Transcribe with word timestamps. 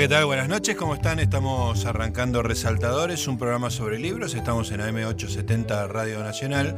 ¿qué 0.00 0.08
tal? 0.08 0.24
Buenas 0.24 0.48
noches, 0.48 0.76
¿cómo 0.76 0.94
están? 0.94 1.18
Estamos 1.18 1.84
arrancando 1.84 2.42
Resaltadores, 2.42 3.28
un 3.28 3.36
programa 3.36 3.68
sobre 3.68 3.98
libros. 3.98 4.32
Estamos 4.32 4.70
en 4.70 4.80
AM870 4.80 5.88
Radio 5.88 6.20
Nacional, 6.24 6.74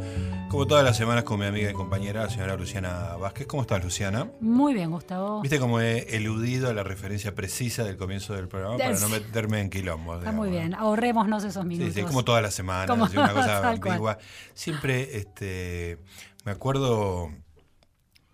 como 0.48 0.66
todas 0.66 0.82
las 0.82 0.96
semanas 0.96 1.22
con 1.22 1.38
mi 1.38 1.46
amiga 1.46 1.70
y 1.70 1.72
compañera, 1.72 2.24
la 2.24 2.30
señora 2.30 2.56
Luciana 2.56 3.14
Vázquez. 3.20 3.46
¿Cómo 3.46 3.62
estás, 3.62 3.84
Luciana? 3.84 4.28
Muy 4.40 4.74
bien, 4.74 4.90
Gustavo. 4.90 5.40
Viste 5.40 5.60
cómo 5.60 5.80
he 5.80 6.16
eludido 6.16 6.74
la 6.74 6.82
referencia 6.82 7.32
precisa 7.32 7.84
del 7.84 7.96
comienzo 7.96 8.34
del 8.34 8.48
programa 8.48 8.76
para 8.76 8.98
no 8.98 9.08
meterme 9.08 9.60
en 9.60 9.70
quilombos. 9.70 10.18
Está 10.18 10.32
muy 10.32 10.50
bien, 10.50 10.74
ahorrémonos 10.74 11.44
esos 11.44 11.64
minutos. 11.64 11.94
Sí, 11.94 12.00
sí, 12.00 12.04
como 12.04 12.24
todas 12.24 12.42
las 12.42 12.54
semanas, 12.54 12.88
como 12.88 13.04
una 13.04 13.32
cosa 13.32 13.68
ambigua. 13.70 14.18
Siempre 14.52 15.16
este, 15.16 16.00
me 16.44 16.50
acuerdo 16.50 17.30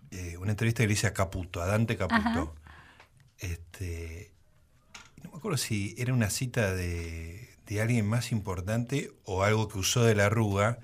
eh, 0.09 0.35
una 0.37 0.49
entrevista 0.49 0.81
que 0.81 0.87
le 0.87 0.93
hice 0.93 1.05
a 1.05 1.13
Caputo, 1.13 1.61
a 1.61 1.67
Dante 1.67 1.95
Caputo. 1.95 2.55
Este, 3.37 4.28
no 4.28 4.28
acuerdo 5.39 5.57
si 5.57 5.95
era 5.97 6.13
una 6.13 6.29
cita 6.29 6.73
de, 6.73 7.49
alguien 7.81 8.07
más 8.07 8.31
importante 8.31 9.11
o 9.25 9.43
algo 9.43 9.67
que 9.67 9.77
usó 9.77 10.03
de 10.03 10.15
la 10.15 10.29
Rúa. 10.29 10.79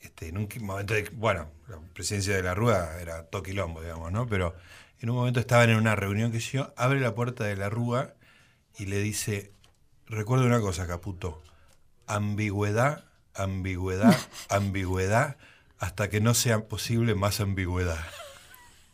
Este, 0.00 0.28
en 0.28 0.38
un 0.38 0.48
momento 0.60 0.94
de, 0.94 1.08
bueno, 1.12 1.48
la 1.68 1.78
presidencia 1.94 2.34
de 2.36 2.42
la 2.42 2.54
Rúa 2.54 3.00
era 3.00 3.24
toquilombo, 3.26 3.80
digamos, 3.80 4.12
¿no? 4.12 4.26
Pero 4.26 4.54
en 5.00 5.10
un 5.10 5.16
momento 5.16 5.40
estaban 5.40 5.70
en 5.70 5.76
una 5.76 5.94
reunión 5.94 6.32
que 6.32 6.40
yo, 6.40 6.72
abre 6.76 7.00
la 7.00 7.14
puerta 7.14 7.44
de 7.44 7.56
la 7.56 7.70
Rúa 7.70 8.14
y 8.76 8.86
le 8.86 9.00
dice, 9.00 9.52
recuerda 10.06 10.46
una 10.46 10.60
cosa, 10.60 10.86
Caputo, 10.86 11.42
ambigüedad, 12.06 13.04
ambigüedad, 13.34 14.16
ambigüedad, 14.48 15.36
hasta 15.78 16.08
que 16.08 16.20
no 16.20 16.34
sea 16.34 16.66
posible 16.66 17.14
más 17.14 17.40
ambigüedad. 17.40 18.04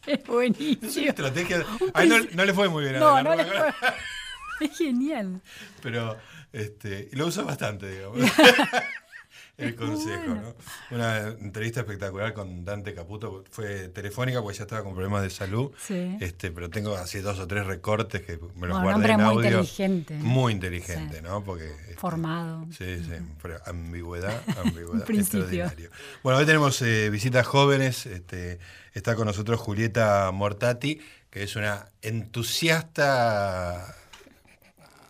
Es 0.07 0.25
buenísimo. 0.25 1.09
estrategia. 1.09 1.65
no, 2.35 2.45
le 2.45 2.55
fue 2.55 2.69
muy 2.69 2.85
bien 2.85 2.97
a 2.97 3.01
no, 3.01 3.23
no 3.23 3.35
le 3.35 3.45
fue. 3.45 3.75
Es 4.71 4.77
genial. 4.77 5.41
Pero 5.83 6.17
este, 6.53 7.09
lo 7.13 7.27
usa 7.27 7.45
bastante, 7.45 7.91
digamos. 7.91 8.19
el 9.61 9.75
consejo, 9.75 10.35
¿no? 10.35 10.55
Una 10.91 11.29
entrevista 11.29 11.81
espectacular 11.81 12.33
con 12.33 12.65
Dante 12.65 12.95
Caputo, 12.95 13.45
fue 13.51 13.89
telefónica 13.89 14.43
porque 14.43 14.59
ya 14.59 14.65
estaba 14.65 14.83
con 14.83 14.95
problemas 14.95 15.23
de 15.23 15.31
salud, 15.31 15.73
sí. 15.79 16.17
este, 16.21 16.51
pero 16.51 16.71
tengo 16.71 16.95
así 16.97 17.21
dos 17.21 17.39
o 17.39 17.47
tres 17.47 17.67
recortes 17.67 18.23
que 18.23 18.39
me 18.57 18.67
los 18.67 18.81
guardé 18.81 19.13
en 19.13 19.21
audio. 19.21 19.35
muy 19.35 19.45
inteligente. 19.45 20.15
Muy 20.15 20.53
inteligente, 20.53 21.23
¿no? 21.23 21.45
Porque, 21.45 21.71
este, 21.71 21.95
Formado. 21.97 22.67
Sí, 22.77 23.05
sí, 23.05 23.13
ambigüedad, 23.67 24.43
ambigüedad, 24.65 25.11
extraordinario. 25.11 25.91
Bueno, 26.23 26.39
hoy 26.39 26.47
tenemos 26.47 26.81
eh, 26.83 27.11
visitas 27.11 27.47
jóvenes, 27.47 28.07
este, 28.07 28.59
está 28.95 29.15
con 29.15 29.27
nosotros 29.27 29.61
Julieta 29.61 30.31
Mortati, 30.33 31.01
que 31.31 31.43
es 31.43 31.57
una 31.57 31.87
entusiasta 32.03 33.95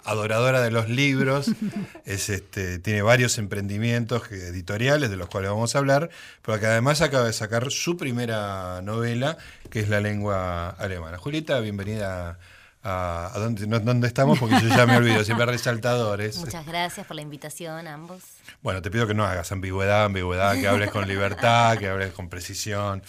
adoradora 0.04 0.60
de 0.60 0.70
los 0.70 0.88
libros, 0.88 1.50
es 2.04 2.28
este, 2.28 2.78
tiene 2.78 3.02
varios 3.02 3.38
emprendimientos 3.38 4.30
editoriales 4.30 5.10
de 5.10 5.16
los 5.16 5.28
cuales 5.28 5.50
vamos 5.50 5.74
a 5.74 5.78
hablar, 5.78 6.10
pero 6.42 6.58
que 6.58 6.66
además 6.66 7.00
acaba 7.00 7.24
de 7.24 7.32
sacar 7.32 7.70
su 7.70 7.96
primera 7.96 8.82
novela, 8.82 9.36
que 9.70 9.80
es 9.80 9.88
La 9.88 10.00
lengua 10.00 10.70
alemana. 10.70 11.18
Julieta, 11.18 11.60
bienvenida 11.60 12.38
a, 12.82 13.30
a 13.34 13.38
dónde, 13.38 14.06
estamos, 14.06 14.38
porque 14.38 14.60
yo 14.60 14.68
ya 14.68 14.86
me 14.86 14.96
olvido, 14.96 15.22
siempre 15.24 15.46
resaltadores. 15.46 16.38
Muchas 16.38 16.66
gracias 16.66 17.06
por 17.06 17.16
la 17.16 17.22
invitación 17.22 17.86
ambos. 17.86 18.22
Bueno, 18.62 18.82
te 18.82 18.90
pido 18.90 19.06
que 19.06 19.14
no 19.14 19.24
hagas 19.24 19.52
ambigüedad, 19.52 20.04
ambigüedad, 20.04 20.54
que 20.54 20.68
hables 20.68 20.90
con 20.90 21.06
libertad, 21.06 21.78
que 21.78 21.88
hables 21.88 22.12
con 22.12 22.28
precisión. 22.28 23.02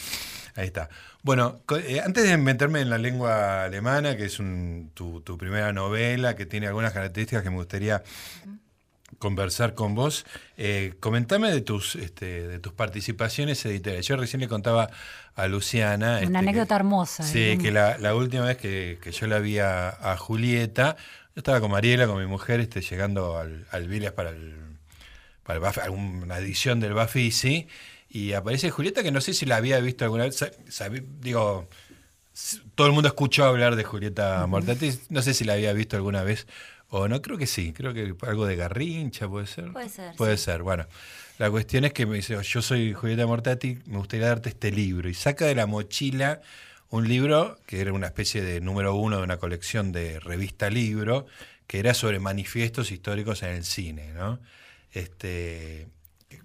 Ahí 0.55 0.67
está. 0.67 0.89
Bueno, 1.23 1.61
eh, 1.87 2.01
antes 2.03 2.23
de 2.23 2.35
meterme 2.37 2.81
en 2.81 2.89
la 2.89 2.97
lengua 2.97 3.63
alemana, 3.65 4.17
que 4.17 4.25
es 4.25 4.37
tu, 4.93 5.37
primera 5.37 5.71
novela, 5.71 6.35
que 6.35 6.47
tiene 6.47 6.67
algunas 6.67 6.93
características 6.93 7.43
que 7.43 7.51
me 7.51 7.57
gustaría 7.57 8.03
conversar 9.19 9.75
con 9.75 9.93
vos, 9.93 10.25
eh, 10.57 10.95
comentame 10.99 11.51
de 11.51 11.61
tus, 11.61 11.95
este, 11.95 12.47
de 12.47 12.57
tus 12.57 12.73
participaciones 12.73 13.63
editoriales. 13.65 14.07
Yo 14.07 14.17
recién 14.17 14.39
le 14.39 14.47
contaba 14.47 14.89
a 15.35 15.47
Luciana... 15.47 16.17
Una 16.17 16.21
este, 16.21 16.37
anécdota 16.37 16.75
hermosa. 16.75 17.23
Sí, 17.23 17.51
¿eh? 17.51 17.57
que 17.61 17.71
la, 17.71 18.15
última 18.15 18.45
vez 18.45 18.57
que, 18.57 18.97
yo 19.11 19.27
la 19.27 19.37
vi 19.37 19.59
a, 19.59 20.15
Julieta, 20.17 20.95
yo 21.35 21.39
estaba 21.39 21.61
con 21.61 21.69
Mariela, 21.69 22.07
con 22.07 22.19
mi 22.19 22.25
mujer, 22.25 22.61
este, 22.61 22.81
llegando 22.81 23.37
al, 23.37 23.67
al 23.69 23.87
Viles 23.87 24.11
para, 24.11 24.31
el, 24.31 24.55
para 25.43 25.91
una 25.91 26.37
edición 26.39 26.79
del 26.79 26.93
Bafisi, 26.93 27.67
y 28.13 28.33
aparece 28.33 28.69
Julieta, 28.69 29.03
que 29.03 29.11
no 29.11 29.21
sé 29.21 29.33
si 29.33 29.45
la 29.45 29.55
había 29.55 29.79
visto 29.79 30.03
alguna 30.03 30.25
vez. 30.25 30.43
digo, 31.21 31.69
todo 32.75 32.87
el 32.87 32.93
mundo 32.93 33.07
escuchó 33.07 33.45
hablar 33.45 33.77
de 33.77 33.85
Julieta 33.85 34.45
Mortati. 34.47 34.91
No 35.07 35.21
sé 35.21 35.33
si 35.33 35.45
la 35.45 35.53
había 35.53 35.71
visto 35.71 35.95
alguna 35.95 36.21
vez 36.21 36.45
o 36.89 37.07
no. 37.07 37.21
Creo 37.21 37.37
que 37.37 37.47
sí. 37.47 37.71
Creo 37.71 37.93
que 37.93 38.13
algo 38.27 38.45
de 38.45 38.57
Garrincha 38.57 39.29
puede 39.29 39.47
ser. 39.47 39.71
Puede 39.71 39.87
ser. 39.87 40.15
Puede 40.17 40.35
ser. 40.35 40.61
Bueno, 40.61 40.87
la 41.37 41.49
cuestión 41.49 41.85
es 41.85 41.93
que 41.93 42.05
me 42.05 42.17
dice: 42.17 42.37
Yo 42.43 42.61
soy 42.61 42.91
Julieta 42.91 43.25
Mortati, 43.25 43.79
me 43.85 43.99
gustaría 43.99 44.27
darte 44.27 44.49
este 44.49 44.71
libro. 44.71 45.07
Y 45.07 45.13
saca 45.13 45.45
de 45.45 45.55
la 45.55 45.65
mochila 45.65 46.41
un 46.89 47.07
libro 47.07 47.59
que 47.65 47.79
era 47.79 47.93
una 47.93 48.07
especie 48.07 48.41
de 48.41 48.59
número 48.59 48.93
uno 48.93 49.19
de 49.19 49.23
una 49.23 49.37
colección 49.37 49.93
de 49.93 50.19
revista 50.19 50.69
libro, 50.69 51.27
que 51.65 51.79
era 51.79 51.93
sobre 51.93 52.19
manifiestos 52.19 52.91
históricos 52.91 53.41
en 53.43 53.51
el 53.51 53.63
cine, 53.63 54.11
¿no? 54.11 54.41
Este, 54.91 55.87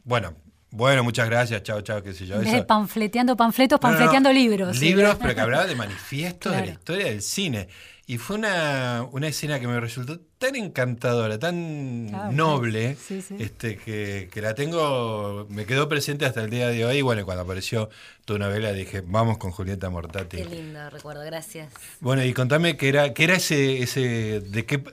bueno, 0.04 0.36
bueno, 0.76 1.02
muchas 1.02 1.28
gracias, 1.28 1.62
chao, 1.62 1.80
chao, 1.80 2.02
qué 2.02 2.12
sé 2.12 2.26
yo. 2.26 2.40
Eso. 2.40 2.66
Panfleteando 2.66 3.34
panfletos, 3.34 3.80
panfleteando 3.80 4.30
libros. 4.30 4.78
Libros, 4.78 5.16
pero 5.20 5.34
que 5.34 5.40
hablaba 5.40 5.66
de 5.66 5.74
manifiestos 5.74 6.54
de 6.54 6.66
la 6.66 6.72
historia 6.72 7.06
del 7.06 7.22
cine. 7.22 7.68
Y 8.08 8.18
fue 8.18 8.36
una, 8.36 9.04
una, 9.10 9.26
escena 9.26 9.58
que 9.58 9.66
me 9.66 9.80
resultó 9.80 10.20
tan 10.38 10.54
encantadora, 10.54 11.40
tan 11.40 12.36
noble, 12.36 12.96
Este, 13.38 13.78
que, 13.78 14.28
que, 14.30 14.42
la 14.42 14.54
tengo, 14.54 15.46
me 15.50 15.64
quedó 15.64 15.88
presente 15.88 16.24
hasta 16.24 16.44
el 16.44 16.50
día 16.50 16.68
de 16.68 16.84
hoy. 16.84 16.98
Y 16.98 17.02
bueno, 17.02 17.24
cuando 17.24 17.42
apareció 17.42 17.88
tu 18.24 18.38
novela 18.38 18.72
dije, 18.72 19.02
vamos 19.04 19.38
con 19.38 19.50
Julieta 19.50 19.90
Mortati. 19.90 20.36
Qué 20.36 20.44
lindo 20.44 20.88
recuerdo, 20.90 21.24
gracias. 21.24 21.72
Bueno, 21.98 22.22
y 22.22 22.32
contame 22.32 22.76
qué 22.76 22.90
era, 22.90 23.12
qué 23.12 23.24
era 23.24 23.36
ese, 23.36 23.82
ese, 23.82 24.40
de 24.40 24.66
qué, 24.66 24.84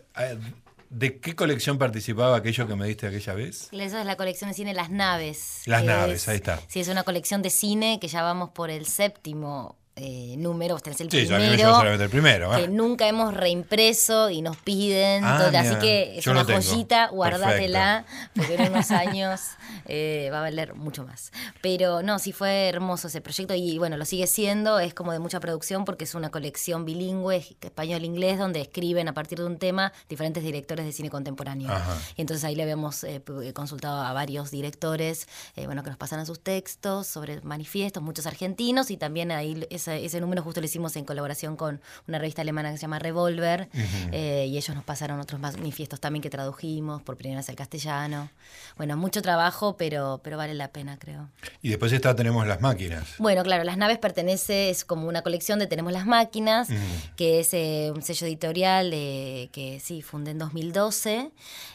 ¿De 0.94 1.20
qué 1.20 1.36
colección 1.36 1.80
participaba 1.80 2.38
aquello 2.38 2.68
que 2.68 2.76
me 2.76 2.86
diste 2.86 3.08
aquella 3.08 3.34
vez? 3.34 3.70
Eso 3.72 3.98
es 3.98 4.06
la 4.06 4.16
colección 4.16 4.52
de 4.52 4.54
cine 4.54 4.76
Las 4.76 4.92
Naves. 4.92 5.64
Las 5.66 5.84
Naves, 5.84 6.28
ahí 6.28 6.36
está. 6.36 6.60
Sí, 6.68 6.82
es 6.82 6.88
una 6.88 7.02
colección 7.02 7.42
de 7.42 7.50
cine 7.50 7.98
que 8.00 8.08
ya 8.08 8.22
vamos 8.22 8.52
por 8.52 8.70
el 8.70 8.86
séptimo 8.86 9.76
eh, 9.96 10.34
número, 10.40 10.76
este 10.76 10.90
es 10.90 11.02
el 11.02 11.12
sí, 11.12 11.28
primero, 11.28 11.94
el 11.94 12.10
primero 12.10 12.50
que 12.56 12.68
nunca 12.68 13.08
hemos 13.08 13.32
reimpreso 13.32 14.32
y 14.32 14.42
nos 14.42 14.58
piden, 14.58 15.24
ah, 15.24 15.52
así 15.56 15.76
que 15.76 16.18
es 16.18 16.26
una 16.26 16.44
joyita, 16.44 17.10
guardátela, 17.10 18.04
porque 18.36 18.56
en 18.56 18.72
unos 18.72 18.90
años 18.92 19.42
eh, 19.86 20.30
va 20.34 20.40
a 20.40 20.42
valer 20.42 20.74
mucho 20.74 21.06
más. 21.06 21.32
Pero 21.62 22.02
no, 22.02 22.18
sí 22.18 22.32
fue 22.32 22.70
hermoso 22.70 23.08
ese 23.08 23.22
proyecto 23.22 23.54
y 23.54 23.78
bueno, 23.78 23.96
lo 23.96 24.06
sigue 24.06 24.26
siendo, 24.26 24.80
es 24.80 24.96
como 24.96 25.12
de 25.12 25.20
mucha 25.20 25.40
producción 25.40 25.86
porque 25.86 26.06
es 26.06 26.16
una 26.16 26.32
colección 26.32 26.86
bilingüe, 26.86 27.46
español-inglés, 27.62 28.40
donde 28.40 28.62
escriben 28.62 29.08
a 29.10 29.14
partir 29.14 29.38
de 29.38 29.46
un 29.46 29.60
tema 29.60 29.94
diferentes 30.10 30.44
directores 30.44 30.88
de 30.88 30.92
cine 30.92 31.12
contemporáneo. 31.12 31.70
Y 32.18 32.22
entonces 32.22 32.44
ahí 32.46 32.56
le 32.56 32.64
habíamos 32.64 33.04
eh, 33.04 33.22
consultado 33.54 34.02
a 34.02 34.12
varios 34.12 34.50
directores, 34.50 35.28
bueno, 35.56 35.84
que 35.84 35.92
nos 35.92 36.00
pasaran 36.00 36.26
sus 36.26 36.40
textos 36.40 37.06
sobre 37.06 37.42
manifiestos, 37.42 38.02
muchos 38.02 38.26
argentinos 38.26 38.90
y 38.90 38.98
también 38.98 39.32
ahí 39.32 39.68
es 39.70 39.83
ese, 39.88 40.22
número 40.22 40.42
justo 40.42 40.62
lo 40.62 40.66
hicimos 40.66 40.96
en 40.96 41.06
colaboración 41.06 41.56
con 41.56 41.82
una 42.08 42.20
revista 42.20 42.42
alemana 42.42 42.72
que 42.72 42.78
se 42.78 42.82
llama 42.84 43.00
Revolver 43.00 43.70
eh, 44.12 44.46
y 44.48 44.58
ellos 44.58 44.76
nos 44.76 44.84
pasaron 44.84 45.20
otros 45.20 45.40
manifiestos 45.40 46.00
también 46.00 46.22
que 46.22 46.30
tradujimos 46.30 47.02
por 47.02 47.18
primera 47.18 47.40
vez 47.40 47.50
al 47.50 47.56
castellano. 47.56 48.30
Bueno, 48.78 48.98
mucho 48.98 49.22
trabajo, 49.22 49.78
pero, 49.78 50.22
pero 50.24 50.38
vale 50.38 50.54
la 50.54 50.70
pena, 50.70 50.98
creo. 50.98 51.30
Y 51.62 51.70
después 51.70 51.92
está 51.92 52.16
Tenemos 52.16 52.46
las 52.48 52.62
máquinas. 52.62 53.16
Bueno, 53.18 53.44
claro, 53.44 53.64
Las 53.64 53.78
Naves 53.78 53.98
pertenece, 53.98 54.70
es 54.70 54.86
como 54.86 55.08
una 55.08 55.22
colección 55.22 55.60
de 55.60 55.68
Tenemos 55.68 55.92
las 55.94 56.06
máquinas, 56.06 56.70
que 57.16 57.40
es 57.40 57.54
eh, 57.54 57.92
un 57.94 58.02
sello 58.02 58.28
editorial 58.28 58.92
que 58.92 59.82
sí, 59.84 60.02
fundé 60.02 60.32
en 60.32 60.40
2012, 60.40 61.32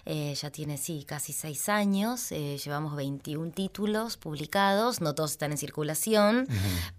eh, 0.07 0.35
ya 0.35 0.51
tiene, 0.51 0.77
sí, 0.77 1.05
casi 1.07 1.33
seis 1.33 1.69
años, 1.69 2.31
llevamos 2.31 2.97
21 2.97 3.53
títulos 3.53 4.17
publicados, 4.17 5.01
no 5.01 5.15
todos 5.15 5.33
están 5.33 5.53
en 5.53 5.59
circulación, 5.59 6.47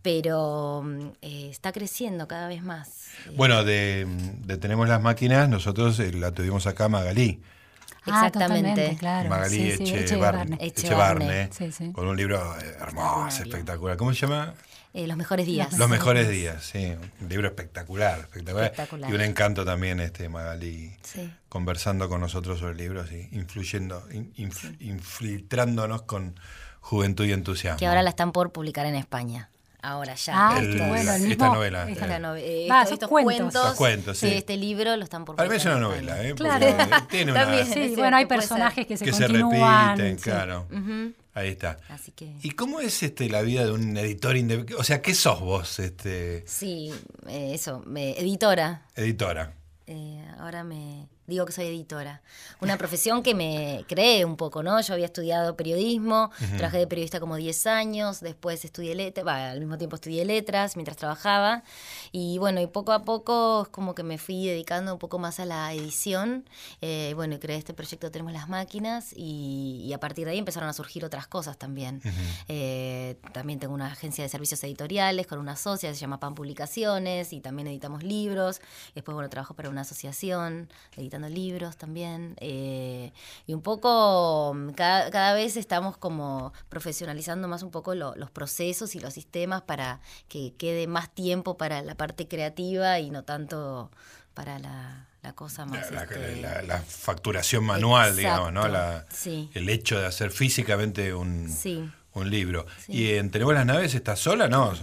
pero 0.02 0.84
eh, 1.22 1.50
está 1.50 1.72
creciendo 1.72 2.28
cada 2.28 2.48
vez 2.48 2.64
más. 2.64 3.08
Bueno, 3.36 3.64
de, 3.64 4.08
Tenemos 4.60 4.88
las 4.88 5.02
máquinas, 5.02 5.50
nosotros 5.50 6.00
eh, 6.00 6.12
la 6.14 6.32
tuvimos 6.32 6.68
acá 6.68 6.90
Magalí. 6.90 7.42
Ah, 8.06 8.28
Exactamente. 8.28 8.96
claro. 8.98 9.30
Magalí 9.30 9.72
Echevarne, 10.60 11.50
con 11.94 12.08
un 12.08 12.18
libro 12.18 12.40
eh, 12.60 12.78
hermoso, 12.80 13.44
espectacular. 13.44 13.98
¿Cómo 13.98 14.14
se 14.14 14.22
llama? 14.22 14.54
los 14.94 15.18
mejores 15.18 15.46
días. 15.46 15.78
Los 15.78 15.90
mejores 15.90 16.28
días, 16.30 16.64
sí. 16.64 16.94
Un 17.22 17.30
libro 17.30 17.48
espectacular, 17.48 18.20
espectacular. 18.20 18.74
Y 19.10 19.14
un 19.14 19.22
encanto 19.22 19.64
también 19.64 20.00
este 20.00 20.30
Magalí 20.30 20.92
conversando 21.48 22.10
con 22.10 22.22
nosotros 22.22 22.60
sobre 22.60 22.76
libros 22.76 23.12
y 23.12 23.30
influyendo, 23.32 24.04
infiltrándonos 24.80 26.04
con 26.04 26.36
juventud 26.82 27.26
y 27.26 27.34
entusiasmo. 27.34 27.78
Que 27.80 27.88
ahora 27.88 28.02
la 28.02 28.10
están 28.10 28.32
por 28.32 28.52
publicar 28.52 28.86
en 28.86 28.96
España. 28.96 29.50
Ahora 29.82 30.16
ya. 30.16 30.34
Ah, 30.36 30.62
bueno, 30.62 31.14
el 31.14 31.32
esta 31.32 31.50
novela. 31.50 31.90
Esta, 31.90 32.38
eh. 32.38 32.68
estos 32.92 33.10
cuentos. 33.10 33.76
cuentos, 33.76 34.18
sí. 34.18 34.28
Este 34.28 34.58
libro 34.58 34.96
lo 34.96 35.04
están 35.04 35.26
por 35.26 35.36
Para 35.36 35.50
mí 35.50 35.56
es 35.56 35.66
una 35.66 35.80
novela, 35.80 36.24
¿eh? 36.24 36.36
Claro. 36.36 36.66
tiene 37.10 37.32
una... 37.32 37.66
sí, 37.66 37.94
bueno, 37.96 38.18
hay 38.18 38.26
personajes 38.26 38.86
que 38.86 38.98
se 38.98 39.06
que 39.06 39.14
se 39.14 39.28
repiten, 39.28 40.18
claro. 40.18 40.68
Ahí 41.34 41.50
está. 41.50 41.78
¿Y 42.42 42.52
cómo 42.52 42.80
es 42.82 43.02
este 43.04 43.30
la 43.30 43.42
vida 43.42 43.64
de 43.64 43.72
un 43.72 43.96
editor 43.96 44.36
independiente? 44.36 44.82
O 44.82 44.84
sea, 44.84 45.02
¿qué 45.02 45.14
sos 45.14 45.40
vos? 45.40 45.80
Este... 45.80 46.44
Sí, 46.46 46.92
eh, 47.28 47.52
eso, 47.54 47.84
editora. 47.96 48.82
Editora. 48.96 49.54
Eh, 49.88 50.24
ahora 50.38 50.64
me 50.64 51.08
digo 51.30 51.46
que 51.46 51.52
soy 51.52 51.68
editora. 51.68 52.22
Una 52.62 52.78
profesión 52.78 53.24
que 53.24 53.34
me 53.34 53.86
cree 53.88 54.26
un 54.26 54.36
poco, 54.36 54.64
¿no? 54.64 54.82
Yo 54.82 54.94
había 54.94 55.06
estudiado 55.06 55.56
periodismo, 55.56 56.32
trabajé 56.58 56.80
de 56.80 56.88
periodista 56.88 57.20
como 57.20 57.36
10 57.36 57.68
años, 57.68 58.20
después 58.20 58.66
estudié 58.66 58.96
letras, 58.96 59.28
al 59.28 59.60
mismo 59.60 59.78
tiempo 59.78 59.96
estudié 59.96 60.26
letras 60.26 60.76
mientras 60.76 60.98
trabajaba. 60.98 61.64
Y 62.12 62.38
bueno, 62.38 62.60
y 62.62 62.68
poco 62.68 62.92
a 62.92 63.04
poco 63.04 63.64
es 63.64 63.70
como 63.70 63.96
que 63.96 64.04
me 64.04 64.18
fui 64.18 64.48
dedicando 64.48 64.94
un 64.94 65.00
poco 65.00 65.20
más 65.20 65.40
a 65.40 65.46
la 65.46 65.74
edición. 65.74 66.46
Eh, 66.82 67.14
bueno, 67.16 67.36
y 67.36 67.40
creé 67.40 67.58
este 67.58 67.74
proyecto 67.74 68.12
Tenemos 68.12 68.34
las 68.34 68.50
Máquinas 68.50 69.14
y, 69.16 69.92
a 69.94 70.00
partir 70.00 70.26
de 70.26 70.32
ahí 70.32 70.38
empezaron 70.38 70.70
a 70.70 70.74
surgir 70.74 71.06
otras 71.06 71.28
cosas 71.28 71.58
también. 71.58 72.02
Eh, 72.48 73.18
también 73.34 73.60
tengo 73.60 73.74
una 73.74 73.88
agencia 73.88 74.24
de 74.24 74.30
servicios 74.30 74.64
editoriales 74.64 75.28
con 75.28 75.40
una 75.40 75.56
socia, 75.56 75.94
se 75.94 76.00
llama 76.00 76.20
PAN 76.20 76.36
Publicaciones 76.36 77.34
y 77.34 77.42
también 77.42 77.68
editamos 77.68 78.04
libros. 78.04 78.62
Después, 78.96 79.14
bueno, 79.14 79.30
trabajo 79.30 79.54
para 79.54 79.70
una 79.70 79.82
asociación 79.82 80.70
editando 80.96 81.19
libros 81.28 81.76
también. 81.76 82.36
Eh, 82.40 83.12
y 83.48 83.54
un 83.54 83.62
poco, 83.62 84.54
mm, 84.56 84.70
cada, 84.72 85.34
vez 85.34 85.58
estamos 85.58 85.98
como 85.98 86.54
profesionalizando 86.70 87.48
más 87.48 87.64
un 87.64 87.72
poco 87.72 87.96
los 87.96 88.32
procesos 88.32 88.96
y 88.96 89.00
los 89.00 89.14
sistemas 89.14 89.64
para 89.64 90.00
que 90.28 90.54
quede 90.58 90.88
más 90.88 91.10
tiempo 91.10 91.58
para 91.58 91.82
la 91.82 91.96
parte 91.96 92.28
creativa 92.28 93.00
y 93.00 93.10
no 93.10 93.24
tanto 93.24 93.92
para 94.34 94.60
la, 94.60 95.06
cosa 95.36 95.66
más... 95.66 95.92
La, 95.92 96.04
este, 96.04 96.68
facturación 96.88 97.66
manual, 97.66 98.16
digamos, 98.16 98.54
¿no? 98.54 98.66
El 98.66 99.70
hecho 99.70 100.00
de 100.00 100.06
hacer 100.06 100.32
físicamente 100.32 101.14
un, 101.14 101.50
un 102.20 102.30
libro. 102.30 102.66
¿Y 102.88 103.12
en 103.14 103.32
Tenemos 103.32 103.54
las 103.54 103.66
naves 103.66 103.94
estás 103.94 104.20
sola? 104.20 104.48
No. 104.48 104.74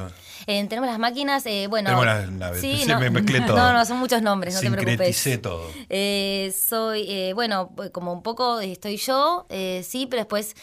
tenemos 0.47 0.89
las 0.89 0.99
máquinas, 0.99 1.45
eh, 1.47 1.67
bueno. 1.69 1.89
Tenemos 1.89 2.07
las 2.07 2.31
naves. 2.31 2.61
Sí, 2.61 2.85
no, 2.87 3.01
me 3.01 3.11
mezclé 3.11 3.41
todo. 3.47 3.57
No, 3.57 3.73
no, 3.73 3.85
son 3.85 3.99
muchos 3.99 4.23
nombres, 4.23 4.55
no 4.55 4.61
te 4.61 4.71
preocupes. 4.71 5.43
todo. 5.43 5.71
Eh, 5.89 6.55
soy, 6.57 7.05
eh, 7.09 7.33
bueno, 7.35 7.73
como 7.93 8.13
un 8.13 8.23
poco 8.23 8.61
estoy 8.61 8.97
yo, 8.97 9.47
sí, 9.83 10.07
pero 10.09 10.21
después 10.21 10.55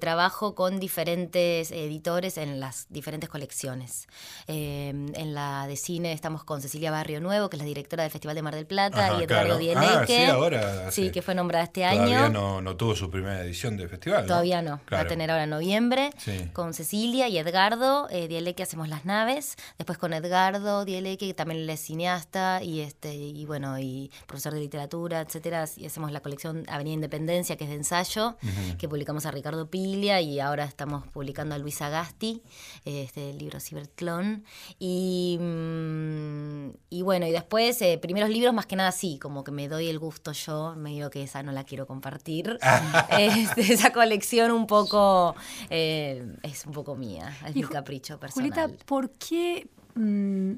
trabajo 0.00 0.54
con 0.54 0.80
diferentes 0.80 1.70
editores 1.70 2.38
en 2.38 2.60
las 2.60 2.86
diferentes 2.90 3.28
colecciones. 3.28 4.08
en 4.46 5.34
la 5.34 5.66
de 5.66 5.76
cine 5.76 6.12
estamos 6.12 6.44
con 6.44 6.62
Cecilia 6.62 6.90
Barrio 6.90 7.20
Nuevo, 7.20 7.48
que 7.48 7.56
es 7.56 7.62
la 7.62 7.66
directora 7.66 8.02
del 8.02 8.12
Festival 8.12 8.36
de 8.36 8.42
Mar 8.42 8.54
del 8.54 8.66
Plata, 8.66 9.18
y 9.18 9.24
Eduardo 9.24 9.58
claro. 9.58 9.76
Ah, 9.76 10.04
sí, 10.06 10.24
ahora. 10.24 10.90
Sí, 10.90 11.10
que 11.10 11.22
fue 11.22 11.34
nombrada 11.34 11.64
este 11.64 11.84
año. 11.84 12.04
Todavía 12.04 12.28
no, 12.28 12.60
no 12.60 12.76
tuvo 12.76 12.94
su 12.94 13.10
primera 13.10 13.40
edición 13.40 13.76
del 13.76 13.88
festival. 13.88 14.26
Todavía 14.26 14.62
no, 14.62 14.80
va 14.92 15.00
a 15.00 15.06
tener 15.06 15.30
ahora 15.30 15.44
en 15.44 15.50
noviembre 15.50 16.10
con 16.52 16.74
Cecilia 16.74 17.28
y 17.28 17.38
Edgardo 17.38 18.08
eh, 18.10 18.28
Dieleque 18.28 18.62
hacemos 18.62 18.88
las 18.88 19.04
naves, 19.04 19.56
después 19.78 19.98
con 19.98 20.12
Edgardo 20.12 20.84
Dieleque, 20.84 21.28
que 21.28 21.34
también 21.34 21.68
es 21.68 21.80
cineasta 21.80 22.62
y 22.62 22.80
este 22.80 23.14
y 23.14 23.44
bueno, 23.44 23.78
y 23.78 24.10
profesor 24.26 24.54
de 24.54 24.60
literatura, 24.60 25.20
etcétera, 25.20 25.64
y 25.76 25.86
hacemos 25.86 26.12
la 26.12 26.20
colección 26.20 26.64
Avenida 26.68 26.94
Independencia, 26.94 27.56
que 27.56 27.64
es 27.64 27.70
de 27.70 27.76
ensayo, 27.76 28.36
que 28.78 28.88
publicamos 28.88 29.26
a 29.26 29.30
Ricardo 29.30 29.68
Pilia 29.68 30.20
y 30.20 30.40
ahora 30.40 30.64
estamos 30.64 31.06
publicando 31.08 31.54
a 31.54 31.58
Luis 31.58 31.82
Agasti, 31.82 32.42
este 32.84 33.30
el 33.30 33.38
libro 33.38 33.60
Ciberclon. 33.60 34.44
Y, 34.78 35.38
mm, 35.40 36.70
y 36.90 37.02
bueno, 37.02 37.26
y 37.26 37.32
después, 37.32 37.80
eh, 37.82 37.98
primeros 37.98 38.30
libros 38.30 38.54
más 38.54 38.66
que 38.66 38.76
nada 38.76 38.92
sí, 38.92 39.18
como 39.18 39.44
que 39.44 39.52
me 39.52 39.68
doy 39.68 39.88
el 39.88 39.98
gusto 39.98 40.32
yo, 40.32 40.74
me 40.76 40.90
digo 40.90 41.10
que 41.10 41.22
esa 41.22 41.42
no 41.42 41.52
la 41.52 41.64
quiero 41.64 41.86
compartir. 41.86 42.58
Este, 43.16 43.72
esa 43.72 43.92
colección 43.92 44.50
un 44.50 44.66
poco 44.66 45.34
eh, 45.70 46.05
es 46.42 46.66
un 46.66 46.72
poco 46.72 46.96
mía, 46.96 47.34
es 47.46 47.54
mi 47.54 47.62
capricho 47.62 48.18
personal. 48.18 48.50
Julieta, 48.50 48.84
¿por 48.84 49.10
qué, 49.10 49.68
mm, 49.94 50.52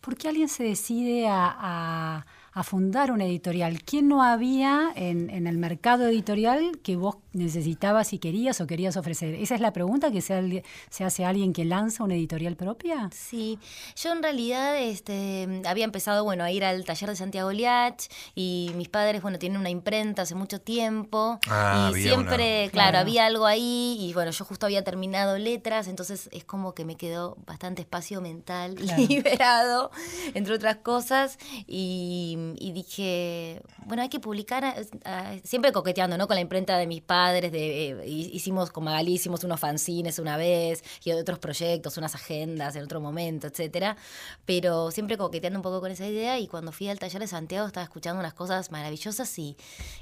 ¿por 0.00 0.16
qué 0.16 0.28
alguien 0.28 0.48
se 0.48 0.64
decide 0.64 1.28
a 1.28 1.56
a 1.58 2.26
fundar 2.62 3.12
una 3.12 3.24
editorial. 3.24 3.82
¿Quién 3.82 4.08
no 4.08 4.22
había 4.22 4.92
en, 4.96 5.30
el 5.46 5.58
mercado 5.58 6.06
editorial 6.06 6.78
que 6.82 6.96
vos 6.96 7.16
necesitabas 7.32 8.12
y 8.12 8.18
querías 8.18 8.60
o 8.60 8.66
querías 8.66 8.96
ofrecer? 8.96 9.34
¿Esa 9.34 9.54
es 9.54 9.60
la 9.60 9.72
pregunta 9.72 10.10
que 10.10 10.22
se, 10.22 10.64
se 10.88 11.04
hace 11.04 11.24
alguien 11.24 11.52
que 11.52 11.64
lanza 11.64 12.04
una 12.04 12.14
editorial 12.14 12.56
propia? 12.56 13.10
Sí, 13.12 13.58
yo 13.96 14.12
en 14.12 14.22
realidad 14.22 14.78
este, 14.78 15.62
había 15.66 15.84
empezado 15.84 16.24
bueno, 16.24 16.44
a 16.44 16.50
ir 16.50 16.64
al 16.64 16.84
taller 16.84 17.10
de 17.10 17.16
Santiago 17.16 17.52
Liach 17.52 18.08
y 18.34 18.72
mis 18.74 18.88
padres 18.88 19.22
bueno, 19.22 19.38
tienen 19.38 19.60
una 19.60 19.70
imprenta 19.70 20.22
hace 20.22 20.34
mucho 20.34 20.60
tiempo 20.60 21.38
ah, 21.48 21.90
y 21.92 22.02
siempre, 22.02 22.70
claro, 22.72 22.98
había 22.98 23.26
algo 23.26 23.46
ahí 23.46 23.98
y 24.00 24.12
bueno, 24.14 24.30
yo 24.30 24.44
justo 24.44 24.66
había 24.66 24.82
terminado 24.82 25.36
letras, 25.36 25.88
entonces 25.88 26.28
es 26.32 26.44
como 26.44 26.74
que 26.74 26.84
me 26.84 26.96
quedó 26.96 27.36
bastante 27.46 27.82
espacio 27.82 28.20
mental 28.20 28.76
liberado, 28.96 29.90
entre 30.34 30.54
otras 30.54 30.76
cosas, 30.76 31.38
y 31.66 32.45
y 32.58 32.72
dije, 32.72 33.62
bueno, 33.84 34.02
hay 34.02 34.08
que 34.08 34.20
publicar, 34.20 34.74
siempre 35.44 35.72
coqueteando, 35.72 36.16
¿no? 36.18 36.26
Con 36.26 36.36
la 36.36 36.40
imprenta 36.40 36.78
de 36.78 36.86
mis 36.86 37.02
padres, 37.02 37.52
de, 37.52 37.90
eh, 37.90 38.06
hicimos 38.06 38.70
con 38.70 38.84
Magalí, 38.84 39.14
hicimos 39.14 39.44
unos 39.44 39.60
fanzines 39.60 40.18
una 40.18 40.36
vez, 40.36 40.84
y 41.04 41.12
otros 41.12 41.38
proyectos, 41.38 41.96
unas 41.96 42.14
agendas 42.14 42.76
en 42.76 42.84
otro 42.84 43.00
momento, 43.00 43.46
etcétera, 43.46 43.96
pero 44.44 44.90
siempre 44.90 45.16
coqueteando 45.16 45.58
un 45.58 45.62
poco 45.62 45.80
con 45.80 45.90
esa 45.90 46.06
idea, 46.06 46.38
y 46.38 46.46
cuando 46.46 46.72
fui 46.72 46.88
al 46.88 46.98
taller 46.98 47.20
de 47.20 47.28
Santiago 47.28 47.66
estaba 47.66 47.84
escuchando 47.84 48.20
unas 48.20 48.34
cosas 48.34 48.70
maravillosas 48.70 49.38
y, 49.38 49.56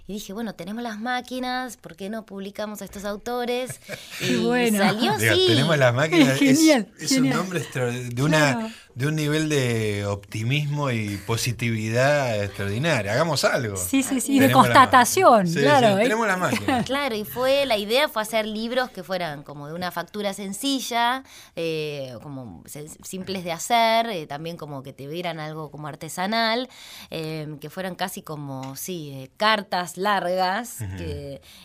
dije, 0.07 0.33
bueno, 0.33 0.55
tenemos 0.55 0.83
las 0.83 0.99
máquinas, 0.99 1.77
¿por 1.77 1.97
qué 1.97 2.11
no 2.11 2.27
publicamos 2.27 2.83
a 2.83 2.85
estos 2.85 3.05
autores? 3.05 3.81
Y 4.21 4.37
bueno. 4.37 4.79
salió 4.79 5.13
así. 5.13 5.47
Tenemos 5.47 5.77
las 5.77 5.93
máquinas, 5.95 6.41
es, 6.41 7.13
un 7.13 7.29
nombre 7.31 7.61
de 7.61 8.23
una 8.23 8.73
de 8.95 9.09
un 9.09 9.17
nivel 9.17 9.49
de 9.49 10.07
optimismo 10.07 10.91
y 10.91 11.17
positividad 11.27 12.45
extraordinaria. 12.45 13.13
Hagamos 13.13 13.45
algo. 13.45 13.77
Sí, 13.77 14.05
sí, 14.05 14.21
sí, 14.21 14.39
de 14.39 14.53
constatación, 14.53 15.53
claro. 15.53 15.99
¿eh? 15.99 16.03
tenemos 16.05 16.27
la 16.27 16.37
máquina. 16.37 16.85
Claro, 16.95 17.17
y 17.17 17.25
fue 17.25 17.67
la 17.67 17.77
idea 17.77 18.09
fue 18.09 18.23
hacer 18.23 18.47
libros 18.47 18.91
que 18.91 19.03
fueran 19.03 19.43
como 19.43 19.67
de 19.67 19.75
una 19.75 19.91
factura 19.91 20.33
sencilla, 20.33 21.25
eh, 21.57 22.15
como 22.23 22.63
simples 23.03 23.43
de 23.43 23.53
hacer, 23.53 24.07
eh, 24.07 24.27
también 24.27 24.57
como 24.57 24.83
que 24.83 24.93
te 24.93 25.07
vieran 25.07 25.41
algo 25.41 25.71
como 25.71 25.89
artesanal, 25.89 26.69
que 27.11 27.71
fueran 27.71 27.95
casi 27.95 28.23
como, 28.23 28.77
sí, 28.77 29.31
cartas 29.37 29.97
largas. 29.97 30.79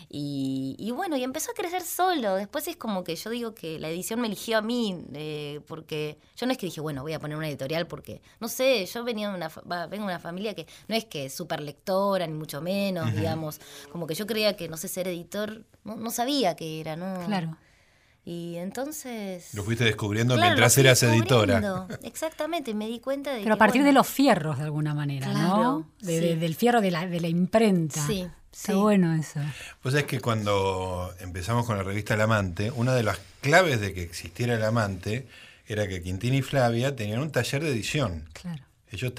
y, 0.08 0.76
y, 0.78 0.90
bueno, 0.90 1.16
y 1.16 1.22
empezó 1.22 1.52
a 1.52 1.54
crecer 1.54 1.82
solo. 1.82 2.36
Después 2.36 2.66
es 2.66 2.76
como 2.76 3.04
que 3.04 3.14
yo 3.14 3.30
digo 3.30 3.54
que 3.54 3.78
la 3.78 3.88
edición 3.88 4.20
me 4.20 4.26
eligió 4.26 4.58
a 4.58 4.62
mí, 4.62 5.04
porque 5.66 6.18
yo 6.36 6.46
no 6.46 6.52
es 6.52 6.58
que 6.58 6.66
dije, 6.66 6.80
bueno, 6.80 7.02
voy 7.02 7.12
a 7.12 7.19
poner 7.20 7.36
una 7.36 7.48
editorial 7.48 7.86
porque, 7.86 8.20
no 8.40 8.48
sé, 8.48 8.86
yo 8.86 9.04
venía 9.04 9.28
de 9.28 9.36
una, 9.36 9.48
vengo 9.86 10.06
de 10.06 10.12
una 10.12 10.18
familia 10.18 10.54
que 10.54 10.66
no 10.88 10.94
es 10.94 11.04
que 11.04 11.26
es 11.26 11.34
súper 11.34 11.60
lectora, 11.60 12.26
ni 12.26 12.34
mucho 12.34 12.60
menos, 12.60 13.12
digamos, 13.14 13.60
como 13.92 14.06
que 14.06 14.14
yo 14.14 14.26
creía 14.26 14.56
que, 14.56 14.68
no 14.68 14.76
sé, 14.76 14.88
ser 14.88 15.08
editor, 15.08 15.64
no, 15.84 16.10
sabía 16.10 16.56
qué 16.56 16.80
era, 16.80 16.96
¿no? 16.96 17.24
Claro. 17.26 17.56
Y 18.24 18.56
entonces... 18.56 19.54
Lo 19.54 19.64
fuiste 19.64 19.84
descubriendo 19.84 20.36
mientras 20.36 20.76
eras 20.78 21.02
editora. 21.02 21.86
Exactamente, 22.02 22.74
me 22.74 22.86
di 22.86 23.00
cuenta 23.00 23.32
de... 23.32 23.42
Pero 23.42 23.54
a 23.54 23.58
partir 23.58 23.82
de 23.82 23.92
los 23.92 24.06
fierros, 24.06 24.58
de 24.58 24.64
alguna 24.64 24.94
manera, 24.94 25.32
¿no? 25.32 25.90
del 26.00 26.54
fierro 26.54 26.80
de 26.80 26.90
la, 26.90 27.06
de 27.06 27.20
la 27.20 27.28
imprenta. 27.28 28.06
Sí. 28.06 28.26
Está 28.52 28.74
bueno 28.74 29.14
eso. 29.14 29.40
Pues 29.80 29.94
es 29.94 30.04
que 30.04 30.20
cuando 30.20 31.14
empezamos 31.20 31.66
con 31.66 31.76
la 31.76 31.84
revista 31.84 32.14
El 32.14 32.20
Amante, 32.20 32.70
una 32.72 32.94
de 32.94 33.04
las 33.04 33.18
claves 33.40 33.80
de 33.80 33.94
que 33.94 34.02
existiera 34.02 34.54
El 34.54 34.64
Amante 34.64 35.28
era 35.72 35.86
que 35.86 36.02
Quintín 36.02 36.34
y 36.34 36.42
Flavia 36.42 36.96
tenían 36.96 37.20
un 37.20 37.30
taller 37.30 37.62
de 37.62 37.70
edición. 37.70 38.28
Claro. 38.32 38.62
Ellos 38.90 39.12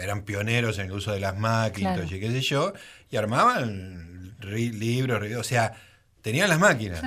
eran 0.00 0.22
pioneros 0.22 0.78
en 0.78 0.86
el 0.86 0.92
uso 0.92 1.12
de 1.12 1.20
las 1.20 1.38
máquinas 1.38 2.10
y 2.10 2.18
qué 2.18 2.30
sé 2.32 2.40
yo, 2.40 2.72
y 3.10 3.16
armaban 3.16 4.34
libros, 4.40 5.22
o 5.38 5.44
sea, 5.44 5.72
tenían 6.20 6.48
las 6.48 6.58
máquinas. 6.58 7.00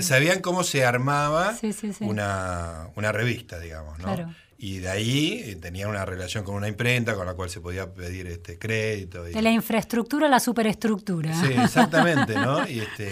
sabían, 0.00 0.40
cómo 0.40 0.64
se 0.64 0.84
armaba 0.84 1.56
una, 2.00 2.88
una, 2.96 3.12
revista, 3.12 3.60
digamos. 3.60 3.98
¿no? 4.00 4.34
Y 4.58 4.78
de 4.78 4.90
ahí 4.90 5.42
eh, 5.44 5.56
tenían 5.56 5.88
una 5.88 6.04
relación 6.04 6.44
con 6.44 6.54
una 6.54 6.68
imprenta 6.68 7.14
con 7.14 7.26
la 7.26 7.34
cual 7.34 7.48
se 7.48 7.60
podía 7.60 7.94
pedir 7.94 8.26
este 8.26 8.58
crédito. 8.58 9.22
De 9.22 9.40
la 9.40 9.50
infraestructura 9.50 10.26
a 10.26 10.30
la 10.30 10.40
superestructura. 10.40 11.32
Sí, 11.40 11.52
exactamente, 11.52 12.34
¿no? 12.34 12.66
Y 12.68 12.80
este, 12.80 13.10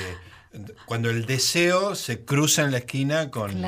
cuando 0.86 1.08
el 1.08 1.24
deseo 1.24 1.94
se 1.94 2.24
cruza 2.24 2.64
en 2.64 2.72
la 2.72 2.78
esquina 2.78 3.30
con, 3.30 3.62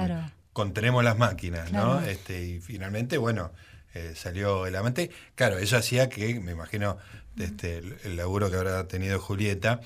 contenemos 0.52 1.04
las 1.04 1.18
máquinas, 1.18 1.72
¿no? 1.72 2.00
Este, 2.02 2.42
y 2.42 2.60
finalmente, 2.60 3.18
bueno, 3.18 3.52
eh, 3.94 4.14
salió 4.14 4.66
el 4.66 4.76
amante. 4.76 5.10
Claro, 5.34 5.58
eso 5.58 5.76
hacía 5.76 6.08
que, 6.08 6.40
me 6.40 6.52
imagino, 6.52 6.98
este, 7.38 7.78
el, 7.78 8.16
laburo 8.16 8.50
que 8.50 8.56
habrá 8.56 8.86
tenido 8.88 9.20
Julieta, 9.20 9.80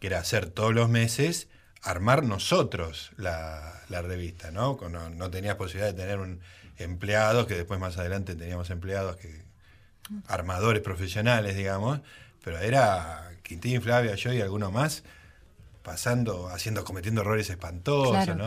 que 0.00 0.08
era 0.08 0.18
hacer 0.18 0.46
todos 0.50 0.74
los 0.74 0.88
meses 0.88 1.48
armar 1.82 2.24
nosotros 2.24 3.12
la, 3.16 3.84
revista, 3.88 4.50
¿no? 4.50 4.78
¿no? 4.90 5.10
No 5.10 5.30
tenías 5.30 5.56
posibilidad 5.56 5.92
de 5.92 6.00
tener 6.00 6.18
un 6.18 6.40
empleado, 6.76 7.46
que 7.46 7.54
después 7.54 7.80
más 7.80 7.96
adelante 7.98 8.34
teníamos 8.34 8.70
empleados 8.70 9.16
que 9.16 9.42
armadores 10.26 10.82
profesionales, 10.82 11.56
digamos, 11.56 12.00
pero 12.42 12.58
era 12.58 13.30
Quintín, 13.42 13.82
Flavia, 13.82 14.14
yo 14.14 14.32
y 14.32 14.40
alguno 14.40 14.70
más 14.70 15.02
pasando, 15.82 16.48
haciendo, 16.48 16.84
cometiendo 16.84 17.22
errores 17.22 17.48
espantosos, 17.50 18.36
¿no? 18.36 18.46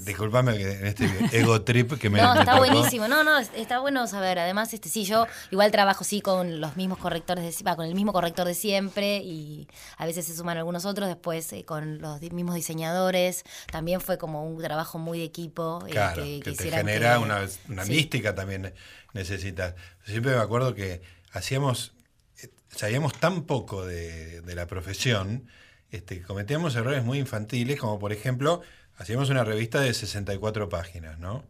Disculpame 0.00 0.54
en 0.54 0.86
este 0.86 1.08
ego 1.32 1.62
trip 1.62 1.98
que 1.98 2.10
me 2.10 2.20
No, 2.20 2.38
está 2.38 2.58
buenísimo. 2.58 3.08
No, 3.08 3.24
no, 3.24 3.38
está 3.38 3.80
bueno 3.80 4.06
saber. 4.06 4.38
Además, 4.38 4.72
este 4.74 4.88
sí, 4.88 5.04
yo 5.04 5.26
igual 5.50 5.70
trabajo 5.72 6.04
sí 6.04 6.20
con 6.20 6.60
los 6.60 6.76
mismos 6.76 6.98
correctores 6.98 7.44
de 7.44 7.74
con 7.74 7.84
el 7.84 7.94
mismo 7.94 8.12
corrector 8.12 8.46
de 8.46 8.54
siempre 8.54 9.18
y 9.18 9.68
a 9.96 10.06
veces 10.06 10.26
se 10.26 10.36
suman 10.36 10.56
algunos 10.56 10.84
otros, 10.84 11.08
después 11.08 11.52
eh, 11.52 11.64
con 11.64 11.98
los 11.98 12.20
mismos 12.20 12.54
diseñadores. 12.54 13.44
También 13.70 14.00
fue 14.00 14.18
como 14.18 14.44
un 14.44 14.62
trabajo 14.62 14.98
muy 14.98 15.18
de 15.18 15.24
equipo. 15.24 15.84
Eh, 15.86 15.90
claro, 15.90 16.22
que, 16.22 16.40
te 16.40 16.70
genera 16.70 17.18
una, 17.18 17.46
mística 17.86 18.34
también 18.34 18.72
necesitas. 19.12 19.74
Siempre 20.04 20.34
me 20.34 20.42
acuerdo 20.42 20.74
que 20.74 21.02
hacíamos, 21.32 21.92
eh, 22.42 22.48
sabíamos 22.68 23.14
tan 23.14 23.42
poco 23.42 23.84
de, 23.84 24.40
de 24.42 24.54
la 24.54 24.66
profesión 24.66 25.48
este, 25.90 26.22
cometíamos 26.22 26.74
errores 26.76 27.04
muy 27.04 27.18
infantiles, 27.18 27.78
como 27.80 27.98
por 27.98 28.12
ejemplo, 28.12 28.62
hacíamos 28.96 29.30
una 29.30 29.44
revista 29.44 29.80
de 29.80 29.94
64 29.94 30.68
páginas, 30.68 31.18
¿no? 31.18 31.44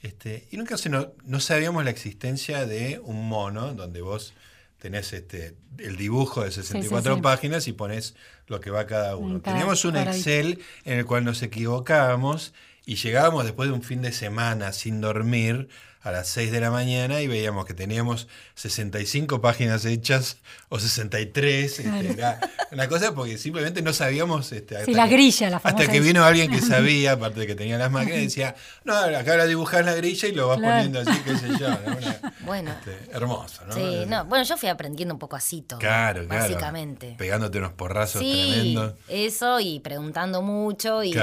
Este, 0.00 0.48
y 0.50 0.56
nunca 0.56 0.76
se 0.78 0.88
no, 0.88 1.12
sabíamos 1.38 1.84
la 1.84 1.90
existencia 1.90 2.66
de 2.66 3.00
un 3.04 3.28
mono 3.28 3.72
donde 3.74 4.02
vos 4.02 4.34
tenés 4.78 5.12
este, 5.12 5.54
el 5.78 5.96
dibujo 5.96 6.42
de 6.42 6.50
64 6.50 7.22
páginas 7.22 7.68
y 7.68 7.72
pones 7.72 8.16
lo 8.48 8.60
que 8.60 8.70
va 8.70 8.86
cada 8.86 9.16
uno. 9.16 9.40
Teníamos 9.40 9.84
un 9.84 9.96
Excel 9.96 10.60
en 10.84 10.98
el 10.98 11.06
cual 11.06 11.24
nos 11.24 11.42
equivocábamos 11.42 12.52
y 12.84 12.96
llegábamos 12.96 13.44
después 13.44 13.68
de 13.68 13.74
un 13.74 13.82
fin 13.82 14.02
de 14.02 14.10
semana 14.10 14.72
sin 14.72 15.00
dormir 15.00 15.68
a 16.02 16.10
las 16.10 16.28
6 16.28 16.50
de 16.50 16.60
la 16.60 16.70
mañana 16.70 17.20
y 17.20 17.28
veíamos 17.28 17.64
que 17.64 17.74
teníamos 17.74 18.26
65 18.54 19.40
páginas 19.40 19.84
hechas 19.84 20.38
o 20.68 20.78
63. 20.78 21.78
Este, 21.78 22.10
era 22.10 22.40
una 22.72 22.88
cosa 22.88 23.14
porque 23.14 23.38
simplemente 23.38 23.82
no 23.82 23.92
sabíamos. 23.92 24.50
Este, 24.52 24.76
hasta 24.76 24.90
la 24.90 25.06
grilla, 25.06 25.50
la 25.50 25.56
Hasta 25.58 25.86
que 25.86 26.00
vino 26.00 26.24
alguien 26.24 26.50
que 26.50 26.60
sabía, 26.60 27.12
aparte 27.12 27.40
de 27.40 27.46
que 27.46 27.54
tenía 27.54 27.78
las 27.78 27.90
máquinas, 27.90 28.18
y 28.18 28.24
decía: 28.24 28.56
No, 28.84 28.94
acá 28.94 29.30
ahora 29.30 29.46
dibujás 29.46 29.84
la 29.84 29.94
grilla 29.94 30.28
y 30.28 30.32
lo 30.32 30.48
vas 30.48 30.58
poniendo 30.58 31.00
así, 31.00 31.20
qué 31.24 31.36
sé 31.36 31.48
yo. 31.58 31.68
bueno. 32.44 32.72
Este, 32.72 32.98
hermoso, 33.12 33.64
¿no? 33.66 33.74
Sí, 33.74 34.04
no, 34.08 34.24
bueno, 34.24 34.44
yo 34.44 34.56
fui 34.56 34.68
aprendiendo 34.68 35.14
un 35.14 35.20
poco 35.20 35.36
así 35.36 35.62
todo. 35.62 35.78
Claro, 35.78 36.26
claro. 36.26 36.42
Básicamente. 36.42 37.14
Pegándote 37.16 37.58
unos 37.58 37.72
porrazos 37.72 38.22
sí, 38.22 38.50
tremendos. 38.50 38.94
Eso 39.08 39.60
y 39.60 39.78
preguntando 39.78 40.42
mucho. 40.42 41.04
Y, 41.04 41.14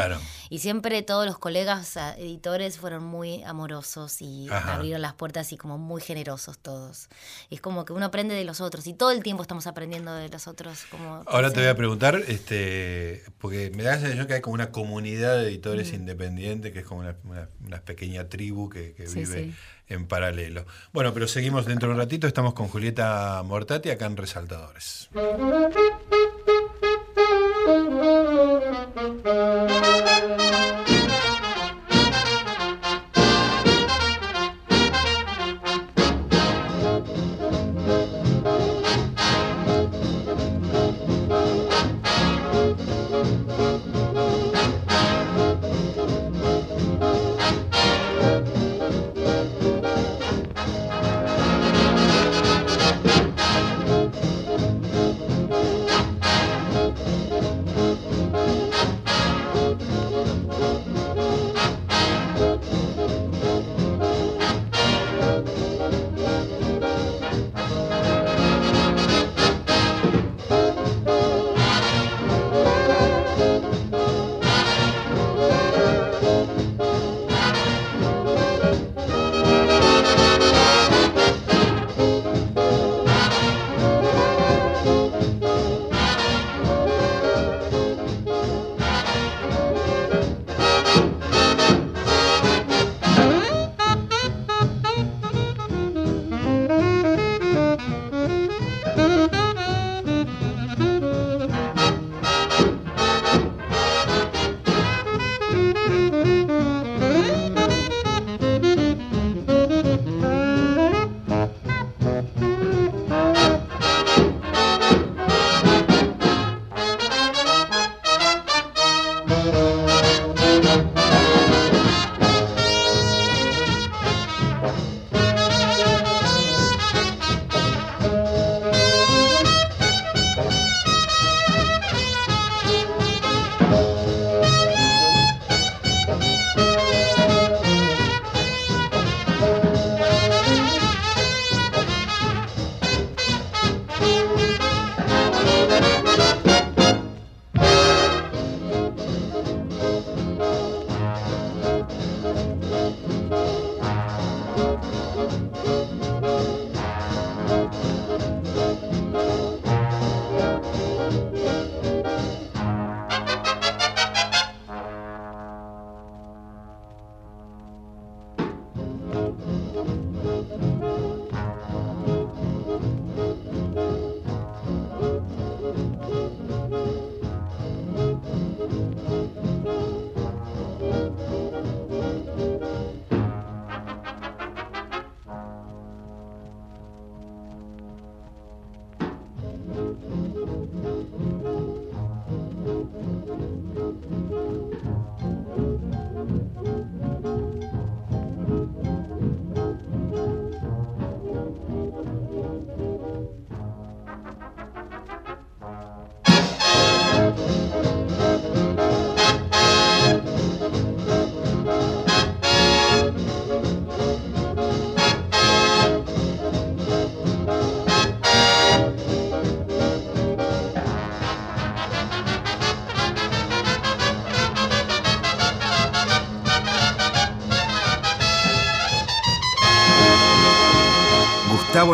y 0.49 0.59
siempre 0.59 1.01
todos 1.03 1.25
los 1.25 1.37
colegas 1.37 1.95
editores 2.17 2.77
fueron 2.77 3.03
muy 3.03 3.43
amorosos 3.43 4.21
y 4.21 4.47
abrieron 4.49 5.01
las 5.01 5.13
puertas 5.13 5.51
y 5.53 5.57
como 5.57 5.77
muy 5.77 6.01
generosos 6.01 6.57
todos. 6.57 7.09
es 7.49 7.61
como 7.61 7.85
que 7.85 7.93
uno 7.93 8.05
aprende 8.05 8.35
de 8.35 8.43
los 8.43 8.61
otros 8.61 8.87
y 8.87 8.93
todo 8.93 9.11
el 9.11 9.23
tiempo 9.23 9.41
estamos 9.41 9.67
aprendiendo 9.67 10.13
de 10.13 10.29
los 10.29 10.47
otros. 10.47 10.85
Como, 10.89 11.23
Ahora 11.27 11.51
te 11.51 11.59
voy 11.59 11.69
a 11.69 11.75
preguntar, 11.75 12.21
este, 12.27 13.23
porque 13.37 13.71
me 13.75 13.83
da 13.83 13.91
la 13.91 13.99
sensación 13.99 14.27
que 14.27 14.33
hay 14.35 14.41
como 14.41 14.55
una 14.55 14.71
comunidad 14.71 15.37
de 15.37 15.47
editores 15.47 15.93
independientes, 15.93 16.73
que 16.73 16.79
es 16.79 16.85
como 16.85 17.01
una, 17.01 17.81
pequeña 17.81 18.27
tribu 18.29 18.69
que, 18.69 18.95
vive 19.13 19.53
en 19.87 20.07
paralelo. 20.07 20.65
Bueno, 20.93 21.13
pero 21.13 21.27
seguimos 21.27 21.65
dentro 21.65 21.89
de 21.89 21.95
un 21.95 21.99
ratito, 21.99 22.27
estamos 22.27 22.53
con 22.53 22.67
Julieta 22.67 23.41
Mortati 23.43 23.89
acá 23.89 24.05
en 24.05 24.17
Resaltadores. 24.17 25.09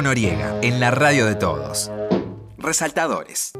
Noriega, 0.01 0.59
en 0.61 0.79
la 0.79 0.91
radio 0.91 1.25
de 1.25 1.35
todos. 1.35 1.91
Resaltadores. 2.57 3.53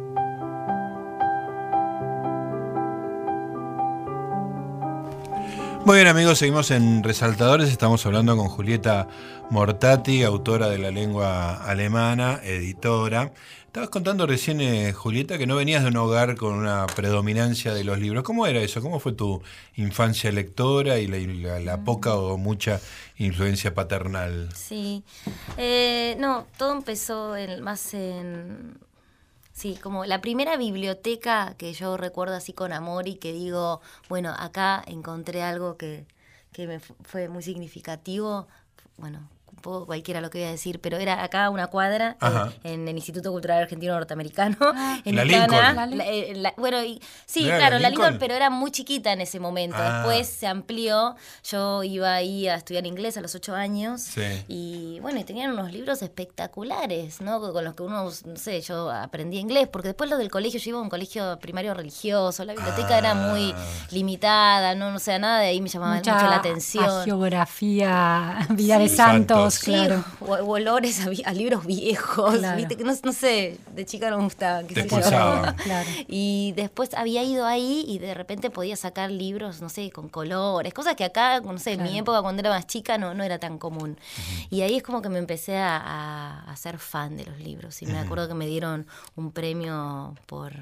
Muy 5.86 5.98
bien 5.98 6.08
amigos, 6.08 6.39
seguimos 6.39 6.72
en 6.72 7.04
Resaltadores, 7.04 7.70
estamos 7.70 8.04
hablando 8.08 8.36
con 8.36 8.48
Julieta 8.48 9.08
Mortati, 9.51 10.24
autora 10.24 10.68
de 10.68 10.80
la 10.80 10.89
lengua 10.89 11.63
alemana, 11.63 12.39
editora. 12.44 13.32
Estabas 13.75 13.89
contando 13.89 14.25
recién, 14.25 14.62
eh, 14.62 14.94
Julieta, 14.94 15.38
que 15.38 15.46
no 15.46 15.58
venías 15.58 15.84
de 15.84 15.89
un 15.89 15.98
hogar 15.98 16.38
con 16.38 16.53
una 16.53 16.88
predominancia 16.88 17.74
de 17.74 17.84
los 17.84 18.00
libros. 18.00 18.24
¿Cómo 18.24 18.48
era 18.48 18.62
eso? 18.62 18.82
¿Cómo 18.82 19.01
fue 19.01 19.12
tu 19.12 19.41
infancia 19.75 20.32
lectora 20.32 20.98
y 20.98 21.08
la, 21.08 21.84
poca 21.84 22.15
o 22.15 22.38
mucha 22.38 22.79
influencia 23.17 23.74
paternal? 23.74 24.48
Sí, 24.55 25.03
eh, 25.58 26.15
no, 26.20 26.48
todo 26.58 26.72
empezó 26.72 27.36
más 27.62 27.94
en 27.94 28.79
Sí, 29.51 29.77
como 29.84 30.05
la 30.05 30.22
primera 30.22 30.55
biblioteca 30.55 31.55
que 31.58 31.74
yo 31.74 31.98
recuerdo 31.98 32.36
así 32.36 32.53
con 32.53 32.72
amor 32.72 33.10
y 33.10 33.15
que 33.15 33.34
digo, 33.34 33.82
bueno, 34.08 34.34
acá 34.39 34.86
encontré 34.88 35.44
algo 35.44 35.75
que, 35.75 36.05
que 36.53 36.65
me 36.65 36.79
fue 36.79 37.27
muy 37.27 37.44
significativo. 37.44 38.48
Bueno, 38.96 39.27
cualquiera 39.86 40.22
lo 40.22 40.29
que 40.29 40.39
voy 40.39 40.48
a 40.48 40.51
decir, 40.51 40.79
pero 40.79 40.98
era 40.98 41.24
acá 41.24 41.50
una 41.50 41.67
cuadra 41.67 42.17
eh, 42.22 42.51
en 42.63 42.88
el 42.88 42.95
Instituto 42.95 43.31
Cultural 43.31 43.63
Argentino 43.63 43.93
Norteamericano. 43.93 44.57
Ah. 44.62 45.00
en 45.05 45.15
la 45.15 45.25
Lincoln. 45.25 46.01
Eh, 46.01 46.53
bueno, 46.57 46.77
sí, 47.25 47.43
claro, 47.43 47.79
la 47.79 47.89
Lincoln? 47.89 48.17
pero 48.19 48.34
era 48.34 48.50
muy 48.50 48.72
chiquita 48.72 49.12
en 49.13 49.22
ese 49.22 49.39
momento. 49.39 49.77
Ah. 49.79 49.98
Después 49.98 50.27
se 50.27 50.48
amplió. 50.48 51.15
Yo 51.43 51.84
iba 51.84 52.13
ahí 52.13 52.48
a 52.48 52.55
estudiar 52.55 52.86
inglés 52.86 53.17
a 53.17 53.22
los 53.22 53.36
ocho 53.36 53.55
años. 53.55 54.10
Y 54.48 55.00
bueno, 55.01 55.19
y 55.19 55.24
tenían 55.24 55.51
unos 55.51 55.72
libros 55.72 56.01
espectaculares, 56.01 57.22
¿no? 57.22 57.39
Con 57.39 57.63
los 57.63 57.74
que 57.74 57.84
uno, 57.84 58.05
no 58.25 58.36
sé, 58.36 58.62
yo 58.62 58.91
aprendí 58.91 59.38
inglés, 59.38 59.67
porque 59.67 59.89
después 59.89 60.10
lo 60.10 60.17
del 60.17 60.29
colegio, 60.29 60.60
yo 60.60 60.69
iba 60.69 60.79
a 60.79 60.81
un 60.81 60.89
colegio 60.89 61.38
primario 61.39 61.74
religioso, 61.74 62.43
la 62.45 62.53
biblioteca 62.53 62.98
era 62.98 63.13
muy 63.13 63.51
ah. 63.51 63.88
limitada, 63.91 64.75
no, 64.75 64.91
no 64.91 65.00
sé, 65.00 65.17
nada 65.19 65.39
de 65.39 65.48
ahí 65.48 65.62
me 65.62 65.69
llamaba 65.69 65.95
mucho 65.95 66.12
la 66.12 66.36
atención. 66.38 67.03
Geografía, 67.05 68.48
vida 68.50 68.79
de 68.79 68.89
santos 68.89 69.55
claro. 69.60 70.04
O, 70.20 70.34
olores 70.34 71.02
a, 71.26 71.34
libros 71.34 71.66
viejos, 71.66 72.40
¿viste? 72.56 72.78
Que 72.78 72.84
no, 72.84 72.94
sé, 73.14 73.58
de 73.74 73.86
chica 73.86 74.10
no 74.10 74.18
me 74.18 74.24
gustaba. 74.24 74.64
Y 76.08 76.54
después 76.56 76.94
había 76.94 77.24
ido 77.24 77.46
ahí 77.46 77.84
y 77.88 78.00
de 78.00 78.14
repente 78.14 78.50
podía 78.50 78.76
sacar 78.76 79.12
libros, 79.12 79.62
no 79.62 79.70
sé, 79.70 79.92
con 79.92 80.10
colores, 80.10 80.74
cosas 80.74 80.96
que 80.96 81.04
acá, 81.04 81.42
no 81.42 81.58
sé, 81.58 81.74
en 81.74 81.84
mi 81.84 81.98
época 81.98 82.22
cuando 82.22 82.42
era 82.42 82.50
más 82.50 82.68
chica 82.68 82.98
no, 82.98 83.14
no 83.14 83.24
era 83.24 83.40
tan 83.40 83.58
común. 83.58 83.98
Y 84.50 84.62
ahí 84.62 84.78
es 84.78 84.84
como 84.84 85.02
que 85.02 85.10
me 85.10 85.20
empecé 85.20 85.58
a, 85.58 86.44
a, 86.48 86.56
ser 86.56 86.78
fan 86.78 87.18
de 87.18 87.26
los 87.26 87.39
libros. 87.39 87.82
Y 87.82 87.86
me 87.86 88.00
acuerdo 88.00 88.28
que 88.28 88.34
me 88.34 88.48
dieron 88.48 88.88
un 89.15 89.32
premio 89.32 90.15
por 90.26 90.54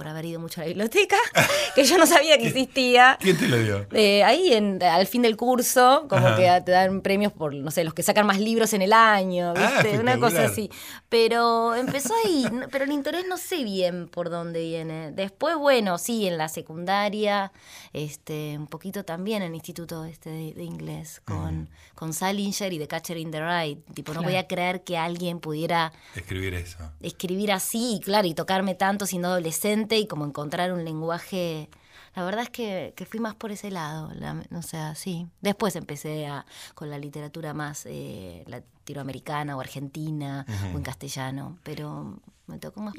por 0.00 0.08
haber 0.08 0.24
ido 0.24 0.40
mucho 0.40 0.62
a 0.62 0.64
la 0.64 0.68
biblioteca, 0.68 1.18
que 1.74 1.84
yo 1.84 1.98
no 1.98 2.06
sabía 2.06 2.38
que 2.38 2.46
existía. 2.46 3.18
¿Quién 3.20 3.36
te 3.36 3.48
lo 3.48 3.58
dio? 3.58 3.86
Eh, 3.92 4.24
ahí, 4.24 4.54
en, 4.54 4.82
al 4.82 5.06
fin 5.06 5.20
del 5.20 5.36
curso, 5.36 6.06
como 6.08 6.36
que 6.36 6.62
te 6.64 6.72
dan 6.72 7.02
premios 7.02 7.34
por, 7.34 7.52
no 7.52 7.70
sé, 7.70 7.84
los 7.84 7.92
que 7.92 8.02
sacan 8.02 8.26
más 8.26 8.40
libros 8.40 8.72
en 8.72 8.80
el 8.80 8.94
año, 8.94 9.52
ah, 9.54 9.82
¿viste? 9.82 9.98
Una 9.98 10.18
cosa 10.18 10.46
así. 10.46 10.70
Pero 11.10 11.74
empezó 11.74 12.14
ahí, 12.24 12.46
pero 12.72 12.84
el 12.84 12.92
interés 12.92 13.26
no 13.28 13.36
sé 13.36 13.62
bien 13.62 14.08
por 14.08 14.30
dónde 14.30 14.62
viene. 14.62 15.12
Después, 15.12 15.56
bueno, 15.56 15.98
sí, 15.98 16.26
en 16.26 16.38
la 16.38 16.48
secundaria, 16.48 17.52
este, 17.92 18.56
un 18.56 18.68
poquito 18.68 19.04
también 19.04 19.42
en 19.42 19.48
el 19.48 19.54
instituto 19.54 20.06
este 20.06 20.30
de, 20.30 20.64
inglés, 20.64 21.20
con, 21.26 21.68
con 21.94 22.14
Salinger 22.14 22.72
y 22.72 22.78
The 22.78 22.88
Catcher 22.88 23.18
in 23.18 23.30
the 23.30 23.40
Rye. 23.40 23.82
Tipo, 23.92 24.14
no 24.14 24.22
voy 24.22 24.36
a 24.36 24.46
creer 24.46 24.82
que 24.82 24.96
alguien 24.96 25.40
pudiera... 25.40 25.92
Escribir 26.14 26.54
eso. 26.54 26.78
Escribir 27.02 27.52
así, 27.52 28.00
claro, 28.02 28.26
y 28.26 28.32
tocarme 28.32 28.74
tanto 28.74 29.04
siendo 29.04 29.28
adolescente 29.28 29.89
y 29.98 30.06
como 30.06 30.24
encontrar 30.24 30.72
un 30.72 30.84
lenguaje. 30.84 31.68
La 32.14 32.24
verdad 32.24 32.42
es 32.42 32.50
que, 32.50 32.94
fui 33.08 33.20
más 33.20 33.34
por 33.36 33.52
ese 33.52 33.70
lado, 33.70 34.10
o 34.52 34.62
sea, 34.62 34.94
sí. 34.94 35.28
Después 35.40 35.76
empecé 35.76 36.26
a, 36.26 36.44
con 36.74 36.90
la 36.90 36.98
literatura 36.98 37.54
más 37.54 37.86
eh, 37.86 38.44
latinoamericana 38.46 39.56
o 39.56 39.60
argentina 39.60 40.44
o 40.74 40.76
en 40.76 40.82
castellano, 40.82 41.58
pero 41.62 42.20
me 42.50 42.58
tocó 42.58 42.80
más 42.80 42.94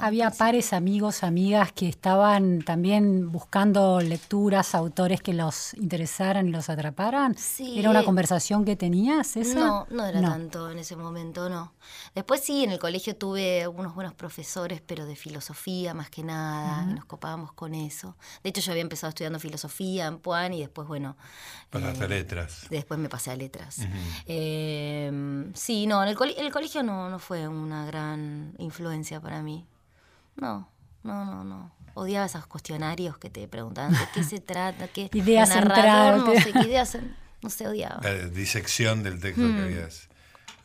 Había 0.00 0.30
pares, 0.30 0.72
amigos, 0.72 1.24
amigas 1.24 1.72
que 1.72 1.88
estaban 1.88 2.60
también 2.60 3.32
buscando 3.32 4.00
lecturas, 4.00 4.74
autores 4.74 5.22
que 5.22 5.32
los 5.32 5.74
interesaran 5.74 6.48
y 6.48 6.50
los 6.50 6.68
atraparan. 6.68 7.36
Sí. 7.36 7.78
¿Era 7.78 7.90
una 7.90 8.04
conversación 8.04 8.64
que 8.64 8.76
tenías 8.76 9.36
esa? 9.36 9.58
No, 9.58 9.86
no 9.90 10.04
era 10.04 10.20
tanto 10.20 10.70
en 10.70 10.78
ese 10.78 10.94
momento, 10.94 11.48
no. 11.48 11.72
Después 12.14 12.42
sí, 12.42 12.64
en 12.64 12.70
el 12.70 12.78
colegio 12.78 13.16
tuve 13.16 13.66
unos 13.66 13.94
buenos 13.94 14.14
profesores, 14.14 14.82
pero 14.86 15.06
de 15.06 15.16
filosofía 15.16 15.94
más 15.94 16.10
que 16.10 16.22
nada, 16.22 16.86
y 16.90 16.94
nos 16.94 17.06
copábamos 17.06 17.52
con 17.52 17.74
eso. 17.74 18.16
De 18.44 18.50
hecho, 18.50 18.60
yo 18.60 18.72
había 18.72 18.82
empezado 18.82 19.08
estudiando 19.08 19.40
filosofía 19.40 20.06
en 20.06 20.18
Puan 20.18 20.52
y 20.52 20.60
después, 20.60 20.86
bueno... 20.86 21.16
Pasaste 21.70 22.02
a 22.02 22.06
eh, 22.06 22.10
letras. 22.10 22.66
Después 22.68 23.00
me 23.00 23.08
pasé 23.08 23.30
a 23.30 23.36
letras. 23.36 23.78
Em, 24.26 25.52
sí, 25.54 25.86
no, 25.86 26.02
en 26.02 26.10
el, 26.10 26.16
el 26.36 26.52
colegio 26.52 26.82
no, 26.82 27.08
no 27.08 27.18
fue 27.18 27.48
una 27.48 27.86
gran 27.86 28.54
influencia 28.58 28.81
influencia 28.82 29.20
para 29.20 29.42
mí. 29.42 29.64
No, 30.36 30.68
no, 31.04 31.24
no, 31.24 31.44
no. 31.44 31.72
Odiaba 31.94 32.26
esos 32.26 32.46
cuestionarios 32.46 33.16
que 33.18 33.30
te 33.30 33.46
preguntaban 33.46 33.92
de 33.92 33.98
qué 34.12 34.24
se 34.24 34.40
trata, 34.40 34.88
qué 34.88 35.08
ideas 35.14 35.50
narrador, 35.50 36.26
no 36.26 36.40
sé, 36.40 36.52
qué 36.52 36.60
ideas, 36.60 36.98
no 37.42 37.50
se 37.50 37.68
odiaba. 37.68 38.00
La 38.02 38.28
disección 38.28 39.02
del 39.02 39.20
texto 39.20 39.42
que 39.42 39.48
hmm. 39.48 39.64
habías 39.64 40.08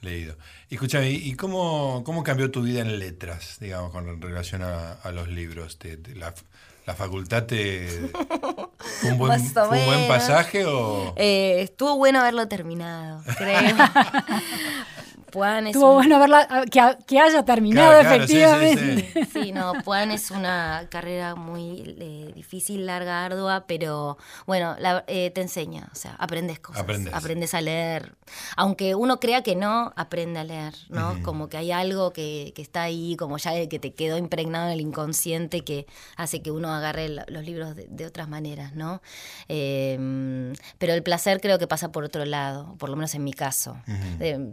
leído. 0.02 0.36
Escúchame, 0.70 1.12
¿y 1.12 1.36
cómo, 1.36 2.02
cómo 2.06 2.24
cambió 2.24 2.50
tu 2.50 2.64
vida 2.64 2.82
en 2.82 2.98
letras, 2.98 3.58
digamos, 3.60 3.92
con 3.92 4.22
relación 4.22 4.64
a, 4.64 5.12
los 5.12 5.28
libros? 5.28 5.78
la, 6.16 6.34
la, 6.86 6.96
facultad 6.96 7.44
te... 7.44 7.88
¿Fue 8.78 9.12
un 9.12 9.18
buen, 9.18 9.44
¿fue 9.44 9.80
un 9.80 9.86
buen 9.86 10.08
pasaje 10.08 10.66
o...? 10.66 11.14
Eh, 11.18 11.62
estuvo 11.62 11.98
bueno 11.98 12.20
haberlo 12.20 12.48
terminado, 12.48 13.22
creo. 13.38 13.76
Puan 15.32 15.68
es 15.68 15.76
Estuvo 15.76 15.94
bueno 15.94 16.20
verla, 16.20 16.48
ah, 16.50 16.64
que, 17.06 17.20
haya 17.20 17.44
terminado 17.44 18.00
efectivamente. 18.00 19.28
sí, 19.34 19.52
no, 19.52 19.74
Puan 19.84 20.12
es 20.12 20.32
una 20.32 20.88
carrera 20.90 21.36
muy 21.36 21.96
eh, 22.00 22.32
difícil, 22.34 22.86
larga, 22.86 23.26
ardua, 23.26 23.66
pero 23.68 24.18
bueno, 24.46 24.76
eh, 25.08 25.32
te 25.32 25.42
enseña, 25.42 25.90
o 25.92 25.96
sea, 25.96 26.16
aprendes 26.16 26.60
cosas. 26.60 26.82
Aprendes. 27.14 27.54
a 27.54 27.62
leer. 27.62 28.16
Aunque 28.56 28.96
uno 28.96 29.20
crea 29.20 29.42
que 29.42 29.56
no, 29.56 29.94
aprende 29.96 30.40
a 30.40 30.44
leer, 30.44 30.74
¿no? 30.90 31.22
Como 31.24 31.50
que 31.50 31.58
hay 31.58 31.72
algo 31.72 32.12
que, 32.12 32.54
está 32.58 32.84
ahí, 32.84 33.16
como 33.18 33.38
ya 33.38 33.68
que 33.68 33.80
te 33.80 33.94
quedó 33.94 34.18
impregnado 34.18 34.68
en 34.68 34.74
el 34.74 34.82
inconsciente 34.82 35.62
que 35.62 35.88
hace 36.16 36.42
que 36.42 36.52
uno 36.52 36.74
agarre 36.74 37.10
los 37.10 37.44
libros 37.44 37.76
de, 37.76 38.06
otras 38.06 38.30
maneras, 38.30 38.74
¿no? 38.74 39.02
Em, 39.48 40.54
pero 40.78 40.94
el 40.94 41.04
placer 41.04 41.42
creo 41.42 41.60
que 41.60 41.68
pasa 41.68 41.92
por 41.92 42.04
otro 42.04 42.24
lado, 42.26 42.76
por 42.78 42.90
lo 42.90 42.96
menos 42.96 43.14
en 43.16 43.24
mi 43.24 43.34
caso. 43.34 43.78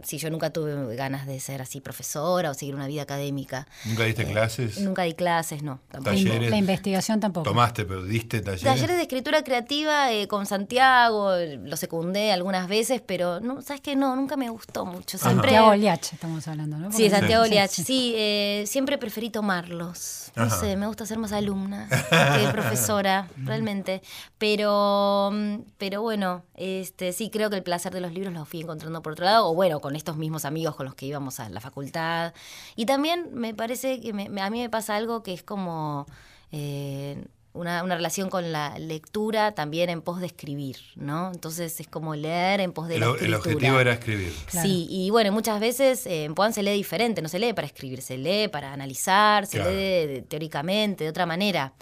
si 0.03 0.17
yo 0.17 0.29
nunca 0.29 0.49
tuve 0.49 0.64
ganas 0.65 1.25
de 1.27 1.39
ser 1.39 1.61
así 1.61 1.81
profesora 1.81 2.51
o 2.51 2.53
seguir 2.53 2.75
una 2.75 2.87
vida 2.87 3.03
académica. 3.03 3.67
¿Nunca 3.85 4.03
diste 4.03 4.23
eh, 4.23 4.31
clases? 4.31 4.79
Nunca 4.79 5.03
di 5.03 5.13
clases, 5.13 5.63
no. 5.63 5.79
¿Talleres? 6.03 6.49
La 6.49 6.57
investigación 6.57 7.19
tampoco. 7.19 7.49
¿Tomaste, 7.49 7.85
pero 7.85 8.03
diste 8.03 8.41
talleres? 8.41 8.63
Talleres 8.63 8.95
de 8.97 9.01
escritura 9.01 9.43
creativa 9.43 10.11
eh, 10.11 10.27
con 10.27 10.45
Santiago, 10.45 11.31
lo 11.35 11.77
secundé 11.77 12.31
algunas 12.31 12.67
veces, 12.67 13.01
pero 13.05 13.39
no, 13.39 13.61
¿sabes 13.61 13.81
qué? 13.81 13.95
No, 13.95 14.15
nunca 14.15 14.37
me 14.37 14.49
gustó 14.49 14.85
mucho. 14.85 15.17
Siempre... 15.17 15.51
Santiago 15.51 15.75
Liach 15.75 16.13
estamos 16.13 16.47
hablando, 16.47 16.77
¿no? 16.77 16.91
sí, 16.91 17.09
Santiago 17.09 17.45
Liach. 17.45 17.71
Sí, 17.71 18.13
eh, 18.15 18.63
siempre 18.67 18.97
preferí 18.97 19.29
tomarlos. 19.29 20.31
No 20.35 20.49
sé, 20.49 20.75
me 20.75 20.87
gusta 20.87 21.05
ser 21.05 21.17
más 21.17 21.31
alumna 21.31 21.87
que 22.09 22.47
profesora, 22.51 23.29
realmente. 23.37 24.01
Pero, 24.37 25.29
mm, 25.31 25.55
pero 25.77 26.01
bueno, 26.01 26.43
este, 26.55 27.13
sí, 27.13 27.29
creo 27.29 27.49
que 27.49 27.55
el 27.55 27.63
placer 27.63 27.93
de 27.93 28.01
los 28.01 28.11
libros 28.11 28.33
lo 28.33 28.45
fui 28.45 28.61
encontrando 28.61 29.01
por 29.01 29.13
otro 29.13 29.25
lado, 29.25 29.47
o 29.47 29.53
bueno, 29.53 29.79
con 29.79 29.95
estos 29.95 30.17
mismos 30.17 30.43
amigos 30.43 30.54
con 30.75 30.85
los 30.85 30.95
que 30.95 31.05
íbamos 31.05 31.39
a 31.39 31.49
la 31.49 31.59
facultad. 31.59 32.33
Y 32.75 32.85
también 32.85 33.29
me 33.33 33.53
parece 33.53 33.99
que 33.99 34.09
a 34.09 34.49
mí 34.49 34.59
me 34.59 34.69
pasa 34.69 34.95
algo 34.95 35.23
que 35.23 35.33
es 35.33 35.43
como... 35.43 36.05
Eh, 36.51 37.23
una, 37.55 37.81
relación 37.83 38.29
con 38.29 38.51
la 38.51 38.77
lectura 38.77 39.53
también 39.53 39.89
en 39.89 40.01
pos 40.01 40.19
de 40.19 40.27
escribir, 40.27 40.77
¿no? 40.95 41.31
Entonces 41.31 41.79
es 41.79 41.87
como 41.87 42.15
leer 42.15 42.59
en 42.59 42.73
pos 42.73 42.87
de 42.87 42.99
la 42.99 43.07
escritura. 43.07 43.27
El 43.27 43.33
objetivo 43.35 43.79
era 43.79 43.93
escribir. 43.93 44.33
Sí, 44.47 44.87
y 44.89 45.09
bueno, 45.09 45.31
muchas 45.31 45.59
veces 45.59 46.05
eh, 46.05 46.25
en 46.25 46.35
Puan 46.35 46.53
se 46.53 46.63
lee 46.63 46.73
diferente, 46.73 47.21
no 47.21 47.29
se 47.29 47.39
lee 47.39 47.53
para 47.53 47.65
escribir, 47.65 48.01
se 48.01 48.17
lee 48.17 48.49
para 48.49 48.73
analizar, 48.73 49.47
se 49.47 49.59
lee 49.59 50.21
teóricamente, 50.23 51.05
de 51.05 51.09
otra 51.09 51.25
manera. 51.25 51.73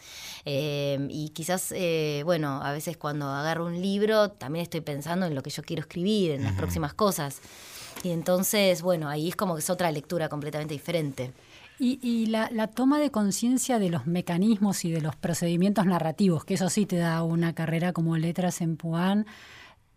Eh, 0.46 1.08
y 1.10 1.30
quizás, 1.30 1.74
eh, 1.76 2.22
bueno, 2.24 2.62
a 2.62 2.72
veces 2.72 2.98
cuando 2.98 3.28
agarro 3.28 3.66
un 3.66 3.82
libro 3.82 4.30
también 4.32 4.64
estoy 4.64 4.82
pensando 4.82 5.26
en 5.26 5.34
lo 5.34 5.42
que 5.42 5.50
yo 5.50 5.64
quiero 5.64 5.82
escribir, 5.82 6.32
en 6.32 6.44
las 6.44 6.54
próximas 6.54 6.94
cosas. 6.94 7.42
Y 8.04 8.12
entonces, 8.12 8.82
bueno, 8.82 9.08
ahí 9.08 9.30
es 9.30 9.36
como 9.36 9.56
que 9.56 9.62
es 9.62 9.70
otra 9.70 9.92
lectura 9.92 10.30
completamente 10.30 10.74
diferente. 10.74 11.32
Y, 11.80 12.28
la, 12.28 12.68
toma 12.68 13.00
de 13.00 13.12
conciencia 13.12 13.78
de 13.78 13.90
los 13.90 14.08
mecanismos 14.08 14.86
y 14.86 14.92
de 14.92 15.02
los 15.02 15.16
procedimientos 15.18 15.86
narrativos, 15.86 16.46
que 16.46 16.54
eso 16.54 16.70
sí 16.70 16.86
te 16.86 16.96
da 16.96 17.24
una 17.24 17.54
carrera 17.54 17.92
como 17.92 18.16
letras 18.16 18.62
en 18.62 18.78
Puan, 18.78 19.26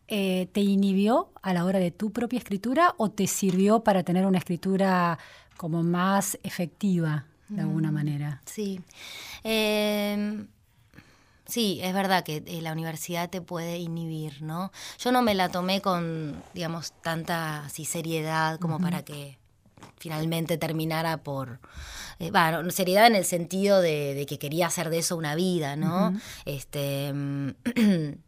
eh, 0.09 0.49
te 0.53 0.63
inhibió 0.63 1.31
a 1.43 1.53
la 1.53 1.65
hora 1.65 1.79
de 1.79 1.93
tu 1.93 2.11
propia 2.11 2.39
escritura 2.39 2.95
o 2.97 3.11
te 3.11 3.27
sirvió 3.29 3.81
para 3.81 4.03
tener 4.03 4.27
una 4.27 4.39
escritura 4.39 5.19
como 5.57 5.85
más 5.85 6.39
efectiva 6.43 7.27
de 7.49 7.61
alguna 7.61 7.91
mm, 7.91 7.95
manera? 7.95 8.43
Sí. 8.47 8.81
Em, 9.45 10.49
sí, 11.47 11.81
es 11.83 11.95
verdad 11.95 12.25
que 12.25 12.43
eh, 12.47 12.61
la 12.63 12.73
universidad 12.73 13.31
te 13.31 13.41
puede 13.41 13.79
inhibir, 13.79 14.43
¿no? 14.43 14.73
Yo 14.99 15.13
no 15.13 15.23
me 15.23 15.35
la 15.35 15.49
tomé 15.49 15.81
con, 15.81 16.43
digamos, 16.55 16.93
tanta 17.03 17.69
seriedad 17.69 18.59
como 18.59 18.79
para 18.81 19.05
que 19.05 19.39
finalmente 19.99 20.59
terminara 20.59 21.19
por... 21.19 21.61
Eh, 22.19 22.31
bueno, 22.31 22.71
seriedad 22.71 23.07
en 23.07 23.17
el 23.17 23.25
sentido 23.25 23.81
de, 23.81 24.25
que 24.29 24.39
quería 24.39 24.67
hacer 24.67 24.91
de 24.91 24.99
eso 24.99 25.17
una 25.17 25.35
vida, 25.35 25.77
¿no? 25.77 26.19
Este... 26.45 27.13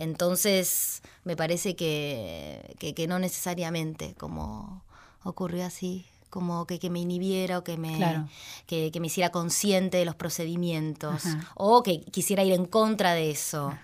Entonces, 0.00 1.02
me 1.24 1.36
parece 1.36 1.76
que, 1.76 2.74
que, 2.78 3.06
no 3.06 3.18
necesariamente 3.18 4.14
como 4.14 4.82
ocurrió 5.24 5.66
así, 5.66 6.06
como 6.30 6.66
que, 6.66 6.78
que 6.78 6.88
me 6.88 7.00
inhibiera 7.00 7.58
o 7.58 7.64
que 7.64 7.76
me, 7.76 8.26
que, 8.66 8.92
me 9.00 9.08
hiciera 9.08 9.30
consciente 9.30 9.98
de 9.98 10.04
los 10.04 10.14
procedimientos 10.14 11.24
o 11.54 11.82
que 11.82 12.00
quisiera 12.00 12.42
ir 12.44 12.54
en 12.54 12.64
contra 12.64 13.12
de 13.12 13.30
eso. 13.30 13.76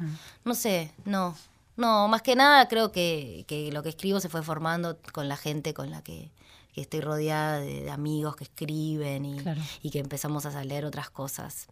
No 0.45 0.55
sé, 0.55 0.93
no. 1.05 1.37
No, 1.77 2.09
más 2.09 2.23
que 2.23 2.37
nada 2.37 2.69
creo 2.69 2.91
que, 2.91 3.45
que, 3.47 3.71
lo 3.71 3.83
que 3.83 3.91
escribo 3.91 4.19
se 4.21 4.31
fue 4.31 4.43
formando 4.43 4.99
con 5.13 5.29
la 5.29 5.37
gente 5.37 5.75
con 5.75 5.91
la 5.91 6.03
que, 6.03 6.31
estoy 6.75 7.01
rodeada 7.01 7.59
de, 7.59 7.91
amigos 7.91 8.37
que 8.37 8.45
escriben 8.45 9.25
y, 9.25 9.39
y 9.83 9.91
que 9.91 9.99
empezamos 9.99 10.47
a 10.47 10.65
leer 10.65 10.85
otras 10.85 11.11
cosas. 11.11 11.69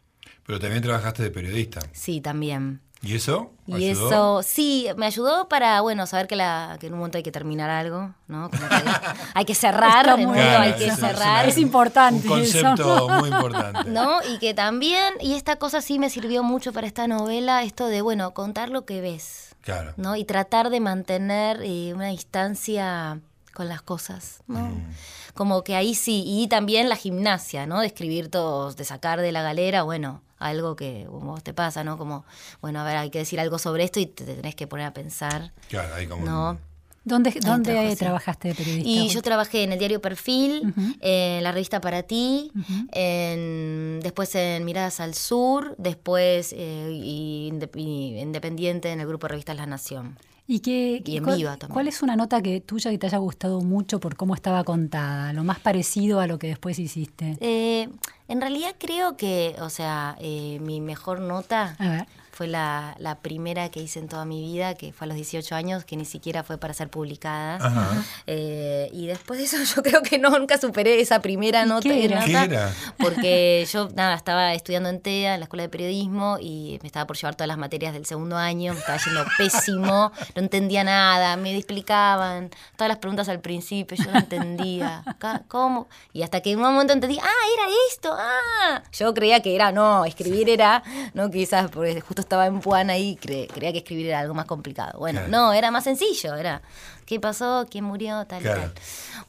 Pero 0.46 0.58
también 0.58 0.82
trabajaste 0.82 1.22
de 1.22 1.30
periodista. 1.30 1.80
Sí, 1.92 2.20
también. 2.20 2.80
¿Y 3.04 3.14
eso? 3.16 3.50
Y 3.66 3.86
eso, 3.88 4.42
sí, 4.42 4.88
me 4.96 5.06
ayudó 5.06 5.46
para, 5.48 5.80
bueno, 5.82 6.06
saber 6.06 6.26
que, 6.26 6.36
la, 6.36 6.78
que 6.80 6.86
en 6.86 6.94
un 6.94 7.00
momento 7.00 7.18
hay 7.18 7.22
que 7.22 7.32
terminar 7.32 7.68
algo, 7.68 8.14
¿no? 8.28 8.50
hay 9.34 9.44
que 9.44 9.54
cerrar, 9.54 10.08
en 10.18 10.26
mundo 10.26 10.40
hay 10.40 10.72
que 10.74 10.90
cerrar. 10.90 11.46
Es, 11.48 11.58
importante. 11.58 12.26
Un 12.28 12.34
concepto 12.34 13.08
muy 13.08 13.28
importante. 13.28 13.84
¿No? 13.90 14.18
Y 14.34 14.38
que 14.38 14.54
también, 14.54 15.14
y 15.20 15.34
esta 15.34 15.56
cosa 15.56 15.82
sí 15.82 15.98
me 15.98 16.08
sirvió 16.08 16.42
mucho 16.42 16.72
para 16.72 16.86
esta 16.86 17.06
novela, 17.06 17.62
esto 17.62 17.86
de, 17.88 18.00
bueno, 18.00 18.32
contar 18.32 18.70
lo 18.70 18.86
que 18.86 19.00
ves. 19.02 19.54
Claro. 19.60 19.92
¿No? 19.96 20.16
Y 20.16 20.24
tratar 20.24 20.70
de 20.70 20.80
mantener 20.80 21.60
eh, 21.62 21.92
una 21.94 22.08
distancia 22.08 23.20
con 23.54 23.68
las 23.68 23.82
cosas, 23.82 24.42
¿no? 24.46 24.60
Mm. 24.60 24.94
Como 25.34 25.62
que 25.62 25.76
ahí 25.76 25.94
sí, 25.94 26.24
y 26.26 26.48
también 26.48 26.88
la 26.88 26.96
gimnasia, 26.96 27.66
¿no? 27.66 27.80
De 27.80 27.86
escribir 27.86 28.28
todos, 28.28 28.76
de 28.76 28.84
sacar 28.84 29.20
de 29.20 29.32
la 29.32 29.42
galera, 29.42 29.82
bueno, 29.82 30.22
algo 30.44 30.76
que 30.76 31.07
vos 31.09 31.42
te 31.42 31.54
pasa, 31.54 31.85
¿no? 31.85 31.98
Como, 31.98 32.24
bueno, 32.61 32.80
a 32.80 32.85
ver, 32.85 32.96
hay 32.96 33.11
que 33.11 33.18
decir 33.18 33.40
algo 33.40 33.59
sobre 33.59 33.85
esto 33.85 34.00
y 34.00 34.07
te 34.07 34.24
tenés 34.24 34.54
que 34.54 34.66
poner 34.66 34.87
a 34.87 34.92
pensar. 34.92 35.52
Claro, 35.68 35.94
ahí 35.94 36.07
como... 36.07 36.24
¿no? 36.24 36.59
¿Dónde, 37.04 37.35
dónde 37.38 37.96
trabajaste 37.96 38.48
de 38.48 38.54
periodista? 38.54 38.88
Y 38.88 39.09
yo 39.09 39.20
trabajé 39.20 39.62
en 39.62 39.72
el 39.72 39.78
diario 39.78 40.00
Perfil, 40.00 40.72
en 41.00 41.44
la 41.44 41.52
revista 41.52 41.80
Para 41.83 42.02
Ti, 42.04 42.50
en, 42.92 44.00
después 44.02 44.35
en 44.35 44.64
Miradas 44.64 45.00
al 45.00 45.12
Sur, 45.12 45.74
después 45.76 46.54
eh, 46.57 46.88
y, 46.90 47.48
independiente 47.50 48.90
en 48.90 49.00
el 49.00 49.07
grupo 49.07 49.28
Revistas 49.28 49.54
La 49.54 49.66
Nación. 49.66 50.16
¿Y, 50.46 50.61
qué, 50.61 51.02
en 51.07 51.24
cuál, 51.24 51.38
viva 51.38 51.57
también. 51.57 51.72
¿Cuál 51.72 51.88
es 51.88 52.02
una 52.02 52.16
nota 52.16 52.42
que 52.42 52.61
tuya 52.61 52.90
que 52.90 52.98
te 52.98 53.07
haya 53.07 53.18
gustado 53.18 53.62
mucho 53.62 53.98
por 53.98 54.16
cómo 54.16 54.35
estaba 54.35 54.62
contada? 54.62 55.33
Lo 55.33 55.42
más 55.42 55.59
parecido 55.59 56.20
a 56.20 56.26
lo 56.26 56.38
que 56.38 56.48
después 56.48 56.78
hiciste. 56.78 57.38
Eh, 57.40 57.88
en 58.28 58.40
realidad 58.40 58.74
creo 58.78 59.16
que, 59.16 59.57
o 59.61 59.70
sea, 59.70 60.16
eh, 60.20 60.59
mi 60.61 60.83
mejor 60.83 61.20
nota 61.20 62.07
fue 62.35 62.49
la, 62.49 62.97
la, 62.99 63.14
primera 63.20 63.68
que 63.70 63.81
hice 63.81 64.01
en 64.01 64.09
toda 64.09 64.25
mi 64.25 64.42
vida, 64.42 64.75
que 64.75 64.92
fue 64.92 65.05
a 65.05 65.09
los 65.09 65.14
18 65.14 65.55
años, 65.55 65.85
que 65.85 65.97
ni 65.97 66.05
siquiera 66.05 66.42
fue 66.42 66.59
para 66.59 66.75
ser 66.75 66.88
publicada. 66.88 68.05
Eh, 68.27 68.90
y 68.92 69.07
después 69.07 69.38
de 69.38 69.44
eso 69.44 69.57
yo 69.77 69.83
creo 69.83 70.03
que 70.03 70.18
no, 70.18 70.37
nunca 70.37 70.59
superé 70.59 71.01
esa 71.01 71.23
primera 71.23 71.64
nota, 71.64 71.83
¿Qué 71.83 72.05
era? 72.05 72.75
Porque 72.99 73.66
yo, 73.73 73.88
nada, 73.94 74.16
estaba 74.16 74.53
estudiando 74.53 74.88
en 74.88 75.01
TEA, 75.01 75.35
en 75.35 75.40
la 75.40 75.44
Escuela 75.44 75.62
de 75.62 75.68
Periodismo, 75.68 76.38
y 76.40 76.81
me 76.83 76.88
estaba 76.88 77.07
por 77.07 77.16
llevar 77.16 77.37
todas 77.37 77.47
las 77.49 77.57
materias 77.57 77.92
del 77.92 78.05
segundo 78.05 78.37
año, 78.37 78.73
me 78.75 78.81
estaba 78.81 78.99
yendo 78.99 79.25
pésimo, 79.38 80.12
no 80.35 80.42
entendía 80.42 80.83
nada, 80.83 81.37
me 81.37 81.57
explicaban 81.57 82.51
todas 82.77 82.88
las 82.88 82.99
preguntas 82.99 83.29
al 83.29 83.40
principio, 83.40 83.97
yo 83.97 84.11
no 84.11 84.18
entendía. 84.18 85.05
¿Cómo? 85.47 85.88
Y 86.12 86.23
hasta 86.23 86.40
que 86.40 86.51
en 86.51 86.59
un 86.59 86.64
momento 86.64 86.92
entendí, 86.92 87.18
ah, 87.18 87.44
era 87.55 87.68
esto, 87.90 88.12
ah. 88.12 88.83
Yo 88.92 89.14
creía 89.14 89.40
que 89.40 89.55
era, 89.55 89.70
no, 89.70 90.05
escribir 90.05 90.51
era, 90.51 90.83
no 91.14 91.31
quizás, 91.31 91.70
porque 91.70 92.01
justo 92.01 92.23
estaba 92.24 92.46
en 92.46 92.60
Puan 92.60 92.90
ahí, 92.90 93.16
creía 93.16 93.72
que 93.72 93.78
escribir 93.78 94.06
era 94.08 94.20
algo 94.20 94.34
más 94.34 94.46
complicado. 94.46 94.98
Bueno, 94.98 95.22
no, 95.28 95.52
era 95.52 95.70
más 95.70 95.84
sencillo, 95.84 96.34
era 96.34 96.62
qué 97.06 97.20
pasó, 97.20 97.66
quién 97.70 97.84
murió, 97.84 98.26
tal 98.26 98.42
y 98.42 98.44
tal. 98.44 98.72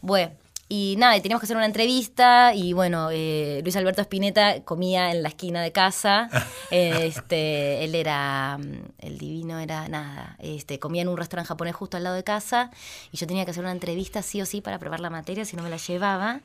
Bueno. 0.01 0.31
Y 0.67 0.95
nada, 0.97 1.13
teníamos 1.21 1.41
que 1.41 1.45
hacer 1.45 1.57
una 1.57 1.67
entrevista 1.67 2.55
y 2.55 2.73
bueno, 2.73 3.09
eh, 3.11 3.59
Luis 3.61 3.75
Alberto 3.75 4.01
Spinetta 4.01 4.63
comía 4.63 5.11
en 5.11 5.21
la 5.21 5.29
esquina 5.29 5.61
de 5.61 5.71
casa. 5.71 6.27
este, 6.71 7.83
él 7.83 7.93
era, 7.93 8.57
mm, 8.57 8.73
el 8.97 9.17
divino 9.19 9.59
era 9.59 9.87
nada, 9.89 10.35
este, 10.39 10.79
comía 10.79 11.03
en 11.03 11.09
un 11.09 11.17
restaurante 11.17 11.49
japonés 11.49 11.75
justo 11.75 11.97
al 11.97 12.03
lado 12.03 12.15
de 12.15 12.23
casa 12.23 12.71
y 13.11 13.17
yo 13.17 13.27
tenía 13.27 13.45
que 13.45 13.51
hacer 13.51 13.61
una 13.61 13.73
entrevista 13.73 14.23
sí 14.23 14.41
o 14.41 14.45
sí 14.47 14.61
para 14.61 14.79
probar 14.79 15.01
la 15.01 15.11
materia, 15.11 15.45
si 15.45 15.55
no 15.55 15.61
me 15.61 15.69
la 15.69 15.77
llevaba 15.77 16.41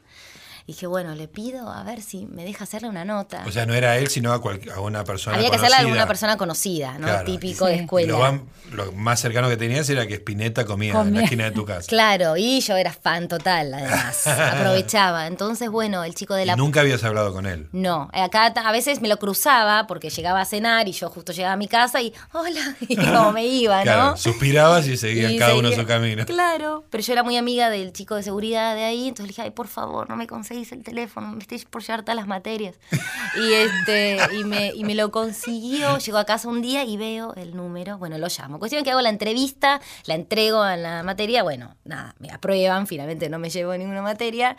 dije, 0.72 0.86
bueno, 0.86 1.14
le 1.14 1.28
pido 1.28 1.70
a 1.70 1.82
ver 1.84 2.02
si 2.02 2.26
me 2.26 2.44
deja 2.44 2.64
hacerle 2.64 2.88
una 2.88 3.04
nota. 3.04 3.44
O 3.46 3.52
sea, 3.52 3.66
no 3.66 3.74
era 3.74 3.98
él, 3.98 4.08
sino 4.08 4.32
a, 4.32 4.36
a 4.36 4.80
una 4.80 5.04
persona 5.04 5.36
Había 5.36 5.50
que 5.50 5.56
hacerle 5.56 5.76
a 5.76 5.80
alguna 5.80 6.06
persona 6.06 6.36
conocida, 6.36 6.98
¿no? 6.98 7.24
Típico 7.24 7.66
de 7.66 7.76
escuela. 7.76 8.40
Lo, 8.72 8.92
más 8.92 9.20
cercano 9.20 9.48
que 9.48 9.56
tenías 9.56 9.88
era 9.90 10.06
que 10.06 10.14
Spinetta 10.14 10.64
comía, 10.64 10.92
en 11.00 11.14
la 11.14 11.22
esquina 11.24 11.44
de 11.44 11.50
tu 11.50 11.64
casa. 11.66 11.88
Claro, 11.88 12.36
y 12.36 12.60
yo 12.60 12.76
era 12.76 12.92
fan 12.92 13.26
total, 13.26 13.74
además. 13.74 14.26
Aprovechaba. 14.26 15.26
Entonces, 15.26 15.70
bueno, 15.70 16.04
el 16.04 16.14
chico 16.14 16.34
de 16.34 16.46
la... 16.46 16.56
nunca 16.56 16.80
habías 16.80 17.02
hablado 17.02 17.32
con 17.32 17.46
él? 17.46 17.68
No. 17.72 18.08
Acá 18.12 18.46
a 18.46 18.72
veces 18.72 19.00
me 19.00 19.08
lo 19.08 19.18
cruzaba 19.18 19.86
porque 19.86 20.10
llegaba 20.10 20.40
a 20.40 20.44
cenar 20.44 20.88
y 20.88 20.92
yo 20.92 21.10
justo 21.10 21.32
llegaba 21.32 21.54
a 21.54 21.56
mi 21.56 21.68
casa 21.68 22.00
y, 22.00 22.12
hola, 22.32 22.76
y 22.88 22.96
como 22.96 23.32
me 23.32 23.46
iba, 23.46 23.84
¿no? 23.84 24.16
suspirabas 24.16 24.86
y 24.86 24.96
seguían 24.96 25.36
cada 25.36 25.56
uno 25.56 25.72
su 25.72 25.84
camino. 25.84 26.24
Claro, 26.26 26.84
pero 26.90 27.02
yo 27.02 27.12
era 27.12 27.22
muy 27.22 27.36
amiga 27.36 27.70
del 27.70 27.92
chico 27.92 28.14
de 28.14 28.22
seguridad 28.22 28.74
de 28.74 28.84
ahí, 28.84 29.08
entonces 29.08 29.26
le 29.26 29.28
dije, 29.28 29.42
ay, 29.42 29.50
por 29.50 29.68
favor, 29.68 30.08
no 30.08 30.16
me 30.16 30.26
conseguí 30.26 30.59
el 30.72 30.82
teléfono, 30.82 31.32
me 31.32 31.40
estoy 31.40 31.58
por 31.70 31.82
llevar 31.82 32.02
todas 32.02 32.16
las 32.16 32.26
materias. 32.26 32.76
Y, 33.36 33.52
este, 33.52 34.18
y, 34.34 34.42
me, 34.42 34.72
y 34.74 34.82
me 34.82 34.96
lo 34.96 35.12
consiguió, 35.12 35.98
llegó 35.98 36.18
a 36.18 36.24
casa 36.24 36.48
un 36.48 36.62
día 36.62 36.82
y 36.82 36.96
veo 36.96 37.32
el 37.34 37.54
número, 37.54 37.96
bueno, 37.96 38.18
lo 38.18 38.26
llamo. 38.26 38.58
Cuestión 38.58 38.82
que 38.82 38.90
hago 38.90 39.00
la 39.00 39.08
entrevista, 39.08 39.80
la 40.06 40.16
entrego 40.16 40.66
en 40.66 40.82
la 40.82 41.04
materia, 41.04 41.44
bueno, 41.44 41.76
nada, 41.84 42.16
me 42.18 42.32
aprueban, 42.32 42.88
finalmente 42.88 43.30
no 43.30 43.38
me 43.38 43.48
llevo 43.48 43.76
ninguna 43.76 44.02
materia, 44.02 44.56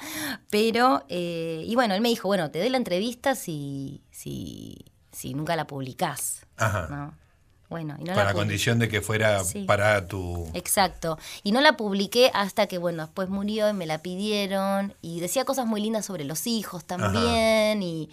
pero, 0.50 1.04
eh, 1.10 1.66
y 1.68 1.76
bueno, 1.76 1.96
él 1.96 2.02
me 2.02 2.08
dijo, 2.08 2.30
bueno, 2.30 2.50
te 2.50 2.60
doy 2.60 2.70
la 2.70 2.78
entrevista 2.78 3.36
si, 3.36 4.06
si, 4.10 4.86
si 5.12 5.34
nunca 5.34 5.58
la 5.58 5.68
publicás. 5.68 6.46
Ajá. 6.56 7.14
Bueno, 7.72 7.96
Con 7.96 8.06
la, 8.06 8.34
condición 8.34 8.80
de 8.80 8.90
que 8.90 9.00
fuera 9.00 9.42
para 9.66 10.06
tu... 10.06 10.46
Exacto. 10.54 11.18
Y 11.42 11.54
no 11.54 11.62
la 11.62 11.78
publiqué 11.78 12.30
hasta 12.34 12.68
que, 12.68 12.78
bueno, 12.78 13.04
después 13.04 13.30
murió 13.30 13.70
y 13.70 13.74
me 13.74 13.86
la 13.86 14.00
pidieron. 14.00 14.94
Y 15.02 15.22
decía 15.22 15.46
cosas 15.46 15.66
muy 15.66 15.80
lindas 15.80 16.06
sobre 16.06 16.26
los 16.26 16.48
hijos 16.48 16.84
también. 16.84 17.82
Y 17.82 18.10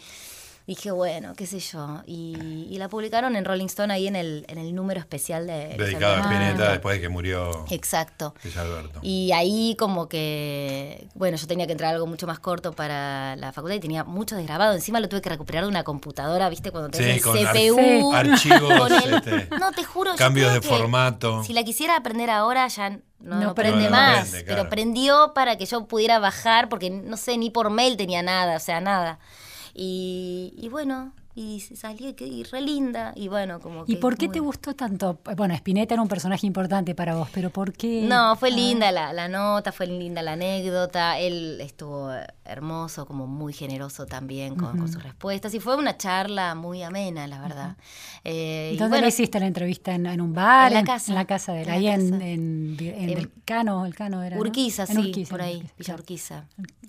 dije, 0.69 0.91
bueno, 0.91 1.33
qué 1.35 1.47
sé 1.47 1.61
yo. 1.61 2.03
Y, 2.07 2.77
la 2.79 2.89
publicaron 2.89 3.35
en 3.35 3.45
Rolling 3.45 3.67
Stone 3.67 3.93
ahí 3.93 4.07
en 4.07 4.15
el, 4.15 4.45
en 4.49 4.59
el 4.59 4.73
número 4.73 5.01
especial 5.01 5.49
de... 5.49 5.75
Dedicado 5.77 6.15
a 6.15 6.21
Spinetta 6.21 6.71
después 6.71 6.97
de 6.97 7.01
que 7.01 7.09
murió. 7.09 7.65
Exacto. 7.71 8.35
Y 9.03 9.33
ahí 9.33 9.75
como 9.79 10.09
que, 10.09 11.09
bueno, 11.15 11.37
yo 11.37 11.47
tenía 11.49 11.67
que 11.67 11.73
entrar 11.73 11.95
algo 11.95 12.07
mucho 12.07 12.29
más 12.29 12.39
corto 12.39 12.73
para 12.73 13.35
la 13.35 13.53
facultad 13.53 13.77
y 13.77 13.81
tenía 13.81 14.05
mucho 14.05 14.37
desgrabado. 14.37 14.75
Encima 14.75 15.01
lo 15.01 15.09
tuve 15.09 15.23
que 15.23 15.31
recuperar 15.31 15.65
de 15.65 15.71
una 15.71 15.83
computadora, 15.83 16.49
¿viste? 16.51 16.71
Cuando 16.71 16.91
tenés 16.91 17.23
sí, 17.23 17.31
CPU. 17.31 18.13
archivos. 18.13 18.93
Este, 19.09 19.49
no, 19.59 19.73
te 19.73 19.85
juro. 19.85 20.15
Cambios 20.17 20.53
de 20.53 20.61
formato. 20.61 21.43
Si 21.43 21.53
la 21.53 21.65
quisiera 21.65 21.97
aprender 21.97 22.31
ahora 22.31 22.69
ya 22.69 23.01
no, 23.21 23.55
prende 23.55 23.89
más, 23.89 24.35
pero 24.47 24.69
prendió 24.69 25.33
para 25.35 25.57
que 25.57 25.67
yo 25.67 25.87
pudiera 25.87 26.19
bajar, 26.19 26.69
porque 26.69 26.91
no 26.91 27.17
sé, 27.17 27.39
ni 27.39 27.51
por 27.51 27.71
mail 27.71 27.97
tenía 27.97 28.23
nada, 28.23 28.57
o 28.57 28.61
sea, 28.61 28.81
nada. 28.81 29.19
Y, 29.81 30.55
y 30.57 30.69
bueno, 30.69 31.13
y 31.37 31.61
salió 31.61 32.13
y 32.19 32.43
re 32.43 32.61
linda 32.61 33.13
y 33.15 33.29
bueno 33.29 33.61
como 33.61 33.85
¿Y 33.87 33.95
por 33.97 34.17
qué 34.17 34.29
te 34.29 34.41
gustó 34.41 34.75
tanto? 34.75 35.21
Bueno, 35.37 35.55
Spinetta 35.55 35.95
era 35.95 36.03
un 36.03 36.09
personaje 36.09 36.49
importante 36.49 36.97
para 36.97 37.15
vos, 37.15 37.29
pero 37.33 37.51
¿por 37.51 37.73
qué? 37.73 38.03
No, 38.03 38.35
fue 38.35 38.51
linda 38.51 38.91
la, 38.91 39.13
la, 39.13 39.29
nota, 39.29 39.71
fue 39.71 39.87
linda 39.87 40.21
la 40.21 40.33
anécdota, 40.33 41.17
él 41.21 41.61
estuvo 41.61 42.11
hermoso, 42.45 43.07
como 43.07 43.29
muy 43.29 43.53
generoso 43.53 44.05
también 44.05 44.57
con, 44.57 44.89
sus 44.89 45.01
respuestas 45.01 45.55
y 45.55 45.61
fue 45.61 45.77
una 45.77 45.97
charla 45.97 46.57
muy 46.57 46.83
amena, 46.83 47.29
la 47.29 47.41
verdad. 47.41 47.77
Eh, 48.25 48.75
¿Dónde 48.77 49.07
hiciste 49.07 49.39
la 49.39 49.47
entrevista? 49.47 49.95
¿En, 49.95 50.21
un 50.21 50.35
bar? 50.35 50.73
En 50.73 50.79
la 50.79 50.85
casa. 50.85 51.13
En 51.13 51.15
la 51.15 51.25
casa 51.25 51.53
de 51.53 51.63
él, 51.63 51.71
ahí 51.71 51.87
en, 51.87 52.21
en, 52.21 52.77
el 52.81 53.31
Cano, 53.45 53.87
el 53.87 53.95
Cano 53.95 54.25
era. 54.25 54.37
Urquiza, 54.39 54.87
sí, 54.87 55.25
por 55.31 55.41
ahí, 55.41 55.71
Villa 55.79 55.95
Urquiza. 55.95 56.47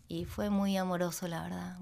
Y 0.07 0.25
fue 0.25 0.49
muy 0.49 0.75
amoroso, 0.75 1.27
la 1.27 1.43
verdad 1.43 1.77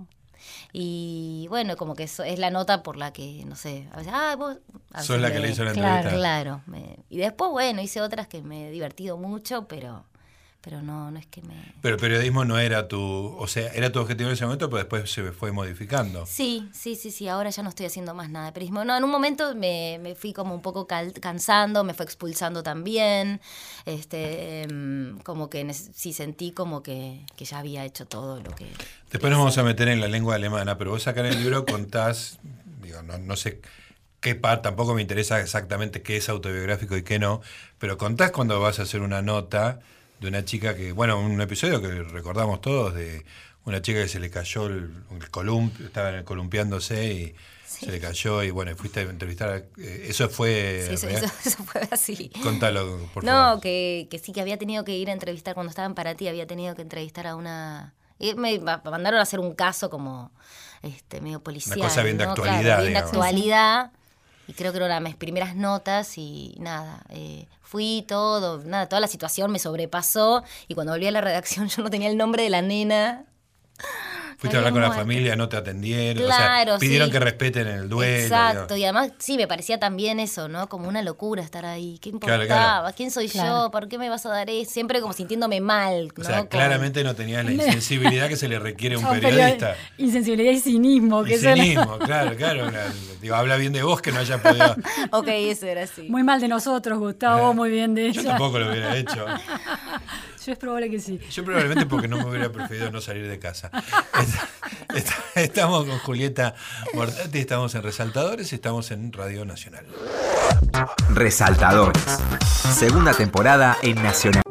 Y 0.73 1.47
bueno, 1.49 1.75
como 1.77 1.95
que 1.95 2.03
eso 2.03 2.23
es 2.23 2.39
la 2.39 2.49
nota 2.49 2.83
por 2.83 2.97
la 2.97 3.13
que, 3.13 3.43
no 3.45 3.55
sé, 3.55 3.87
a 3.91 3.97
veces, 3.97 4.13
ah, 4.15 4.35
vos... 4.37 4.57
Sos 5.01 5.19
la 5.19 5.31
que 5.31 5.39
le 5.39 5.49
hizo 5.49 5.63
la 5.63 5.71
entrevista. 5.71 6.11
Claro, 6.11 6.61
y 7.09 7.17
después, 7.17 7.51
bueno, 7.51 7.81
hice 7.81 8.01
otras 8.01 8.27
que 8.27 8.41
me 8.41 8.67
he 8.67 8.71
divertido 8.71 9.17
mucho, 9.17 9.67
pero 9.67 10.05
pero 10.61 10.81
no, 10.81 11.11
no 11.11 11.19
es 11.19 11.25
que 11.27 11.41
me... 11.41 11.73
Pero 11.81 11.95
el 11.95 12.01
periodismo 12.01 12.43
no 12.43 12.59
era 12.59 12.87
tu, 12.87 12.99
o 13.01 13.47
sea, 13.47 13.71
era 13.73 13.91
tu 13.91 13.99
objetivo 13.99 14.29
en 14.29 14.33
ese 14.33 14.45
momento, 14.45 14.69
pero 14.69 14.79
después 14.79 15.09
se 15.09 15.31
fue 15.31 15.51
modificando. 15.51 16.25
Sí, 16.25 16.67
sí, 16.73 16.95
sí, 16.95 17.11
sí, 17.11 17.27
ahora 17.27 17.49
ya 17.49 17.63
no 17.63 17.69
estoy 17.69 17.85
haciendo 17.85 18.13
más 18.13 18.29
nada 18.29 18.47
de 18.47 18.51
periodismo. 18.51 18.83
No, 18.83 18.97
en 18.97 19.03
un 19.03 19.09
momento 19.09 19.55
me, 19.55 19.99
me 20.01 20.15
fui 20.15 20.33
como 20.33 20.53
un 20.53 20.61
poco 20.61 20.87
cansando, 20.87 21.83
me 21.83 21.93
fue 21.93 22.05
expulsando 22.05 22.63
también, 22.63 23.39
este, 23.85 24.63
em, 24.63 25.19
como 25.19 25.49
que 25.49 25.73
sí 25.73 26.11
sentí 26.11 26.51
como 26.51 26.83
que, 26.83 27.25
que, 27.35 27.45
ya 27.45 27.59
había 27.59 27.85
hecho 27.85 28.05
todo 28.05 28.41
lo 28.41 28.51
que... 28.55 28.67
Después 29.11 29.31
nos 29.31 29.39
vamos 29.39 29.57
a 29.57 29.63
meter 29.63 29.87
en 29.87 30.01
la 30.01 30.07
lengua 30.07 30.35
alemana, 30.35 30.77
pero 30.77 30.91
vos 30.91 31.07
acá 31.07 31.21
en 31.21 31.27
el 31.27 31.39
libro 31.41 31.65
contás, 31.65 32.39
digo, 32.81 33.01
no, 33.03 33.17
no 33.17 33.35
sé 33.35 33.61
qué 34.19 34.35
parte, 34.35 34.63
tampoco 34.63 34.93
me 34.93 35.01
interesa 35.01 35.39
exactamente 35.39 36.01
qué 36.01 36.17
es 36.17 36.27
autobiográfico 36.27 36.97
y 36.97 37.03
qué 37.03 37.19
no, 37.19 37.41
pero 37.77 37.97
contás 37.97 38.31
cuando 38.31 38.59
vas 38.59 38.79
a 38.79 38.83
hacer 38.83 39.01
una 39.01 39.21
nota 39.21 39.79
de 40.19 40.27
una 40.27 40.45
chica 40.45 40.75
que, 40.75 40.91
bueno, 40.91 41.19
un 41.19 41.39
episodio 41.41 41.81
que 41.81 42.03
recordamos 42.03 42.61
todos 42.61 42.93
de 42.93 43.23
una 43.65 43.81
chica 43.81 44.01
que 44.01 44.07
se 44.07 44.19
le 44.19 44.29
cayó 44.29 44.67
el, 44.67 44.91
columpio, 45.29 45.85
estaba 45.85 46.23
columpiándose 46.23 47.13
y 47.13 47.35
se 47.65 47.91
le 47.91 47.99
cayó 47.99 48.41
y 48.41 48.49
bueno, 48.49 48.73
fuiste 48.75 49.01
a 49.01 49.03
entrevistar. 49.03 49.65
Eh, 49.77 50.05
eso 50.07 50.29
fue. 50.29 50.85
Sí, 50.87 51.07
eso, 51.07 51.63
fue 51.65 51.81
así. 51.91 52.31
Contalo, 52.41 52.97
por 53.13 53.23
favor. 53.23 53.55
No, 53.55 53.61
que, 53.61 54.07
que, 54.09 54.19
sí, 54.19 54.31
que 54.31 54.41
había 54.41 54.57
tenido 54.57 54.85
que 54.85 54.95
ir 54.95 55.09
a 55.09 55.13
entrevistar 55.13 55.53
cuando 55.53 55.69
estaba 55.69 55.85
en 55.85 55.95
para 55.95 56.15
ti, 56.15 56.27
había 56.27 56.47
tenido 56.47 56.75
que 56.75 56.81
entrevistar 56.81 57.27
a 57.27 57.35
una. 57.35 57.93
Y 58.19 58.33
me 58.35 58.57
mandaron 58.59 59.19
a 59.19 59.23
hacer 59.23 59.39
un 59.39 59.53
caso 59.53 59.89
como 59.89 60.31
este 60.81 61.19
medio 61.21 61.43
policial. 61.43 61.77
Una 61.77 61.89
cosa 61.89 62.03
bien 62.03 62.17
de 62.17 62.23
actualidad. 62.23 62.81
bien 62.81 62.93
de 62.93 62.99
actualidad. 62.99 63.91
Y 64.47 64.53
creo 64.53 64.71
que 64.71 64.77
eran 64.77 65.03
mis 65.03 65.15
primeras 65.15 65.55
notas 65.55 66.17
y 66.17 66.55
nada. 66.59 67.03
Eh, 67.09 67.47
fui 67.67 68.05
todo, 68.07 68.63
nada, 68.63 68.87
toda 68.87 69.01
la 69.01 69.07
situación 69.07 69.51
me 69.51 69.59
sobrepasó 69.59 70.43
y 70.69 70.73
cuando 70.73 70.93
volví 70.93 71.05
a 71.05 71.11
la 71.11 71.19
redacción 71.19 71.67
yo 71.75 71.83
no 71.83 71.89
tenía 71.89 72.09
el 72.09 72.17
nombre 72.17 72.43
de 72.43 72.49
la 72.49 72.61
nena. 72.61 73.25
Fuiste 74.37 74.55
a 74.55 74.59
hablar 74.59 74.73
con 74.73 74.83
la 74.83 74.91
familia, 74.91 75.35
no 75.35 75.49
te 75.49 75.57
atendieron. 75.57 76.23
Claro, 76.23 76.77
pidieron 76.77 77.09
que 77.09 77.19
respeten 77.19 77.67
el 77.67 77.89
duelo. 77.89 78.23
Exacto, 78.23 78.77
y 78.77 78.83
además 78.83 79.11
sí, 79.17 79.35
me 79.35 79.47
parecía 79.47 79.79
también 79.79 80.19
eso, 80.19 80.47
¿no? 80.47 80.69
Como 80.69 80.87
una 80.87 81.01
locura 81.01 81.41
estar 81.41 81.65
ahí. 81.65 81.97
¿Qué 81.99 82.09
importaba? 82.09 82.91
¿Quién 82.93 83.09
soy 83.09 83.27
yo? 83.27 83.69
¿Por 83.71 83.87
qué 83.87 83.97
me 83.97 84.09
vas 84.09 84.25
a 84.27 84.29
dar 84.29 84.49
eso? 84.49 84.71
Siempre 84.71 85.01
como 85.01 85.13
sintiéndome 85.13 85.59
mal. 85.59 86.11
¿no? 86.15 86.21
O 86.21 86.25
sea, 86.25 86.47
claramente 86.47 87.03
no 87.03 87.15
tenías 87.15 87.43
la 87.45 87.51
insensibilidad 87.53 88.27
que 88.27 88.35
se 88.35 88.47
le 88.47 88.59
requiere 88.59 88.95
a 88.95 88.99
un 88.99 89.09
periodista. 89.19 89.75
Insensibilidad 89.97 90.51
y 90.51 90.59
cinismo. 90.59 91.23
Que 91.23 91.33
y 91.33 91.37
cinismo, 91.37 91.97
claro, 91.97 92.35
claro. 92.35 92.69
Digo, 93.21 93.33
habla 93.33 93.57
bien 93.57 93.73
de 93.73 93.81
vos 93.81 94.01
que 94.01 94.11
no 94.11 94.19
haya 94.19 94.41
podido. 94.41 94.75
ok, 95.11 95.27
eso 95.29 95.65
era 95.65 95.83
así. 95.83 96.03
Muy 96.09 96.21
mal 96.23 96.39
de 96.39 96.47
nosotros, 96.47 96.99
Gustavo, 96.99 97.55
muy 97.55 97.71
bien 97.71 97.95
de 97.95 98.07
ella. 98.07 98.21
Yo 98.21 98.29
tampoco 98.29 98.59
lo 98.59 98.69
hubiera 98.69 98.95
hecho. 98.95 99.25
Yo 100.47 100.53
es 100.53 100.59
probable 100.59 100.89
que 100.89 101.01
sí. 101.01 101.19
Yo 101.29 101.43
probablemente 101.43 101.85
porque 101.87 102.07
no 102.07 102.15
me 102.15 102.25
hubiera 102.25 102.49
preferido 102.49 102.89
no 102.89 103.01
salir 103.01 103.27
de 103.27 103.37
casa. 103.37 103.69
Estamos 105.35 105.85
con 105.85 105.99
Julieta 105.99 106.55
Mortati, 106.93 107.39
estamos 107.39 107.75
en 107.75 107.83
Resaltadores, 107.83 108.53
estamos 108.53 108.89
en 108.91 109.11
Radio 109.11 109.43
Nacional. 109.43 109.85
Resaltadores. 111.09 112.01
Segunda 112.73 113.13
temporada 113.13 113.75
en 113.83 114.01
Nacional. 114.01 114.41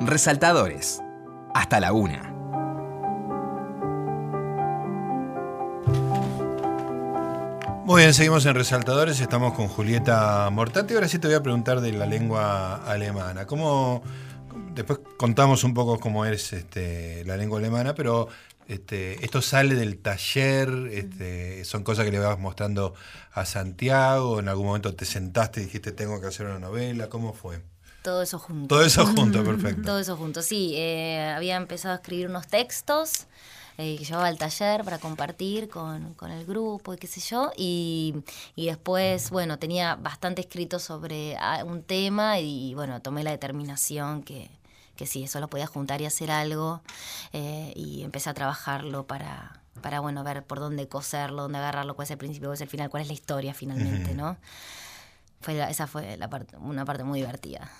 Resaltadores. 0.00 1.00
Hasta 1.54 1.78
la 1.78 1.92
una. 1.92 2.31
Muy 7.92 8.00
bien, 8.00 8.14
seguimos 8.14 8.46
en 8.46 8.54
Resaltadores, 8.54 9.20
estamos 9.20 9.52
con 9.52 9.68
Julieta 9.68 10.48
Mortati. 10.48 10.94
Ahora 10.94 11.08
sí 11.08 11.18
te 11.18 11.26
voy 11.26 11.36
a 11.36 11.42
preguntar 11.42 11.82
de 11.82 11.92
la 11.92 12.06
lengua 12.06 12.76
alemana. 12.90 13.46
¿Cómo, 13.46 14.02
después 14.72 15.00
contamos 15.18 15.62
un 15.62 15.74
poco 15.74 16.00
cómo 16.00 16.24
es 16.24 16.54
este, 16.54 17.22
la 17.26 17.36
lengua 17.36 17.58
alemana, 17.58 17.94
pero 17.94 18.28
este, 18.66 19.22
esto 19.22 19.42
sale 19.42 19.74
del 19.74 19.98
taller, 19.98 20.70
este, 20.90 21.66
son 21.66 21.84
cosas 21.84 22.06
que 22.06 22.12
le 22.12 22.18
vas 22.18 22.38
mostrando 22.38 22.94
a 23.30 23.44
Santiago, 23.44 24.40
en 24.40 24.48
algún 24.48 24.68
momento 24.68 24.94
te 24.94 25.04
sentaste 25.04 25.60
y 25.60 25.64
dijiste 25.64 25.92
tengo 25.92 26.18
que 26.18 26.28
hacer 26.28 26.46
una 26.46 26.60
novela, 26.60 27.10
¿cómo 27.10 27.34
fue? 27.34 27.60
Todo 28.00 28.22
eso 28.22 28.38
junto. 28.38 28.68
Todo 28.68 28.86
eso 28.86 29.04
junto, 29.04 29.44
perfecto. 29.44 29.82
Todo 29.82 29.98
eso 29.98 30.16
junto, 30.16 30.40
sí. 30.40 30.72
Eh, 30.76 31.30
había 31.36 31.56
empezado 31.56 31.92
a 31.92 31.96
escribir 31.96 32.28
unos 32.28 32.46
textos 32.46 33.26
eh, 33.78 33.96
que 33.96 34.04
llevaba 34.04 34.26
al 34.26 34.38
taller 34.38 34.84
para 34.84 34.98
compartir 34.98 35.68
con, 35.68 36.14
el 36.30 36.46
grupo 36.46 36.94
y 36.94 36.96
qué 36.98 37.06
sé 37.06 37.20
yo. 37.20 37.50
Y, 37.56 38.22
después, 38.56 39.30
bueno, 39.30 39.58
tenía 39.58 39.96
bastante 39.96 40.42
escrito 40.42 40.78
sobre 40.78 41.36
ah, 41.36 41.64
un 41.64 41.82
tema 41.82 42.38
y, 42.38 42.74
bueno, 42.74 43.00
tomé 43.00 43.24
la 43.24 43.30
determinación 43.30 44.22
que, 44.22 44.50
que 44.96 45.06
sí, 45.06 45.24
eso 45.24 45.40
lo 45.40 45.48
podía 45.48 45.66
juntar 45.66 46.00
y 46.00 46.06
hacer 46.06 46.30
algo. 46.30 46.82
Eh, 47.32 47.72
y 47.74 48.02
empecé 48.02 48.30
a 48.30 48.34
trabajarlo 48.34 49.06
para, 49.06 49.60
para, 49.80 50.00
bueno, 50.00 50.22
ver 50.24 50.44
por 50.44 50.60
dónde 50.60 50.88
coserlo, 50.88 51.42
dónde 51.42 51.58
agarrarlo, 51.58 51.94
cuál 51.94 52.04
es 52.04 52.10
el 52.10 52.18
principio, 52.18 52.48
cuál 52.48 52.54
es 52.54 52.60
el 52.60 52.68
final, 52.68 52.90
cuál 52.90 53.02
es 53.02 53.08
la 53.08 53.14
historia 53.14 53.54
finalmente, 53.54 54.14
¿no? 54.14 54.36
Fue, 55.40 55.60
esa 55.68 55.86
fue 55.86 56.16
la 56.18 56.28
parte, 56.30 56.56
una 56.56 56.84
parte 56.84 57.04
muy 57.04 57.20
divertida. 57.20 57.70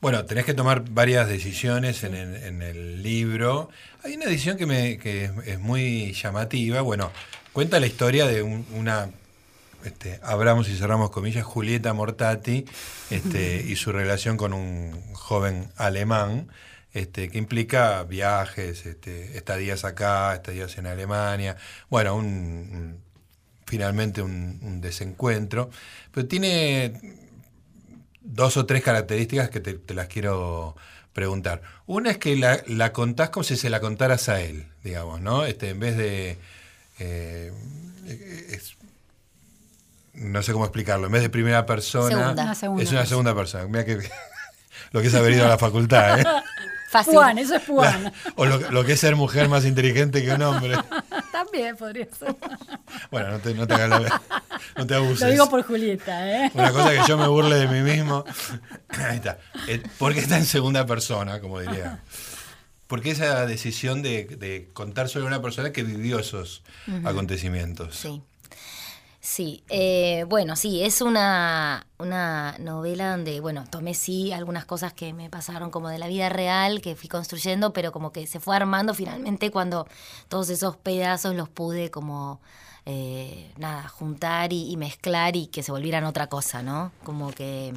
Bueno, 0.00 0.24
tenés 0.24 0.44
que 0.44 0.54
tomar 0.54 0.84
varias 0.90 1.28
decisiones 1.28 2.04
en 2.04 2.14
el, 2.14 3.02
libro. 3.02 3.70
Hay 4.04 4.14
una 4.14 4.26
decisión 4.26 4.56
que, 4.56 4.66
me, 4.66 4.98
que 4.98 5.30
es, 5.46 5.58
muy 5.58 6.12
llamativa. 6.12 6.80
Bueno, 6.80 7.10
cuenta 7.52 7.80
la 7.80 7.86
historia 7.86 8.26
de 8.26 8.42
una, 8.42 9.10
este, 9.84 10.20
abramos 10.22 10.68
y 10.68 10.76
cerramos 10.76 11.10
comillas, 11.10 11.44
Julieta 11.44 11.92
Mortati 11.92 12.64
este, 13.10 13.64
y 13.66 13.76
su 13.76 13.92
relación 13.92 14.36
con 14.36 14.52
un 14.52 15.12
joven 15.14 15.70
alemán. 15.76 16.48
Este, 16.92 17.28
que 17.28 17.38
implica 17.38 18.02
viajes, 18.02 18.84
este, 18.84 19.36
estadías 19.36 19.84
acá, 19.84 20.34
estadías 20.34 20.76
en 20.76 20.88
Alemania, 20.88 21.56
bueno, 21.88 22.16
un, 22.16 22.98
finalmente 23.70 24.20
un, 24.20 24.80
desencuentro, 24.80 25.70
pero 26.10 26.26
tiene 26.26 27.19
dos 28.20 28.56
o 28.56 28.66
tres 28.66 28.82
características 28.82 29.50
que 29.50 29.60
te, 29.60 29.94
las 29.94 30.08
quiero 30.08 30.76
preguntar. 31.12 31.62
Una 31.86 32.10
es 32.10 32.18
que 32.18 32.36
la, 32.36 32.92
contás 32.92 33.30
como 33.30 33.44
si 33.44 33.56
se 33.56 33.70
la 33.70 33.80
contaras 33.80 34.28
a 34.28 34.40
él, 34.40 34.66
digamos, 34.84 35.20
¿no? 35.20 35.44
Este, 35.44 35.70
en 35.70 35.80
vez 35.80 35.96
de... 35.96 36.38
Eh, 36.98 37.52
no 40.14 40.42
sé 40.42 40.52
cómo 40.52 40.64
explicarlo, 40.64 41.06
en 41.06 41.12
vez 41.12 41.22
de 41.22 41.30
primera 41.30 41.64
persona, 41.64 42.34
es 42.78 42.92
una 42.92 43.06
segunda 43.06 43.34
persona. 43.34 43.64
Mira 43.66 43.84
que 43.84 43.98
lo 44.92 45.00
que 45.00 45.06
es 45.06 45.14
haber 45.14 45.32
ido 45.32 45.46
a 45.46 45.48
la 45.48 45.58
facultad, 45.58 46.20
¿eh? 46.20 46.24
Fácil. 46.90 47.20
eso 47.38 47.54
es 47.54 47.66
Juan. 47.66 48.12
O 48.34 48.46
lo, 48.46 48.84
que 48.84 48.92
es 48.92 49.00
ser 49.00 49.14
mujer 49.14 49.48
más 49.48 49.64
inteligente 49.64 50.24
que 50.24 50.32
un 50.32 50.42
hombre. 50.42 50.76
También 51.32 51.76
podría 51.76 52.08
ser. 52.12 52.34
Bueno, 53.12 53.30
no 53.30 53.38
te, 53.38 53.54
no 53.54 53.66
te, 53.66 53.74
no 54.76 54.86
te 54.86 54.94
abuses. 54.96 55.20
Lo 55.20 55.30
digo 55.30 55.48
por 55.48 55.62
Julieta, 55.62 56.46
¿eh? 56.46 56.50
Una 56.52 56.72
cosa 56.72 56.90
que 56.90 57.00
yo 57.06 57.16
me 57.16 57.28
burle 57.28 57.56
de 57.56 57.68
mí 57.68 57.80
mismo. 57.88 58.24
Ahí 58.88 59.18
está. 59.18 59.38
¿Por 59.98 60.14
qué 60.14 60.20
está 60.20 60.36
en 60.36 60.46
segunda 60.46 60.84
persona, 60.84 61.40
como 61.40 61.60
diría? 61.60 62.00
¿Por 62.88 63.02
qué 63.02 63.12
esa 63.12 63.46
decisión 63.46 64.02
de, 64.02 64.68
contar 64.72 65.08
sobre 65.08 65.26
una 65.26 65.40
persona 65.40 65.70
que 65.70 65.84
vivió 65.84 66.18
esos 66.18 66.64
acontecimientos? 67.04 67.94
Sí. 67.94 68.20
Sí, 69.22 69.62
eh, 69.68 70.24
bueno, 70.28 70.56
sí, 70.56 70.82
es 70.82 71.02
una, 71.02 71.86
una 71.98 72.56
novela 72.58 73.10
donde, 73.10 73.40
bueno, 73.40 73.64
tomé 73.70 73.92
sí 73.92 74.32
algunas 74.32 74.64
cosas 74.64 74.94
que 74.94 75.12
me 75.12 75.28
pasaron 75.28 75.70
como 75.70 75.90
de 75.90 75.98
la 75.98 76.08
vida 76.08 76.30
real, 76.30 76.80
que 76.80 76.96
fui 76.96 77.08
construyendo, 77.10 77.74
pero 77.74 77.92
como 77.92 78.12
que 78.12 78.26
se 78.26 78.40
fue 78.40 78.56
armando 78.56 78.94
finalmente 78.94 79.50
cuando 79.50 79.86
todos 80.28 80.48
esos 80.48 80.76
pedazos 80.78 81.34
los 81.34 81.50
pude 81.50 81.90
como, 81.90 82.40
eh, 82.86 83.52
nada, 83.58 83.88
juntar 83.88 84.54
y, 84.54 84.70
y 84.72 84.78
mezclar 84.78 85.36
y 85.36 85.48
que 85.48 85.62
se 85.62 85.70
volvieran 85.70 86.04
otra 86.04 86.28
cosa, 86.28 86.62
¿no? 86.62 86.90
Como 87.04 87.30
que 87.30 87.74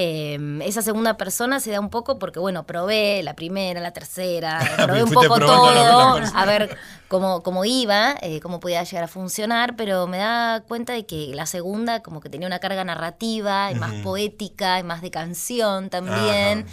Em, 0.00 0.62
esa 0.62 0.80
segunda 0.80 1.16
persona 1.16 1.58
se 1.58 1.72
da 1.72 1.80
un 1.80 1.90
poco 1.90 2.20
porque, 2.20 2.38
bueno, 2.38 2.62
probé 2.62 3.20
la 3.24 3.34
primera, 3.34 3.80
la 3.80 3.90
tercera, 3.90 4.60
probé 4.86 5.02
un 5.02 5.10
poco 5.10 5.40
todo, 5.40 6.20
a 6.34 6.44
ver 6.44 6.76
cómo, 7.08 7.42
cómo 7.42 7.64
iba, 7.64 8.14
eh, 8.22 8.38
cómo 8.38 8.60
podía 8.60 8.84
llegar 8.84 9.02
a 9.02 9.08
funcionar, 9.08 9.74
pero 9.74 10.06
me 10.06 10.18
da 10.18 10.62
cuenta 10.68 10.92
de 10.92 11.04
que 11.04 11.32
la 11.34 11.46
segunda 11.46 12.00
como 12.00 12.20
que 12.20 12.30
tenía 12.30 12.46
una 12.46 12.60
carga 12.60 12.84
narrativa, 12.84 13.72
y 13.72 13.74
más 13.74 13.92
poética, 14.04 14.78
y 14.78 14.84
más 14.84 15.02
de 15.02 15.10
canción 15.10 15.90
también. 15.90 16.66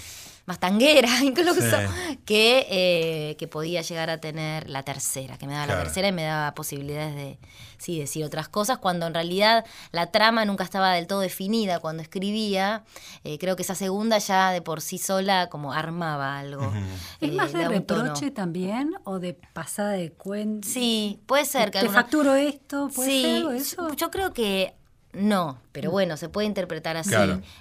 Más 0.46 0.60
tanguera 0.60 1.10
incluso, 1.24 1.78
que, 2.26 2.68
eh, 2.70 3.36
que 3.38 3.48
podía 3.48 3.82
llegar 3.82 4.10
a 4.10 4.20
tener 4.20 4.70
la 4.70 4.84
tercera, 4.84 5.38
que 5.38 5.48
me 5.48 5.54
daba 5.54 5.68
la 5.68 5.84
tercera 5.84 6.08
y 6.08 6.12
me 6.12 6.24
daba 6.24 6.54
posibilidades 6.54 7.16
de 7.16 7.40
sí, 7.78 8.00
decir 8.00 8.24
otras 8.24 8.48
cosas, 8.48 8.78
cuando 8.78 9.08
en 9.08 9.14
realidad 9.14 9.66
la 9.92 10.12
trama 10.12 10.46
nunca 10.46 10.64
estaba 10.64 10.94
del 10.94 11.08
todo 11.08 11.20
definida 11.20 11.80
cuando 11.80 12.04
escribía. 12.04 12.84
Eh, 13.24 13.38
creo 13.40 13.56
que 13.56 13.64
esa 13.64 13.76
segunda 13.76 14.18
ya 14.18 14.52
de 14.52 14.62
por 14.62 14.82
sí 14.82 14.98
sola 14.98 15.50
como 15.50 15.74
armaba 15.74 16.38
algo. 16.38 16.72
¿Es 17.20 17.34
más 17.34 17.54
de, 17.54 17.68
reproche 17.68 18.32
también 18.32 18.94
o 19.04 19.20
de 19.20 19.34
pasada 19.34 19.92
de 19.92 20.12
cuenta? 20.12 20.68
Sí, 20.68 21.20
puede 21.26 21.46
ser. 21.46 21.72
Que 21.72 21.82
¿Te 21.82 21.90
facturo 21.90 22.36
esto? 22.36 22.90
¿Puede 22.94 23.10
sí, 23.10 23.22
ser 23.22 23.56
eso? 23.56 23.94
Yo 23.96 24.12
creo 24.12 24.34
que 24.34 24.76
no, 25.16 25.58
pero 25.72 25.92
bueno, 25.92 26.18
se 26.18 26.30
puede 26.30 26.48
interpretar 26.48 26.98
así. 26.98 27.14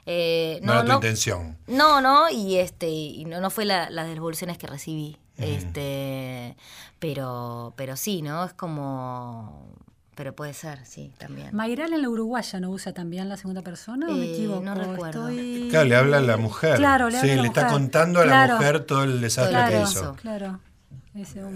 Eh, 0.06 0.60
no, 0.62 0.72
era 0.72 0.84
tu 0.84 0.92
intención. 0.92 1.56
No, 1.66 2.00
no, 2.00 2.28
y 2.30 2.56
este, 2.56 2.88
y 2.88 3.24
no, 3.24 3.40
no 3.40 3.50
fue 3.50 3.64
la, 3.64 3.90
las 3.90 4.08
devoluciones 4.08 4.58
que 4.58 4.66
recibí. 4.66 5.16
Este, 5.36 6.56
pero, 6.98 7.74
pero 7.76 7.96
sí, 7.96 8.22
¿no? 8.22 8.44
Es 8.44 8.52
como 8.52 9.74
pero 10.14 10.34
puede 10.34 10.54
ser, 10.54 10.84
sí, 10.86 11.12
también. 11.18 11.48
Mayral 11.52 11.92
en 11.92 12.02
la 12.02 12.08
uruguaya 12.08 12.60
no 12.60 12.70
usa 12.70 12.92
también 12.92 13.28
la 13.28 13.36
segunda 13.36 13.62
persona, 13.62 14.06
¿o 14.08 14.12
me 14.12 14.26
eh, 14.26 14.34
equivoco? 14.34 14.62
No 14.62 14.74
recuerdo. 14.74 15.28
Claro, 15.70 15.88
le 15.88 15.96
habla 15.96 16.18
a 16.18 16.20
la 16.20 16.36
mujer. 16.36 16.76
Claro, 16.76 17.10
le, 17.10 17.20
sí, 17.20 17.34
le 17.34 17.48
está 17.48 17.66
contando 17.66 18.20
a 18.20 18.26
la 18.26 18.54
mujer 18.54 18.84
todo 18.84 19.02
el 19.02 19.20
desastre 19.20 19.58
que 19.70 19.82
hizo. 19.82 20.14
Claro. 20.14 20.60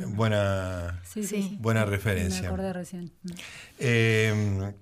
buena, 0.08 1.00
sí, 1.04 1.22
sí, 1.22 1.56
buena 1.60 1.84
referencia. 1.84 2.42
Me 2.42 2.48
acordé 2.48 2.72
recién. 2.72 3.12
Eh, 3.78 4.72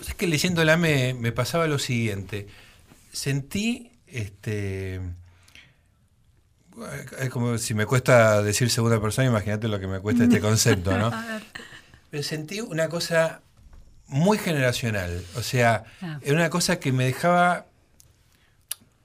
es 0.00 0.14
que 0.14 0.26
leyéndola 0.26 0.76
me, 0.76 1.14
me 1.14 1.32
pasaba 1.32 1.66
lo 1.66 1.78
siguiente. 1.78 2.46
Sentí, 3.12 3.92
este, 4.06 5.00
es 7.18 7.30
como 7.30 7.58
si 7.58 7.74
me 7.74 7.86
cuesta 7.86 8.42
decir 8.42 8.70
segunda 8.70 9.00
persona, 9.00 9.28
imagínate 9.28 9.68
lo 9.68 9.80
que 9.80 9.86
me 9.86 10.00
cuesta 10.00 10.24
este 10.24 10.40
concepto, 10.40 10.96
¿no? 10.96 11.10
me 12.10 12.22
sentí 12.22 12.60
una 12.60 12.88
cosa 12.88 13.42
muy 14.06 14.38
generacional. 14.38 15.24
O 15.36 15.42
sea, 15.42 15.84
ah. 16.02 16.18
era 16.22 16.34
una 16.34 16.50
cosa 16.50 16.80
que 16.80 16.92
me 16.92 17.04
dejaba. 17.04 17.66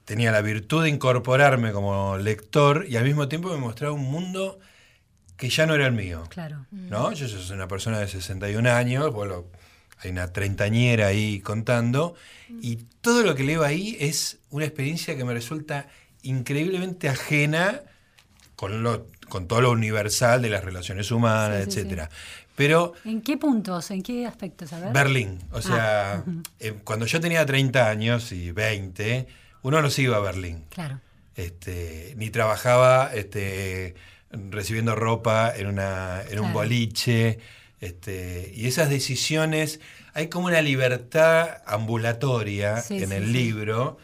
Tenía 0.04 0.30
la 0.30 0.40
virtud 0.40 0.84
de 0.84 0.88
incorporarme 0.88 1.72
como 1.72 2.16
lector 2.16 2.86
y 2.88 2.96
al 2.96 3.04
mismo 3.04 3.26
tiempo 3.26 3.48
me 3.50 3.56
mostraba 3.56 3.92
un 3.92 4.04
mundo 4.04 4.60
que 5.36 5.48
ya 5.50 5.66
no 5.66 5.74
era 5.74 5.86
el 5.86 5.92
mío. 5.92 6.24
Claro. 6.28 6.66
¿No? 6.70 7.12
Yo 7.12 7.28
soy 7.28 7.54
una 7.54 7.66
persona 7.66 7.98
de 7.98 8.06
61 8.06 8.70
años, 8.70 9.12
bueno, 9.12 9.46
hay 9.98 10.10
una 10.10 10.32
treintañera 10.32 11.08
ahí 11.08 11.40
contando, 11.40 12.14
y 12.62 12.76
todo 13.00 13.22
lo 13.22 13.34
que 13.34 13.44
leo 13.44 13.64
ahí 13.64 13.96
es 14.00 14.38
una 14.50 14.64
experiencia 14.64 15.16
que 15.16 15.24
me 15.24 15.34
resulta 15.34 15.88
increíblemente 16.22 17.08
ajena 17.08 17.82
con, 18.56 18.82
lo, 18.82 19.06
con 19.28 19.46
todo 19.46 19.60
lo 19.60 19.70
universal 19.70 20.42
de 20.42 20.50
las 20.50 20.64
relaciones 20.64 21.10
humanas, 21.10 21.60
etc. 21.60 21.68
etcétera. 21.68 22.10
Pero, 22.56 22.94
¿En 23.04 23.20
qué 23.20 23.36
puntos? 23.36 23.90
¿En 23.90 24.02
qué 24.02 24.26
aspectos? 24.26 24.70
Berlín. 24.92 25.38
O 25.52 25.60
sea, 25.60 26.14
ah, 26.14 26.24
eh, 26.60 26.74
cuando 26.84 27.04
yo 27.06 27.20
tenía 27.20 27.44
30 27.44 27.88
años 27.88 28.32
y 28.32 28.50
20, 28.50 29.26
uno 29.62 29.82
no 29.82 29.90
se 29.90 30.02
iba 30.02 30.16
a 30.16 30.20
Berlín. 30.20 30.64
Claro. 30.70 31.00
Este, 31.34 32.14
ni 32.16 32.30
trabajaba 32.30 33.10
este, 33.14 33.94
recibiendo 34.30 34.94
ropa 34.94 35.52
en, 35.54 35.66
una, 35.66 36.22
en 36.28 36.40
un 36.40 36.52
boliche. 36.54 37.38
Este, 37.80 38.52
y 38.54 38.66
esas 38.66 38.88
decisiones, 38.88 39.80
hay 40.14 40.28
como 40.28 40.46
una 40.46 40.62
libertad 40.62 41.58
ambulatoria 41.66 42.82
en 42.88 43.12
el 43.12 43.32
libro 43.32 43.98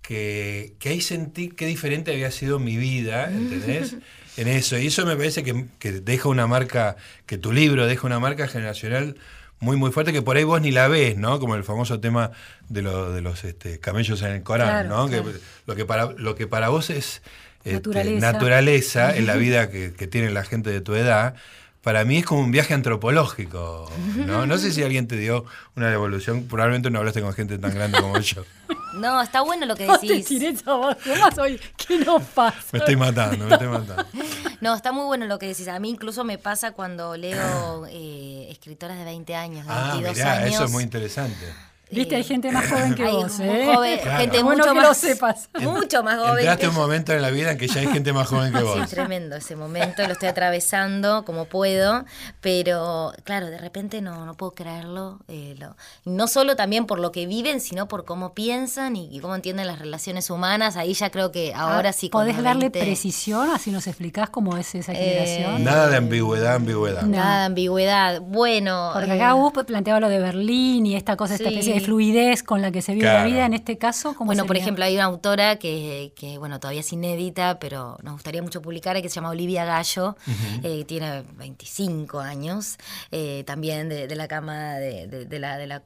que, 0.00 0.74
que 0.78 0.90
ahí 0.90 1.00
sentí 1.00 1.48
qué 1.48 1.66
diferente 1.66 2.12
había 2.12 2.30
sido 2.30 2.58
mi 2.58 2.76
vida, 2.76 3.30
¿entendés? 3.30 3.96
en 4.36 4.48
eso. 4.48 4.78
Y 4.78 4.86
eso 4.86 5.04
me 5.06 5.16
parece 5.16 5.42
que, 5.42 5.92
deja 5.92 6.28
una 6.28 6.46
marca, 6.46 6.96
que 7.26 7.38
tu 7.38 7.52
libro 7.52 7.86
deja 7.86 8.06
una 8.06 8.20
marca 8.20 8.46
generacional 8.48 9.16
muy 9.58 9.78
muy 9.78 9.90
fuerte 9.90 10.12
que 10.12 10.20
por 10.20 10.36
ahí 10.36 10.44
vos 10.44 10.60
ni 10.60 10.70
la 10.70 10.86
ves, 10.86 11.16
¿no? 11.16 11.40
Como 11.40 11.54
el 11.54 11.64
famoso 11.64 11.98
tema 11.98 12.30
de, 12.68 12.82
de 12.82 13.20
los 13.22 13.42
este, 13.42 13.80
camellos 13.80 14.20
en 14.20 14.32
el 14.32 14.42
Corán, 14.42 14.86
¿no? 14.88 15.08
Que, 15.08 15.22
lo, 15.66 15.74
que 15.74 15.86
para, 15.86 16.12
lo 16.12 16.34
que 16.34 16.46
para 16.46 16.68
vos 16.68 16.90
es 16.90 17.22
este, 17.64 18.20
naturaleza, 18.20 19.16
en 19.16 19.26
la 19.26 19.36
vida 19.36 19.70
que, 19.70 19.94
que 19.94 20.06
tiene 20.06 20.30
la 20.30 20.44
gente 20.44 20.70
de 20.70 20.82
tu 20.82 20.94
edad, 20.94 21.36
para 21.86 22.04
mí 22.04 22.18
es 22.18 22.24
como 22.24 22.40
un 22.40 22.50
viaje 22.50 22.74
antropológico, 22.74 23.88
¿no? 24.16 24.44
No 24.44 24.58
sé 24.58 24.72
si 24.72 24.82
alguien 24.82 25.06
te 25.06 25.16
dio 25.16 25.44
una 25.76 25.88
devolución, 25.88 26.48
probablemente 26.48 26.90
no 26.90 26.98
hablaste 26.98 27.22
con 27.22 27.32
gente 27.32 27.58
tan 27.58 27.72
grande 27.72 28.00
como 28.00 28.18
yo. 28.18 28.42
No, 28.96 29.20
está 29.20 29.42
bueno 29.42 29.66
lo 29.66 29.76
que 29.76 29.86
decís. 29.86 30.26
¿Qué 30.26 31.98
nos 31.98 32.22
pasa? 32.22 32.66
Me 32.72 32.78
estoy 32.78 32.96
matando, 32.96 33.44
me 33.44 33.52
estoy 33.52 33.68
matando. 33.68 34.06
No, 34.62 34.74
está 34.74 34.90
muy 34.90 35.04
bueno 35.04 35.26
lo 35.26 35.38
que 35.38 35.46
decís. 35.46 35.68
A 35.68 35.78
mí 35.78 35.90
incluso 35.90 36.24
me 36.24 36.38
pasa 36.38 36.72
cuando 36.72 37.14
leo 37.14 37.86
eh, 37.90 38.48
escritoras 38.50 38.98
de 38.98 39.04
20 39.04 39.36
años, 39.36 39.66
de 39.66 39.72
22 39.72 39.78
ah, 39.78 40.12
mirá, 40.12 40.32
años. 40.32 40.54
Eso 40.54 40.64
es 40.64 40.70
muy 40.72 40.82
interesante. 40.82 41.46
Viste, 41.88 42.16
hay 42.16 42.24
gente 42.24 42.50
más 42.50 42.68
joven 42.68 42.94
que 42.96 43.04
vos, 43.04 43.38
¿eh? 43.38 43.70
Joven, 43.72 44.00
Gente 44.00 44.42
mucho 44.42 44.74
más, 44.74 44.88
lo 44.88 44.94
sepas. 44.94 45.48
Mucho 45.60 46.02
más 46.02 46.18
joven. 46.18 46.38
Entraste 46.38 46.68
un 46.68 46.74
momento 46.74 47.12
en 47.12 47.22
la 47.22 47.30
vida 47.30 47.52
en 47.52 47.58
que 47.58 47.68
ya 47.68 47.80
hay 47.80 47.86
gente 47.86 48.12
más 48.12 48.26
joven 48.26 48.52
que 48.52 48.62
vos. 48.62 48.78
Sí, 48.80 48.94
tremendo 48.94 49.36
ese 49.36 49.54
momento, 49.54 50.04
lo 50.04 50.12
estoy 50.12 50.28
atravesando 50.28 51.24
como 51.24 51.44
puedo, 51.44 52.04
pero 52.40 53.12
claro, 53.22 53.46
de 53.46 53.58
repente 53.58 54.00
no, 54.02 54.26
no 54.26 54.34
puedo 54.34 54.52
creerlo. 54.52 55.20
Eh, 55.28 55.56
no 56.04 56.26
solo 56.26 56.56
también 56.56 56.86
por 56.86 56.98
lo 56.98 57.12
que 57.12 57.26
viven, 57.26 57.60
sino 57.60 57.86
por 57.86 58.04
cómo 58.04 58.34
piensan 58.34 58.96
y, 58.96 59.20
cómo 59.20 59.36
entienden 59.36 59.68
las 59.68 59.78
relaciones 59.78 60.28
humanas. 60.28 60.76
Ahí 60.76 60.92
ya 60.94 61.10
creo 61.10 61.30
que 61.30 61.54
ahora 61.54 61.92
sí. 61.92 62.08
¿Podés 62.08 62.42
darle 62.42 62.70
precisión? 62.70 63.50
Así 63.50 63.70
nos 63.70 63.86
explicás 63.86 64.30
cómo 64.30 64.56
es 64.56 64.74
esa 64.74 64.92
eh, 64.92 64.96
generación. 64.96 65.64
Nada 65.64 65.88
de 65.88 65.96
ambigüedad, 65.96 66.56
ambigüedad. 66.56 67.02
Nada 67.02 67.40
de 67.40 67.44
ambigüedad. 67.46 68.20
Bueno. 68.20 68.90
Porque 68.92 69.12
acá 69.12 69.34
vos 69.34 69.52
planteaba 69.66 70.00
lo 70.00 70.08
de 70.08 70.18
Berlín 70.18 70.86
y 70.86 70.96
esta 70.96 71.16
cosa, 71.16 71.34
esta 71.34 71.48
especie 71.48 71.75
de 71.78 71.84
fluidez 71.84 72.42
con 72.42 72.62
la 72.62 72.70
que 72.70 72.82
se 72.82 72.94
vive 72.94 73.06
la 73.06 73.24
vida 73.24 73.46
en 73.46 73.54
este 73.54 73.78
caso? 73.78 74.14
bueno, 74.18 74.46
por 74.46 74.56
ejemplo, 74.56 74.84
hay 74.84 74.94
una 74.94 75.04
autora 75.04 75.56
que, 75.56 76.12
bueno, 76.38 76.60
todavía 76.60 76.80
es 76.80 76.92
inédita, 76.92 77.58
pero 77.58 77.96
nos 78.02 78.14
gustaría 78.14 78.42
mucho 78.42 78.62
publicar, 78.62 79.00
que 79.00 79.08
se 79.08 79.16
llama 79.16 79.30
Olivia 79.30 79.64
Gallo, 79.64 80.16
eh, 80.62 80.84
tiene 80.86 81.24
25 81.36 82.20
años, 82.20 82.76
eh, 83.10 83.44
también 83.46 83.88
de, 83.88 84.16
la 84.16 84.28
cama 84.28 84.74
de, 84.76 85.26
la, 85.38 85.58
de 85.58 85.66
la 85.66 85.82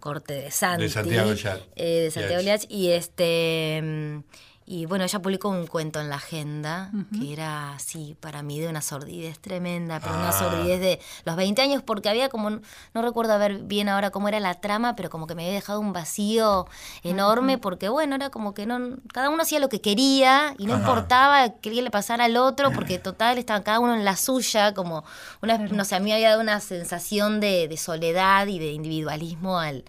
corte 0.00 0.34
de 0.34 0.50
Santi. 0.50 0.84
De 0.84 0.88
Santiago 0.88 1.32
eh, 1.76 2.00
de 2.04 2.10
Santiago 2.10 2.64
Y 2.68 2.88
este... 2.88 4.22
Y 4.66 4.86
bueno, 4.86 5.04
ella 5.04 5.20
publicó 5.20 5.50
un 5.50 5.66
cuento 5.66 6.00
en 6.00 6.08
la 6.08 6.16
agenda 6.16 6.90
que 7.18 7.34
era 7.34 7.74
así, 7.74 8.16
para 8.18 8.42
mí, 8.42 8.58
de 8.58 8.68
una 8.68 8.80
sordidez 8.80 9.38
tremenda, 9.38 10.00
pero 10.00 10.14
una 10.14 10.30
ah. 10.30 10.32
sordidez 10.32 10.80
de 10.80 11.00
los 11.26 11.36
20 11.36 11.60
años, 11.60 11.82
porque 11.82 12.08
había 12.08 12.30
como, 12.30 12.48
no 12.48 13.02
recuerdo 13.02 13.38
ver 13.38 13.58
bien 13.58 13.90
ahora 13.90 14.10
cómo 14.10 14.28
era 14.28 14.40
la 14.40 14.54
trama, 14.54 14.96
pero 14.96 15.10
como 15.10 15.26
que 15.26 15.34
me 15.34 15.42
había 15.42 15.54
dejado 15.54 15.80
un 15.80 15.92
vacío 15.92 16.66
enorme, 17.02 17.58
porque 17.58 17.90
bueno, 17.90 18.14
era 18.14 18.30
como 18.30 18.54
que 18.54 18.64
no, 18.64 18.96
cada 19.12 19.28
uno 19.28 19.42
hacía 19.42 19.60
lo 19.60 19.68
que 19.68 19.82
quería 19.82 20.54
y 20.56 20.66
no 20.66 20.76
importaba 20.76 21.50
qué 21.60 21.70
le 21.70 21.90
pasara 21.90 22.24
al 22.24 22.38
otro, 22.38 22.72
porque 22.72 22.98
total 22.98 23.36
estaba 23.36 23.62
cada 23.62 23.80
uno 23.80 23.94
en 23.94 24.04
la 24.06 24.16
suya, 24.16 24.72
como 24.72 25.04
una, 25.42 25.58
no 25.58 25.84
sé, 25.84 25.96
a 25.96 26.00
mí 26.00 26.10
había 26.10 26.30
dado 26.30 26.40
una 26.40 26.60
sensación 26.60 27.40
de, 27.40 27.74
soledad 27.74 28.46
y 28.46 28.58
de 28.58 28.72
individualismo 28.72 29.58
al, 29.58 29.84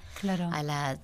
a 0.51 0.63
la 0.63 0.97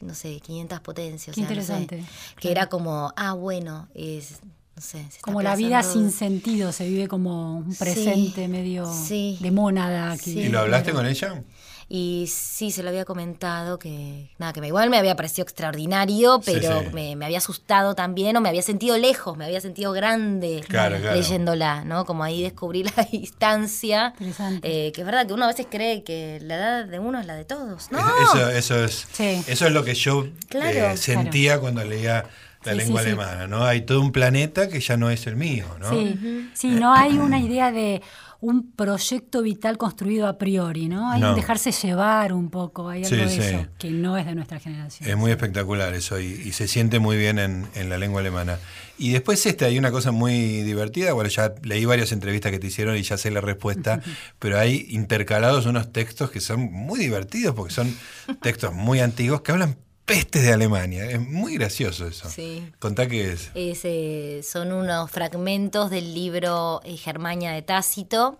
no 0.00 0.14
sé, 0.14 0.40
500 0.40 0.80
potencias. 0.80 1.38
interesante. 1.38 2.04
que 2.38 2.50
era 2.50 2.68
como, 2.68 3.12
ah, 3.16 3.32
bueno, 3.34 3.88
es, 3.94 4.40
no 4.76 4.82
sé. 4.82 5.06
como 5.20 5.42
la 5.42 5.56
vida 5.56 5.82
sin 5.82 6.10
sentido, 6.10 6.72
se 6.72 6.88
vive 6.88 7.08
como 7.08 7.58
un 7.58 7.74
presente 7.74 8.48
medio 8.48 8.90
de 9.08 9.50
mónada. 9.50 10.16
¿Y 10.24 10.48
lo 10.48 10.60
hablaste 10.60 10.92
con 10.92 11.06
ella? 11.06 11.42
Y 11.88 12.26
sí, 12.28 12.70
se 12.70 12.82
lo 12.82 12.88
había 12.88 13.04
comentado 13.04 13.78
que, 13.78 14.30
nada, 14.38 14.52
que 14.52 14.66
igual 14.66 14.90
me 14.90 14.98
había 14.98 15.16
parecido 15.16 15.42
extraordinario, 15.42 16.40
pero 16.44 16.82
Me, 16.92 17.14
había 17.24 17.38
asustado 17.38 17.94
también, 17.94 18.36
o 18.36 18.40
me 18.40 18.48
había 18.48 18.62
sentido 18.62 18.96
lejos, 18.96 19.36
me 19.36 19.44
había 19.44 19.60
sentido 19.60 19.92
grande 19.92 20.64
leyéndola, 21.12 21.84
¿no? 21.84 22.04
Como 22.04 22.24
ahí 22.24 22.42
descubrí 22.42 22.84
la 22.84 23.08
distancia. 23.12 24.14
Eh, 24.62 24.92
que 24.94 25.00
es 25.00 25.06
verdad 25.06 25.26
que 25.26 25.32
uno 25.32 25.44
a 25.44 25.48
veces 25.48 25.66
cree 25.70 26.02
que 26.02 26.38
la 26.42 26.54
edad 26.56 26.84
de 26.86 26.98
uno 26.98 27.20
es 27.20 27.26
la 27.26 27.34
de 27.34 27.44
todos, 27.44 27.90
¿no? 27.90 27.98
Eso, 27.98 28.50
eso, 28.50 28.84
es, 28.84 29.06
eso 29.48 29.66
es 29.66 29.72
lo 29.72 29.84
que 29.84 29.94
yo 29.94 30.26
eh, 30.50 30.96
sentía 30.96 31.60
cuando 31.60 31.84
leía 31.84 32.24
la 32.64 32.74
lengua 32.74 33.00
alemana, 33.00 33.46
¿no? 33.46 33.64
Hay 33.64 33.82
todo 33.82 34.00
un 34.00 34.12
planeta 34.12 34.68
que 34.68 34.80
ya 34.80 34.96
no 34.96 35.10
es 35.10 35.26
el 35.26 35.36
mío, 35.36 35.66
¿no? 35.80 35.90
Sí, 35.90 36.50
sí 36.54 36.70
no 36.70 36.94
hay 36.94 37.18
una 37.18 37.38
idea 37.38 37.70
de 37.70 38.02
un 38.44 38.72
proyecto 38.72 39.40
vital 39.40 39.78
construido 39.78 40.26
a 40.26 40.36
priori, 40.36 40.86
¿no? 40.86 41.10
Hay 41.10 41.22
que 41.22 41.34
dejarse 41.34 41.72
llevar 41.72 42.34
un 42.34 42.50
poco, 42.50 42.90
hay 42.90 43.02
algo 43.02 43.16
de 43.16 43.36
eso, 43.36 43.66
que 43.78 43.90
no 43.90 44.18
es 44.18 44.26
de 44.26 44.34
nuestra 44.34 44.60
generación. 44.60 45.08
Es 45.08 45.16
muy 45.16 45.30
espectacular 45.30 45.94
eso 45.94 46.20
y, 46.20 46.52
se 46.52 46.68
siente 46.68 46.98
muy 46.98 47.16
bien 47.16 47.38
en, 47.38 47.88
la 47.88 47.96
lengua 47.96 48.20
alemana. 48.20 48.58
Y 48.98 49.12
después 49.12 49.44
este, 49.46 49.64
hay 49.64 49.78
una 49.78 49.90
cosa 49.90 50.12
muy 50.12 50.62
divertida, 50.62 51.14
bueno, 51.14 51.30
ya 51.30 51.54
leí 51.62 51.86
varias 51.86 52.12
entrevistas 52.12 52.52
que 52.52 52.58
te 52.58 52.66
hicieron 52.66 52.96
y 52.96 53.02
ya 53.02 53.16
sé 53.16 53.30
la 53.30 53.40
respuesta, 53.40 54.02
pero 54.38 54.58
hay 54.58 54.86
intercalados 54.90 55.64
unos 55.64 55.90
textos 55.90 56.30
que 56.30 56.40
son 56.40 56.70
muy 56.70 57.00
divertidos 57.00 57.54
porque 57.54 57.72
son 57.72 57.96
textos 58.42 58.74
muy 58.74 59.00
antiguos 59.00 59.40
que 59.40 59.52
hablan 59.52 59.76
Pestes 60.04 60.42
de 60.42 60.52
Alemania. 60.52 61.06
Es 61.06 61.18
muy 61.18 61.54
gracioso 61.54 62.06
eso. 62.06 62.28
Sí. 62.28 62.70
Contá 62.78 63.08
qué 63.08 63.32
es. 63.32 63.50
Eh, 63.54 64.42
son 64.44 64.72
unos 64.72 65.10
fragmentos 65.10 65.88
del 65.88 66.12
libro 66.12 66.82
eh, 66.84 66.98
Germania 66.98 67.52
de 67.52 67.62
Tácito, 67.62 68.38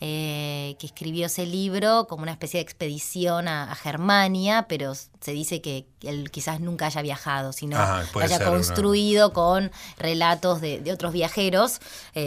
eh, 0.00 0.74
que 0.80 0.86
escribió 0.86 1.26
ese 1.26 1.46
libro 1.46 2.08
como 2.08 2.24
una 2.24 2.32
especie 2.32 2.58
de 2.58 2.62
expedición 2.62 3.46
a, 3.46 3.72
Germania, 3.76 4.66
pero 4.68 4.94
se 4.94 5.32
dice 5.32 5.60
que 5.60 5.86
él 6.02 6.32
quizás 6.32 6.58
nunca 6.58 6.86
haya 6.86 7.02
viajado, 7.02 7.52
sino 7.52 7.78
haya 7.78 8.44
construido 8.44 9.32
con 9.32 9.70
relatos 9.98 10.60
de, 10.60 10.80
de 10.80 10.92
otros 10.92 11.12
viajeros, 11.12 11.80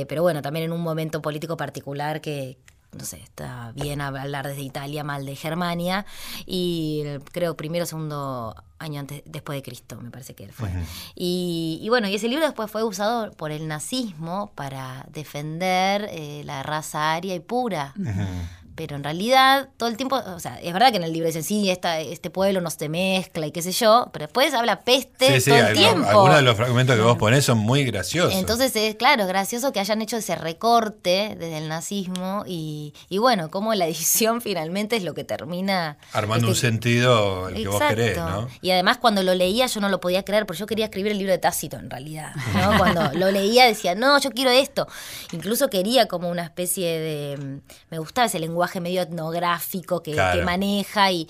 pero 0.08 0.22
bueno, 0.22 0.42
también 0.42 0.66
en 0.66 0.72
un 0.72 0.82
momento 0.82 1.22
político 1.22 1.58
particular 1.58 2.22
que, 2.22 2.58
no 2.98 3.06
sé, 3.06 3.18
está 3.18 3.72
bien 3.76 4.02
hablar 4.02 4.48
desde 4.48 4.62
Italia, 4.62 5.04
mal 5.04 5.26
de 5.26 5.36
Germania, 5.36 6.06
y 6.46 7.04
creo 7.32 7.56
primero 7.56 7.84
o 7.84 7.88
segundo 7.88 8.56
año 8.80 9.00
antes, 9.00 9.24
después 9.26 9.58
de 9.58 9.64
Cristo, 9.64 10.00
me 10.02 10.12
parece 10.12 10.36
que 10.36 10.44
él 10.44 10.52
fue. 10.52 10.70
y, 11.16 11.86
bueno, 11.90 12.08
y 12.08 12.16
ese 12.16 12.28
libro 12.28 12.46
después 12.46 12.70
fue 12.70 12.84
usado 12.84 13.32
por 13.32 13.52
el 13.52 13.68
nazismo 13.68 14.52
para 14.56 15.06
defender 15.10 16.08
eh, 16.12 16.42
la 16.46 16.64
raza 16.64 17.14
aria 17.14 17.36
y 17.36 17.40
pura 17.40 17.94
pero 18.78 18.96
en 18.96 19.04
realidad 19.04 19.70
todo 19.76 19.90
el 19.90 19.98
tiempo, 19.98 20.16
o 20.16 20.40
sea, 20.40 20.60
es 20.62 20.72
verdad 20.72 20.92
que 20.92 20.98
en 20.98 21.04
el 21.04 21.12
libro 21.12 21.26
dicen, 21.26 21.44
sí, 21.44 21.72
esta, 21.72 22.00
este 22.00 22.30
pueblo 22.30 22.62
no 22.62 22.70
se 22.70 22.90
mezcla 22.90 23.48
y 23.48 23.52
qué 23.52 23.64
sé 23.64 23.72
yo, 23.72 24.10
pero 24.14 24.28
después 24.28 24.54
habla 24.54 24.82
peste 24.82 25.42
todo 25.42 25.56
el 25.56 25.74
tiempo. 25.74 26.08
Algunos 26.08 26.36
de 26.36 26.42
los 26.44 26.56
fragmentos 26.56 26.96
que 26.96 27.02
vos 27.02 27.18
ponés 27.18 27.44
son 27.44 27.58
muy 27.58 27.84
graciosos. 27.84 28.36
Entonces, 28.36 28.76
es 28.76 28.94
claro, 28.94 29.24
es 29.24 29.28
gracioso 29.28 29.74
que 29.74 29.80
hayan 29.80 30.00
hecho 30.04 30.18
ese 30.18 30.36
recorte 30.36 31.36
desde 31.40 31.58
el 31.58 31.70
nazismo 31.70 32.44
y, 32.46 32.94
y 33.10 33.18
bueno, 33.18 33.50
como 33.50 33.74
la 33.74 33.88
edición 33.88 34.42
finalmente 34.42 34.96
es 34.96 35.04
lo 35.04 35.16
que 35.16 35.24
termina... 35.24 35.98
Armando 36.14 36.52
este 36.52 36.68
un 36.68 36.72
sentido 36.72 37.50
el 37.50 37.56
que 37.56 37.68
vos 37.68 37.82
querés, 37.82 38.16
¿no? 38.16 38.48
Y 38.62 38.70
además 38.70 39.00
cuando 39.00 39.24
lo 39.24 39.34
leía 39.34 39.66
yo 39.66 39.82
no 39.82 39.90
lo 39.90 40.00
podía 40.00 40.24
creer, 40.24 40.46
porque 40.46 40.60
yo 40.60 40.68
quería 40.68 40.86
escribir 40.86 41.14
el 41.14 41.18
libro 41.18 41.34
de 41.34 41.40
Tácito 41.40 41.78
en 41.78 41.90
realidad, 41.90 42.36
¿no? 42.54 42.78
Cuando 42.78 43.12
lo 43.14 43.32
leía 43.32 43.66
decía, 43.66 43.96
no, 43.96 44.20
yo 44.20 44.30
quiero 44.30 44.52
esto. 44.52 44.88
Incluso 45.32 45.68
quería 45.68 46.08
como 46.08 46.30
una 46.30 46.44
especie 46.44 47.00
de... 47.00 47.60
Me 47.90 47.98
gustaba 47.98 48.28
ese 48.28 48.40
lenguaje 48.40 48.67
medio 48.80 49.02
etnográfico 49.02 50.04
que, 50.04 50.16
maneja 50.44 51.12
y, 51.12 51.28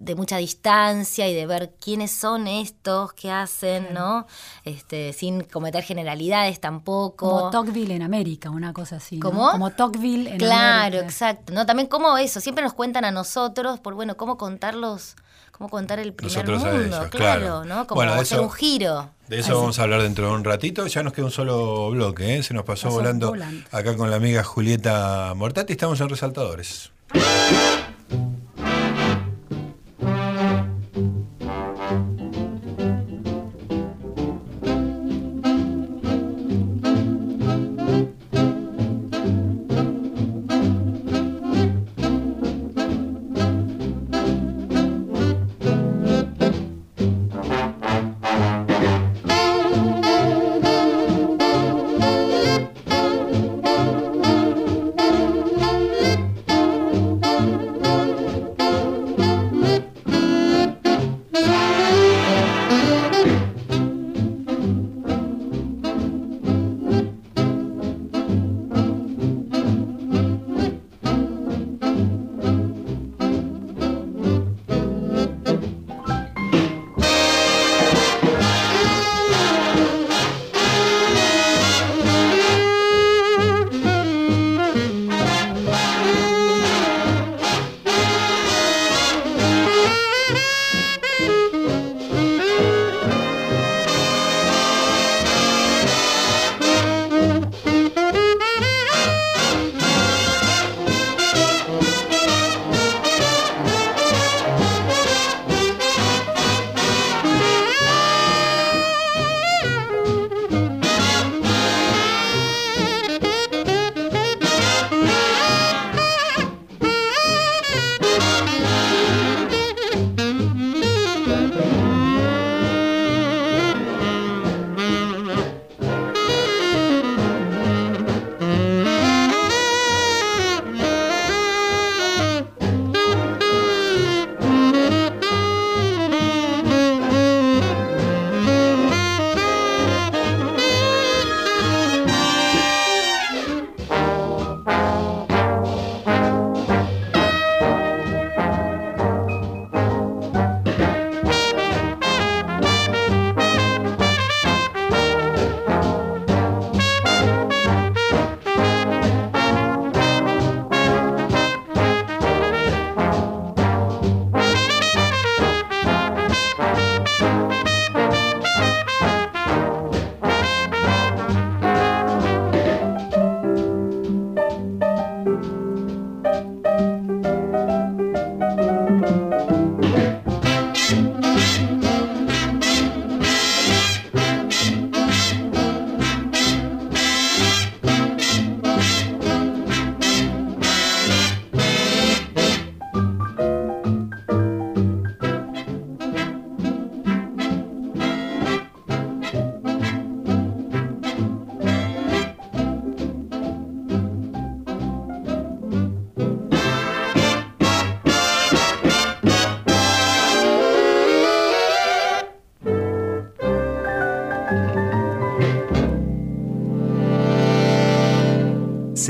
de 0.00 0.14
mucha 0.14 0.36
distancia 0.36 1.28
y 1.28 1.34
de 1.34 1.46
ver 1.46 1.74
quiénes 1.80 2.10
son 2.10 2.46
estos, 2.46 3.12
qué 3.12 3.30
hacen, 3.30 3.92
¿no? 3.92 4.26
Este, 4.64 5.12
sin 5.12 5.42
cometer 5.44 5.84
generalidades 5.84 6.60
tampoco. 6.60 7.28
Como 7.28 7.50
Tocqueville 7.50 7.94
en 7.94 8.02
América, 8.02 8.50
una 8.50 8.72
cosa 8.72 8.96
así. 8.96 9.18
¿Cómo? 9.18 9.50
Como 9.50 9.70
Tocqueville 9.70 10.28
en 10.28 10.34
América. 10.34 10.46
Claro, 10.46 10.98
exacto. 10.98 11.52
¿no? 11.52 11.66
También 11.66 11.88
como 11.88 12.16
eso, 12.18 12.40
siempre 12.40 12.64
nos 12.64 12.72
cuentan 12.72 13.04
a 13.04 13.10
nosotros, 13.10 13.80
por 13.80 13.94
bueno, 13.94 14.16
cómo 14.16 14.36
contarlos 14.36 15.16
cómo 15.52 15.70
contar 15.70 16.00
el 16.00 16.12
primer 16.12 16.48
mundo, 16.48 17.08
claro, 17.10 17.64
¿no? 17.64 17.86
Como 17.86 18.02
hacer 18.02 18.40
un 18.40 18.50
giro. 18.50 19.10
De 19.28 19.38
eso 19.38 19.56
vamos 19.56 19.78
a 19.78 19.84
hablar 19.84 20.02
dentro 20.02 20.26
de 20.26 20.32
un 20.32 20.44
ratito. 20.44 20.86
Ya 20.88 21.02
nos 21.02 21.12
queda 21.12 21.26
un 21.26 21.30
solo 21.30 21.90
bloque, 21.90 22.36
¿eh? 22.36 22.42
se 22.42 22.52
nos 22.52 22.64
pasó, 22.64 22.90
volando, 22.90 23.32
acá 23.70 23.96
con 23.96 24.10
la 24.10 24.16
amiga 24.16 24.42
Julieta 24.42 25.32
Mortati. 25.36 25.72
Estamos 25.72 26.00
en 26.00 26.08
Resaltadores. 26.08 26.90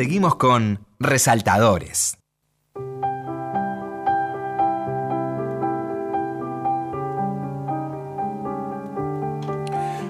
Seguimos 0.03 0.35
con 0.35 0.85
Resaltadores. 0.99 2.19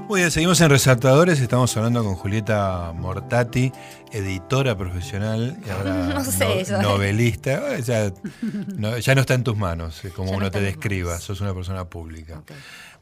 Muy 0.09 0.21
bien, 0.21 0.31
seguimos 0.31 0.63
en 0.63 0.71
Resaltadores. 0.71 1.41
Estamos 1.41 1.77
hablando 1.77 2.03
con 2.03 2.15
Julieta 2.15 2.95
Mortati, 2.95 3.71
editora 4.13 4.79
profesional 4.79 5.59
y 5.63 5.69
ahora 5.69 6.25
novelista. 6.83 7.79
Ya 7.81 8.15
no, 8.79 8.97
está 8.97 9.35
en 9.35 9.45
tus 9.45 9.59
manos, 9.59 10.01
como 10.17 10.33
uno 10.33 10.51
te 10.51 10.63
describa. 10.63 11.19
Sos 11.19 11.43
una 11.43 11.53
persona 11.53 11.85
pública. 11.91 12.43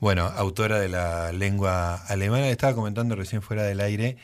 Bueno, 0.01 0.25
autora 0.25 0.81
de 0.81 0.89
la 0.89 1.31
lengua 1.31 1.95
alemana. 2.09 2.49
Estaba 2.49 2.75
comentando 2.75 3.15
recién 3.15 3.43
fuera 3.43 3.63
del 3.63 3.79
aire 3.79 4.17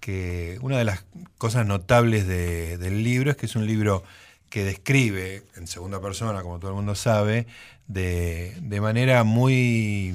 que 0.00 0.58
una 0.62 0.78
de 0.78 0.84
las 0.84 1.04
cosas 1.38 1.66
notables 1.66 2.26
del 2.26 3.02
libro 3.02 3.30
es 3.30 3.36
que 3.36 3.46
es 3.46 3.56
un 3.56 3.66
libro 3.66 4.04
que 4.50 4.64
describe 4.64 5.42
en 5.56 5.66
segunda 5.66 6.00
persona, 6.00 6.42
como 6.42 6.58
todo 6.58 6.70
el 6.70 6.76
mundo 6.76 6.94
sabe, 6.94 7.46
de, 7.86 8.54
de 8.60 8.80
manera 8.80 9.24
muy 9.24 10.14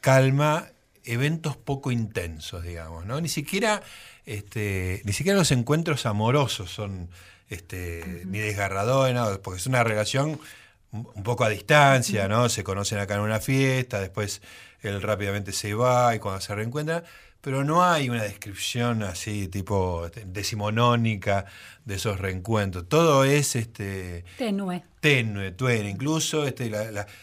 calma 0.00 0.68
eventos 1.04 1.56
poco 1.56 1.90
intensos, 1.90 2.62
digamos, 2.62 3.04
¿no? 3.04 3.20
Ni 3.20 3.28
siquiera, 3.28 3.82
este, 4.26 5.02
ni 5.04 5.12
siquiera 5.12 5.38
los 5.38 5.50
encuentros 5.50 6.06
amorosos 6.06 6.70
son 6.70 7.08
este, 7.48 8.22
ni 8.26 8.38
desgarradores, 8.38 9.38
porque 9.38 9.58
es 9.58 9.66
una 9.66 9.82
relación 9.84 10.40
un 10.92 11.22
poco 11.22 11.44
a 11.44 11.48
distancia, 11.48 12.28
¿no? 12.28 12.48
Se 12.48 12.64
conocen 12.64 12.98
acá 12.98 13.14
en 13.14 13.20
una 13.20 13.40
fiesta, 13.40 14.00
después 14.00 14.42
él 14.82 15.02
rápidamente 15.02 15.52
se 15.52 15.74
va 15.74 16.14
y 16.14 16.18
cuando 16.18 16.40
se 16.40 16.54
reencuentra 16.54 17.04
pero 17.40 17.64
no 17.64 17.82
hay 17.82 18.10
una 18.10 18.22
descripción 18.22 19.02
así 19.02 19.48
tipo 19.48 20.06
este, 20.06 20.24
decimonónica 20.26 21.46
de 21.84 21.94
esos 21.94 22.20
reencuentros. 22.20 22.86
Todo 22.88 23.24
es 23.24 23.56
este 23.56 24.24
tenue. 24.36 24.82
Tenue. 25.00 25.54
Incluso 25.88 26.46
este, 26.46 26.70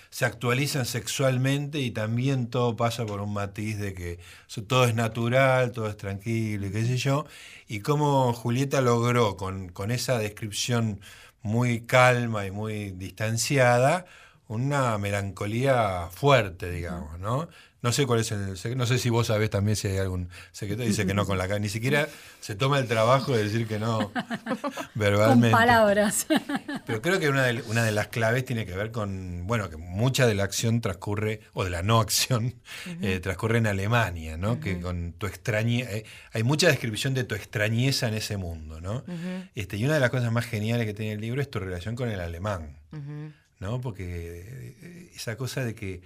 se 0.09 0.25
actualizan 0.25 0.85
sexualmente 0.85 1.79
y 1.79 1.91
también 1.91 2.47
todo 2.47 2.75
pasa 2.75 3.05
por 3.05 3.21
un 3.21 3.33
matiz 3.33 3.77
de 3.77 3.93
que 3.93 4.19
todo 4.67 4.85
es 4.85 4.95
natural, 4.95 5.71
todo 5.71 5.87
es 5.87 5.97
tranquilo 5.97 6.67
y 6.67 6.71
qué 6.71 6.85
sé 6.85 6.97
yo. 6.97 7.25
Y 7.67 7.81
cómo 7.81 8.33
Julieta 8.33 8.81
logró 8.81 9.37
con, 9.37 9.69
con 9.69 9.91
esa 9.91 10.17
descripción 10.17 10.99
muy 11.43 11.81
calma 11.81 12.47
y 12.47 12.51
muy 12.51 12.91
distanciada 12.91 14.05
una 14.47 14.97
melancolía 14.97 16.09
fuerte, 16.11 16.71
digamos, 16.71 17.19
¿no? 17.19 17.47
No 17.79 17.91
sé 17.91 18.07
cuál 18.07 18.21
es 18.21 18.31
el 18.31 18.57
secreto, 18.57 18.77
no 18.77 18.87
sé 18.87 18.97
si 18.97 19.09
vos 19.11 19.27
sabés 19.27 19.51
también 19.51 19.75
si 19.75 19.87
hay 19.87 19.97
algún 19.99 20.29
secreto, 20.51 20.81
dice 20.81 21.05
que 21.05 21.13
no 21.13 21.27
con 21.27 21.37
la 21.37 21.47
cara, 21.47 21.59
ni 21.59 21.69
siquiera 21.69 22.09
se 22.41 22.55
toma 22.55 22.79
el 22.79 22.87
trabajo 22.87 23.33
de 23.33 23.43
decir 23.43 23.67
que 23.67 23.77
no 23.77 24.11
verbalmente. 24.95 25.51
Con 25.51 25.59
palabras. 25.59 26.25
Pero 26.87 27.01
creo 27.03 27.19
que 27.19 27.29
una 27.29 27.43
de, 27.43 27.61
una 27.67 27.83
de 27.83 27.91
las 27.91 28.07
claves 28.07 28.45
tiene 28.45 28.65
que 28.65 28.75
ver 28.75 28.91
con, 28.91 29.45
bueno, 29.45 29.69
que 29.69 29.77
mucha 29.77 30.25
de 30.25 30.33
la 30.33 30.43
acción 30.43 30.81
transcurre, 30.81 31.41
o 31.53 31.63
de 31.63 31.69
la 31.69 31.83
no 31.83 31.99
acción, 31.99 32.55
eh, 33.01 33.19
transcurre 33.19 33.59
en 33.59 33.67
Alemania, 33.67 34.37
¿no? 34.37 34.59
Que 34.59 34.79
con 34.79 35.13
tu 35.13 35.27
extrañeza, 35.27 35.91
eh, 35.91 36.05
hay 36.33 36.41
mucha 36.41 36.67
descripción 36.67 37.13
de 37.13 37.25
tu 37.25 37.35
extrañeza 37.35 38.07
en 38.07 38.15
ese 38.15 38.37
mundo, 38.37 38.81
¿no? 38.81 39.03
este, 39.53 39.77
y 39.77 39.85
una 39.85 39.93
de 39.93 39.99
las 39.99 40.09
cosas 40.09 40.31
más 40.31 40.45
geniales 40.45 40.87
que 40.87 40.93
tiene 40.93 41.13
el 41.13 41.21
libro 41.21 41.41
es 41.41 41.49
tu 41.49 41.59
relación 41.59 41.95
con 41.95 42.09
el 42.09 42.19
alemán, 42.19 42.79
¿no? 43.59 43.81
Porque 43.81 44.75
eh, 44.81 45.11
esa 45.15 45.35
cosa 45.37 45.63
de 45.63 45.75
que 45.75 46.01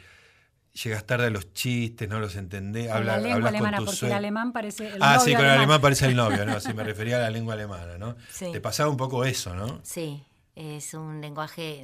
llegas 0.73 1.05
tarde 1.05 1.27
a 1.27 1.29
los 1.29 1.53
chistes, 1.53 2.07
no 2.07 2.19
los 2.19 2.35
entendés, 2.35 2.89
habla, 2.89 3.17
la 3.17 3.21
lengua 3.21 3.49
alemana, 3.49 3.77
porque 3.83 4.05
el 4.05 4.13
alemán 4.13 4.53
parece 4.53 4.87
el 4.87 5.01
Ah, 5.01 5.19
sí, 5.19 5.33
con 5.33 5.43
el 5.45 5.51
alemán 5.51 5.81
parece 5.81 6.05
el 6.05 6.15
novio, 6.15 6.45
¿no? 6.45 6.59
Sí, 6.61 6.73
me 6.73 6.83
refería 6.83 7.17
a 7.17 7.21
la 7.21 7.29
lengua 7.29 7.53
alemana, 7.53 7.97
¿no? 7.97 8.15
Sí. 8.31 8.51
Te 8.51 8.61
pasaba 8.61 8.89
un 8.89 8.97
poco 8.97 9.25
eso, 9.25 9.53
¿no? 9.53 9.81
Sí, 9.83 10.23
es 10.55 10.93
un 10.93 11.21
lenguaje 11.21 11.83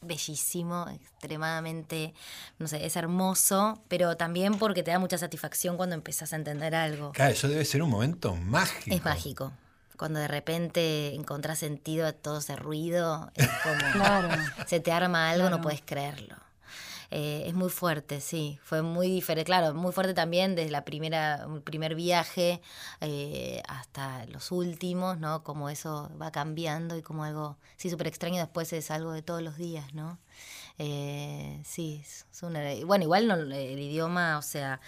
bellísimo, 0.00 0.86
extremadamente, 0.88 2.14
no 2.58 2.68
sé, 2.68 2.84
es 2.84 2.96
hermoso, 2.96 3.82
pero 3.88 4.16
también 4.16 4.58
porque 4.58 4.82
te 4.82 4.90
da 4.90 4.98
mucha 4.98 5.18
satisfacción 5.18 5.76
cuando 5.76 5.94
empezás 5.94 6.32
a 6.32 6.36
entender 6.36 6.74
algo. 6.74 7.12
Claro, 7.12 7.32
eso 7.32 7.48
debe 7.48 7.64
ser 7.64 7.82
un 7.82 7.90
momento 7.90 8.36
mágico. 8.36 8.94
Es 8.94 9.04
mágico. 9.04 9.52
Cuando 9.96 10.18
de 10.20 10.28
repente 10.28 11.14
encontrás 11.14 11.58
sentido 11.58 12.06
a 12.06 12.12
todo 12.12 12.38
ese 12.38 12.56
ruido, 12.56 13.30
es 13.34 13.48
como 13.62 13.76
claro. 13.92 14.28
se 14.66 14.80
te 14.80 14.92
arma 14.92 15.30
algo, 15.30 15.50
no 15.50 15.60
puedes 15.60 15.82
creerlo. 15.82 16.36
Eh, 17.16 17.44
es 17.46 17.54
muy 17.54 17.70
fuerte, 17.70 18.20
sí, 18.20 18.58
fue 18.64 18.82
muy 18.82 19.08
diferente, 19.08 19.46
claro, 19.46 19.72
muy 19.72 19.92
fuerte 19.92 20.14
también 20.14 20.56
desde 20.56 20.72
la 20.72 20.84
primera, 20.84 21.44
el 21.44 21.62
primer 21.62 21.94
viaje 21.94 22.60
eh, 23.00 23.62
hasta 23.68 24.26
los 24.26 24.50
últimos, 24.50 25.18
¿no? 25.20 25.44
Como 25.44 25.70
eso 25.70 26.10
va 26.20 26.32
cambiando 26.32 26.96
y 26.96 27.02
como 27.02 27.22
algo, 27.22 27.56
sí, 27.76 27.88
súper 27.88 28.08
extraño 28.08 28.40
después 28.40 28.72
es 28.72 28.90
algo 28.90 29.12
de 29.12 29.22
todos 29.22 29.42
los 29.42 29.56
días, 29.56 29.94
¿no? 29.94 30.18
Eh, 30.78 31.62
sí, 31.64 32.00
es 32.02 32.26
bueno, 32.84 33.04
igual 33.04 33.28
no, 33.28 33.34
el 33.34 33.78
idioma, 33.78 34.36
o 34.36 34.42
sea, 34.42 34.80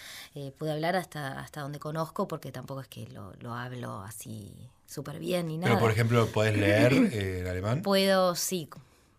pude 0.58 0.72
hablar 0.72 0.96
hasta, 0.96 1.38
hasta 1.38 1.60
donde 1.60 1.78
conozco 1.78 2.26
porque 2.26 2.50
tampoco 2.50 2.80
es 2.80 2.88
que 2.88 3.06
lo, 3.06 3.34
lo 3.36 3.54
hablo 3.54 4.00
así 4.02 4.68
súper 4.86 5.18
bien 5.18 5.48
ni 5.48 5.58
nada. 5.58 5.74
Pero, 5.74 5.80
por 5.80 5.90
ejemplo, 5.90 6.26
¿puedes 6.28 6.56
leer 6.56 6.92
el 6.92 7.46
alemán? 7.46 7.82
Puedo, 7.82 8.34
sí, 8.34 8.68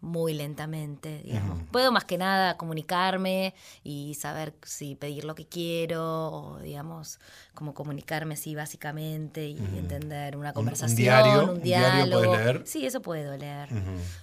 muy 0.01 0.33
lentamente, 0.33 1.21
digamos. 1.23 1.63
Puedo 1.71 1.91
más 1.91 2.05
que 2.05 2.17
nada 2.17 2.55
comunicarme 2.57 3.55
y 3.83 4.13
saber 4.13 4.53
si 4.63 4.95
pedir 4.95 5.25
lo 5.25 5.33
que 5.35 5.47
quiero 5.47 6.29
o, 6.31 6.59
digamos, 6.59 7.19
como 7.53 7.73
comunicarme 7.73 8.35
así 8.35 8.53
básicamente 8.55 9.47
y 9.47 9.57
entender 9.57 10.37
una 10.37 10.53
conversación, 10.53 11.49
un, 11.49 11.61
diálogo. 11.61 12.31
¿Un 12.31 12.37
leer? 12.37 12.61
Sí, 12.65 12.85
eso 12.85 13.01
puedo 13.01 13.35
leer. 13.37 13.69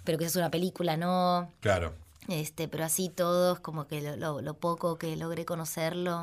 Pero 0.05 0.19
que 0.19 0.25
es 0.27 0.37
una 0.37 0.51
película, 0.51 0.97
no. 0.97 1.51
Claro. 1.61 1.95
Este, 2.29 2.69
pero 2.69 2.85
así 2.85 3.11
todos, 3.11 3.61
como 3.61 3.87
que 3.87 4.01
lo, 4.17 4.41
lo, 4.41 4.55
poco 4.55 4.97
que 4.97 5.15
logré 5.17 5.45
conocerlo 5.45 6.21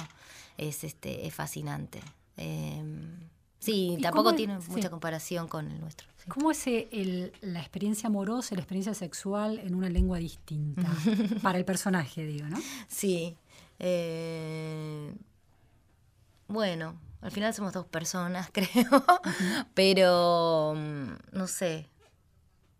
es, 0.57 0.83
este, 0.83 1.27
es 1.27 1.33
fascinante. 1.35 2.01
Em, 2.37 3.29
sí, 3.61 3.97
tampoco 4.01 4.35
tiene 4.35 4.59
mucha 4.67 4.89
comparación 4.89 5.47
con 5.47 5.71
el 5.71 5.79
nuestro. 5.79 6.07
¿Cómo 6.27 6.51
es 6.51 6.65
la 7.41 7.59
experiencia 7.59 8.07
amorosa, 8.07 8.55
la 8.55 8.61
experiencia 8.61 8.93
sexual 8.93 9.59
en 9.59 9.73
una 9.73 9.89
lengua 9.89 10.17
distinta? 10.17 10.83
Para 11.41 11.57
el 11.57 11.65
personaje, 11.65 12.25
digo, 12.25 12.47
¿no? 12.47 12.57
Sí. 12.87 13.37
Eh, 13.79 15.15
bueno, 16.47 16.95
al 17.21 17.31
final 17.31 17.53
somos 17.53 17.73
dos 17.73 17.85
personas, 17.85 18.49
creo. 18.53 19.03
Pero 19.73 20.73
mm, 20.75 21.37
no 21.37 21.47
sé. 21.47 21.87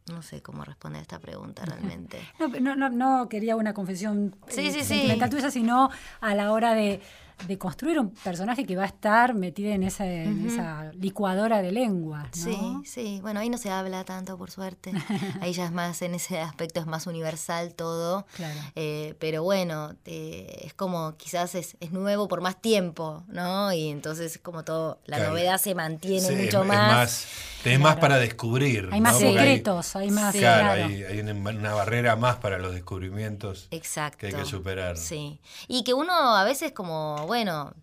No 0.08 0.24
sé 0.24 0.42
cómo 0.42 0.66
responder 0.66 1.00
a 1.00 1.02
esta 1.04 1.20
pregunta 1.20 1.64
realmente. 1.64 2.20
No, 2.60 2.76
no, 2.76 2.90
no, 2.90 3.30
quería 3.30 3.56
una 3.56 3.74
confesión 3.74 4.36
sí, 4.48 4.68
eh, 4.68 4.72
sí, 4.72 4.84
sí. 4.84 5.20
tuya, 5.30 5.52
sino 5.52 5.90
a 6.20 6.36
la 6.36 6.52
hora 6.52 6.74
de 6.74 7.02
de 7.48 7.58
construir 7.58 8.00
un 8.00 8.12
personaje 8.12 8.66
que 8.66 8.76
va 8.76 8.84
a 8.84 8.88
estar 8.88 9.34
metido 9.34 9.72
en 9.72 9.84
esa, 9.84 10.06
esa 10.06 10.92
licuadora 10.94 11.62
de 11.62 11.72
lengua. 11.72 12.28
Sí, 12.32 12.58
sí. 12.86 13.20
Bueno, 13.22 13.39
ahí 13.39 13.50
no 13.50 13.58
se 13.58 13.70
habla 13.70 14.04
tanto, 14.04 14.38
por 14.38 14.52
suerte. 14.52 14.92
ahí 15.42 15.54
ya 15.54 15.66
es 15.66 15.72
más, 15.72 16.02
en 16.02 16.16
ese 16.16 16.39
aspecto 16.39 16.80
es 16.80 16.86
más 16.86 17.08
universal 17.08 17.74
todo. 17.74 18.26
Claro. 18.36 18.60
Eh, 18.76 19.16
pero 19.20 19.44
bueno, 19.44 19.96
eh, 20.06 20.62
es 20.66 20.74
como 20.74 21.16
quizás 21.18 21.56
es, 21.56 21.76
nuevo 21.92 22.28
por 22.28 22.42
más 22.42 22.62
tiempo, 22.62 23.24
¿no? 23.28 23.74
Y 23.74 23.89
entonces 23.89 24.39
como 24.42 24.64
todo, 24.64 25.00
la 25.06 25.20
novedad 25.20 25.58
se 25.58 25.76
mantiene 25.76 26.32
mucho 26.32 26.64
más. 26.64 27.28
Tenés 27.64 27.80
más 27.80 27.98
para 27.98 28.18
descubrir. 28.18 28.89
Hay 28.92 29.02
más 29.02 29.20
secretos, 29.20 29.96
hay, 29.96 30.10
más. 30.10 30.36
Claro, 30.36 30.84
Hay, 30.84 31.20
una, 31.20 31.74
barrera 31.74 32.16
más 32.16 32.38
para 32.38 32.58
los 32.58 32.74
descubrimientos 32.74 33.68
Exacto. 33.70 34.18
que 34.18 34.28
hay 34.28 34.34
que 34.34 34.46
superar. 34.46 34.98
Sí. 34.98 35.39
Y 35.68 35.84
que 35.84 35.94
uno 35.94 36.36
a 36.36 36.44
veces 36.44 36.72
como 36.72 37.26
bueno, 37.32 37.74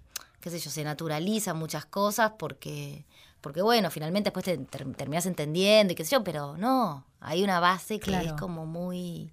qué 0.43 0.51
sé 0.51 0.59
yo, 0.59 0.71
se 0.71 0.85
naturaliza 0.85 1.55
muchas 1.55 1.87
cosas 1.87 2.33
porque, 2.39 3.07
porque 3.41 3.63
bueno, 3.63 3.91
finalmente 3.91 4.27
después 4.29 4.45
te 4.45 4.59
terminas 4.59 5.25
entendiendo 5.25 5.95
y 5.95 5.97
qué 5.97 6.05
sé 6.05 6.17
yo, 6.17 6.23
pero 6.23 6.59
no, 6.59 7.07
hay 7.19 7.43
una 7.43 7.59
base 7.59 7.99
que 7.99 8.15
es 8.15 8.35
como 8.35 8.67
muy, 8.67 9.33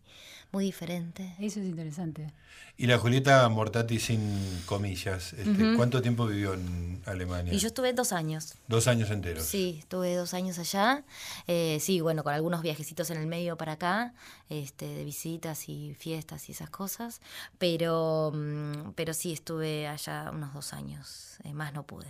muy 0.55 0.63
diferente. 0.63 1.35
Eso 1.37 1.59
es 1.59 1.65
interesante. 1.65 2.31
Y 2.77 2.87
la 2.87 2.97
Julieta 2.97 3.47
Mortati 3.49 3.99
sin 3.99 4.63
comillas, 4.65 5.33
este, 5.33 5.75
¿cuánto 5.75 6.01
tiempo 6.01 6.25
vivió 6.27 6.53
en 6.53 7.01
Alemania? 7.05 7.53
Y 7.53 7.57
yo 7.57 7.67
estuve 7.67 7.91
dos 7.91 8.13
años. 8.13 8.55
Dos 8.69 8.87
años 8.87 9.11
enteros. 9.11 9.43
Sí, 9.43 9.75
estuve 9.79 10.15
dos 10.15 10.33
años 10.33 10.57
allá. 10.57 11.03
Eh, 11.47 11.79
sí, 11.81 11.99
bueno, 11.99 12.23
con 12.23 12.33
algunos 12.33 12.61
viajecitos 12.61 13.09
en 13.09 13.17
el 13.17 13.27
medio 13.27 13.57
para 13.57 13.73
acá, 13.73 14.13
este, 14.47 14.87
de 14.87 15.03
visitas 15.03 15.67
y 15.67 15.93
fiestas 15.99 16.47
y 16.47 16.53
esas 16.53 16.69
cosas. 16.69 17.19
Pero, 17.57 18.31
mm, 18.33 18.93
pero 18.95 19.13
sí, 19.13 19.33
estuve 19.33 19.89
allá 19.89 20.31
unos 20.31 20.53
dos 20.53 20.71
años. 20.71 21.37
Eh, 21.43 21.53
más 21.53 21.73
no 21.73 21.85
pude. 21.85 22.07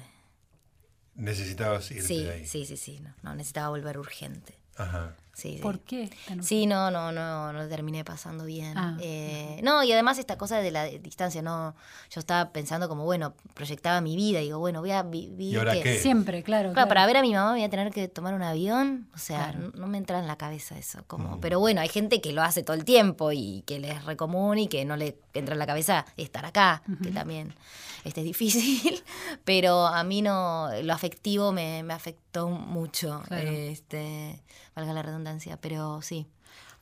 ¿Necesitabas 1.16 1.90
irte 1.90 2.08
sí, 2.08 2.24
de 2.24 2.32
ahí? 2.32 2.46
Sí, 2.46 2.68
sí, 2.68 2.78
sí. 2.78 3.00
No, 3.00 3.12
no 3.24 3.34
necesitaba 3.34 3.70
volver 3.70 3.98
urgente. 3.98 4.54
Ajá. 4.78 5.16
Sí, 5.36 5.60
¿Por 5.62 5.82
qué? 5.82 6.10
Sí, 6.42 6.66
no, 6.66 6.90
no, 6.90 7.12
no, 7.12 7.52
no 7.52 7.68
terminé 7.68 8.06
pasando 8.06 8.46
bien. 8.46 8.78
Ah, 8.78 8.98
eh, 9.02 9.60
no, 9.64 9.84
y 9.84 9.92
además 9.92 10.18
esta 10.18 10.38
cosa 10.38 10.60
de 10.60 10.72
la 10.72 10.86
distancia, 10.86 11.42
no, 11.42 11.76
yo 12.10 12.22
estaba 12.22 12.54
pensando 12.54 12.88
como, 12.88 13.04
bueno, 13.04 13.34
proyectaba 13.54 14.00
mi 14.00 14.16
vida, 14.16 14.40
digo, 14.40 14.60
bueno, 14.60 14.80
voy 14.80 14.92
a 14.92 15.04
vivir. 15.04 15.56
¿Y 15.56 15.56
ahora 15.58 15.74
qué? 15.74 15.98
Siempre, 15.98 16.42
claro, 16.42 16.72
claro, 16.72 16.88
Para 16.88 17.06
ver 17.06 17.18
a 17.18 17.22
mi 17.22 17.34
mamá 17.34 17.52
voy 17.52 17.64
a 17.64 17.70
tener 17.70 17.92
que 17.92 18.08
tomar 18.08 18.34
un 18.34 18.44
avión, 18.44 19.10
o 19.14 19.18
sea, 19.18 19.52
no, 19.52 19.88
me 19.88 19.98
entra 19.98 20.20
en 20.20 20.28
la 20.28 20.38
cabeza 20.38 20.78
eso. 20.78 21.04
Como, 21.06 21.36
mm. 21.36 21.42
Pero 21.42 21.60
bueno, 21.60 21.82
hay 21.82 21.90
gente 21.90 22.22
que 22.22 22.32
lo 22.32 22.42
hace 22.42 22.64
todo 22.64 22.78
el 22.78 22.86
tiempo 22.86 23.34
y 23.34 23.64
que 23.68 23.82
le 23.82 23.92
es 23.92 24.06
recomún 24.06 24.58
y 24.58 24.68
que 24.70 24.86
no 24.86 24.96
le 24.96 25.18
entra 25.34 25.54
en 25.54 25.60
la 25.60 25.68
cabeza 25.68 26.06
estar 26.16 26.46
acá, 26.46 26.82
que 27.04 27.10
también 27.10 27.54
este, 28.06 28.22
es 28.22 28.26
difícil, 28.26 29.04
pero 29.44 29.86
a 29.86 30.02
mí 30.06 30.22
no, 30.22 30.70
lo 30.82 30.94
afectivo 30.94 31.52
me, 31.52 31.84
me 31.84 31.94
afectó 31.94 32.48
mucho, 32.48 33.22
este, 33.32 34.42
valga 34.76 34.94
la 34.94 35.02
redundancia, 35.02 35.58
pero 35.58 36.02
sí. 36.02 36.28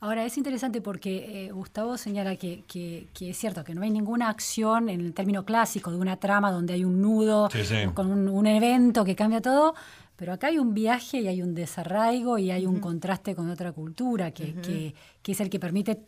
Ahora, 0.00 0.26
es 0.26 0.36
interesante 0.36 0.82
porque 0.82 1.46
eh, 1.46 1.52
Gustavo 1.52 1.96
señala 1.96 2.36
que, 2.36 2.64
que, 2.66 3.08
es 3.20 3.38
cierto 3.38 3.64
que 3.64 3.74
no 3.74 3.82
hay 3.82 3.90
ninguna 3.90 4.28
acción 4.28 4.88
en 4.90 5.00
el 5.00 5.14
término 5.14 5.44
clásico 5.44 5.90
de 5.90 5.96
una 5.96 6.16
trama 6.18 6.50
donde 6.50 6.74
hay 6.74 6.84
un 6.84 7.00
nudo 7.00 7.48
con 7.94 8.28
un, 8.28 8.46
evento 8.46 9.04
que 9.04 9.16
cambia 9.16 9.40
todo, 9.40 9.74
pero 10.16 10.32
acá 10.32 10.48
hay 10.48 10.58
un 10.58 10.74
viaje 10.74 11.20
y 11.20 11.28
hay 11.28 11.40
un 11.40 11.54
desarraigo 11.54 12.36
y 12.38 12.50
hay 12.50 12.66
un 12.66 12.80
contraste 12.80 13.34
con 13.34 13.48
otra 13.48 13.72
cultura 13.72 14.32
que, 14.32 14.92
que, 15.22 15.32
es 15.32 15.40
el 15.40 15.48
que 15.48 15.58
permite 15.58 16.02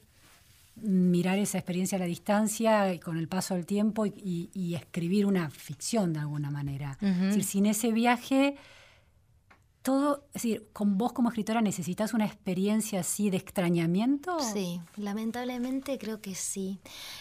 mirar 0.82 1.38
esa 1.38 1.56
experiencia 1.56 1.96
a 1.96 2.00
la 2.00 2.04
distancia 2.04 3.00
con 3.00 3.16
el 3.16 3.28
paso 3.28 3.54
del 3.54 3.64
tiempo 3.64 4.04
y, 4.04 4.74
escribir 4.74 5.24
una 5.24 5.48
ficción 5.48 6.12
de 6.12 6.20
alguna 6.20 6.50
manera. 6.50 6.98
Es 7.00 7.18
decir, 7.18 7.44
sin 7.44 7.66
ese 7.66 7.92
viaje, 7.92 8.56
todo, 9.86 10.24
es 10.34 10.42
decir, 10.42 10.68
con 10.72 10.98
vos 10.98 11.12
como 11.12 11.28
escritora 11.28 11.60
necesitas 11.60 12.12
una 12.12 12.26
experiencia 12.26 12.98
así 12.98 13.30
de 13.30 13.36
extrañamiento. 13.36 14.40
Sí, 14.40 14.80
lamentablemente 14.96 15.96
creo 15.96 16.20
que 16.20 16.34
sí. 16.34 16.80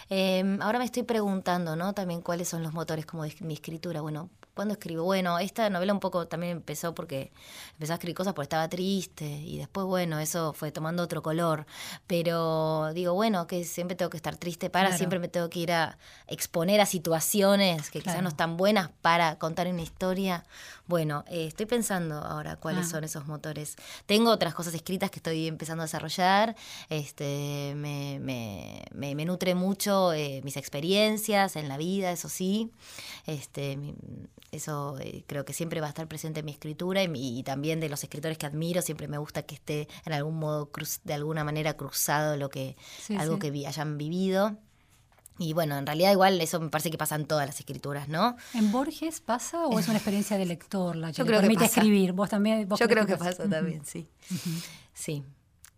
Em, 0.10 0.60
ahora 0.64 0.80
me 0.80 0.86
estoy 0.86 1.04
preguntando, 1.04 1.76
¿no? 1.76 1.94
También 1.94 2.22
cuáles 2.22 2.50
son 2.50 2.64
los 2.64 2.74
motores 2.74 3.06
como 3.06 3.22
de 3.22 3.36
mi 3.42 3.54
escritura. 3.54 4.02
Bueno, 4.02 4.32
¿Cuándo 4.56 4.74
escribo? 4.74 5.04
Bueno, 5.04 5.38
esta 5.38 5.70
novela 5.70 5.92
un 5.92 6.00
poco 6.00 6.28
también 6.28 6.54
empezó 6.54 6.96
porque 6.96 7.34
empecé 7.74 7.92
a 7.92 7.96
escribir 7.96 8.16
cosas 8.16 8.34
porque 8.34 8.46
estaba 8.46 8.70
triste 8.70 9.26
y 9.26 9.58
después, 9.58 9.86
bueno, 9.86 10.18
eso 10.18 10.54
fue 10.54 10.72
tomando 10.72 11.04
otro 11.04 11.22
color. 11.22 11.66
Pero 12.08 12.94
digo, 12.94 13.14
bueno, 13.14 13.48
que 13.48 13.66
siempre 13.66 13.98
tengo 13.98 14.10
que 14.10 14.16
estar 14.16 14.38
triste 14.38 14.70
para, 14.70 14.96
siempre 14.96 15.20
me 15.20 15.28
tengo 15.28 15.50
que 15.50 15.60
ir 15.60 15.74
a 15.74 15.98
exponer 16.28 16.80
a 16.80 16.86
situaciones 16.86 17.92
que 17.92 18.00
quizás 18.00 18.24
no 18.24 18.30
están 18.30 18.56
buenas 18.56 18.92
para 19.02 19.38
contar 19.40 19.68
una 19.68 19.82
historia. 19.82 20.46
Bueno, 20.88 21.26
eh, 21.28 21.48
estoy 21.48 21.66
pensando 21.66 22.16
ahora 22.16 22.56
cuáles 22.56 22.86
ah. 22.86 22.90
son 22.92 23.04
esos 23.04 23.28
motores. 23.28 23.76
Tengo 24.06 24.32
otras 24.32 24.54
cosas 24.54 24.74
escritas 24.74 25.12
que 25.12 25.20
estoy 25.20 25.48
empezando 25.48 25.82
a 25.82 25.86
desarrollar. 25.88 26.56
Este, 26.90 27.74
me, 27.76 28.20
me, 28.22 28.86
me, 28.94 29.26
nutre 29.26 29.54
mucho 29.54 30.14
eh, 30.14 30.40
mis 30.46 30.56
experiencias 30.56 31.58
en 31.58 31.68
la 31.68 31.76
vida, 31.76 32.12
eso 32.12 32.30
sí. 32.30 32.72
Este, 33.26 33.78
eso 34.56 34.98
eh, 35.00 35.24
creo 35.28 35.46
que 35.46 35.54
siempre 35.54 35.82
va 35.82 35.88
a 35.88 35.90
estar 35.90 36.08
presente 36.08 36.40
en 36.40 36.46
mi 36.46 36.52
escritura 36.52 37.04
y, 37.04 37.44
también 37.44 37.80
de 37.80 37.90
los 37.90 38.04
escritores 38.04 38.38
que 38.38 38.46
admiro, 38.46 38.82
siempre 38.82 39.08
me 39.08 39.18
gusta 39.18 39.44
que 39.44 39.56
esté 39.56 39.88
en 40.06 40.14
algún 40.14 40.38
modo, 40.38 40.70
de 41.04 41.14
alguna 41.14 41.44
manera 41.44 41.76
cruzado 41.76 42.38
lo 42.38 42.50
que, 42.50 42.76
algo 43.18 43.40
que 43.40 43.66
hayan 43.68 43.98
vivido. 43.98 44.58
Y 45.38 45.54
bueno, 45.54 45.78
en 45.78 45.86
realidad 45.86 46.12
igual 46.12 46.40
eso 46.40 46.60
me 46.62 46.70
parece 46.70 46.92
que 46.92 46.98
pasa 46.98 47.16
en 47.16 47.26
todas 47.26 47.46
las 47.46 47.60
escrituras, 47.60 48.08
¿no? 48.08 48.38
¿En 48.54 48.72
Borges 48.72 49.20
pasa 49.20 49.66
o 49.66 49.80
es 49.80 49.88
una 49.88 49.98
experiencia 49.98 50.38
de 50.38 50.46
lector 50.46 50.96
la 50.96 51.08
que 51.08 51.14
Yo 51.18 51.26
creo 51.26 51.42
permite 51.42 51.66
escribir? 51.66 52.14
¿Vos 52.14 52.30
también? 52.30 52.70
Yo 52.70 52.88
creo 52.88 53.06
que 53.06 53.18
pasa, 53.18 53.48
también, 53.50 53.86
sí. 53.86 54.08
Sí. 54.94 55.24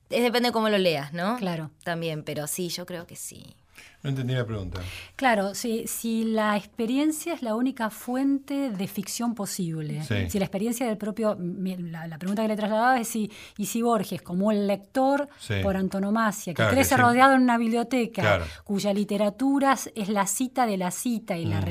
Es 0.10 0.22
depende 0.22 0.50
de 0.50 0.54
cómo 0.54 0.70
lo 0.70 0.78
leas, 0.78 1.12
¿no? 1.12 1.38
Claro. 1.38 1.72
También, 1.84 2.24
pero 2.24 2.46
sí, 2.48 2.70
yo 2.70 2.86
creo 2.86 3.08
que 3.08 3.16
sí. 3.16 3.56
No 4.04 4.12
entendí 4.12 4.34
la 4.36 4.46
pregunta. 4.46 4.80
Claro, 5.16 5.56
si, 5.56 5.88
si 5.88 6.24
la 6.24 6.56
experiencia 6.56 7.34
es 7.34 7.42
la 7.42 7.56
única 7.56 7.90
fuente 7.90 8.70
de 8.70 8.88
ficción 8.88 9.34
posible, 9.34 10.04
si 10.04 10.38
la 10.38 10.46
experiencia 10.46 10.86
del 10.86 10.98
propio, 10.98 11.36
la, 11.40 12.18
pregunta 12.18 12.44
que 12.44 12.48
le 12.48 12.56
trasladaba 12.56 13.00
es 13.00 13.08
si, 13.08 13.32
y 13.58 13.66
si 13.66 13.82
Borges, 13.82 14.22
como 14.22 14.52
el 14.52 14.68
lector 14.68 15.28
por 15.64 15.76
antonomasia, 15.76 16.54
que 16.54 16.68
crece 16.68 16.96
rodeado 16.96 17.34
en 17.34 17.42
una 17.42 17.58
biblioteca, 17.58 18.42
cuya 18.64 18.94
literatura 18.94 19.76
es 19.96 20.10
la 20.10 20.28
cita 20.28 20.66
de 20.66 20.78
la 20.78 20.92
cita 20.92 21.36
y 21.36 21.46
la, 21.46 21.66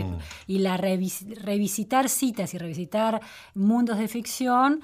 y 0.47 0.59
la 0.59 0.77
revisitar 0.77 2.09
citas 2.09 2.55
y 2.55 2.59
revisitar 2.59 3.21
mundos 3.55 3.99
de 3.99 4.09
ficción, 4.09 4.83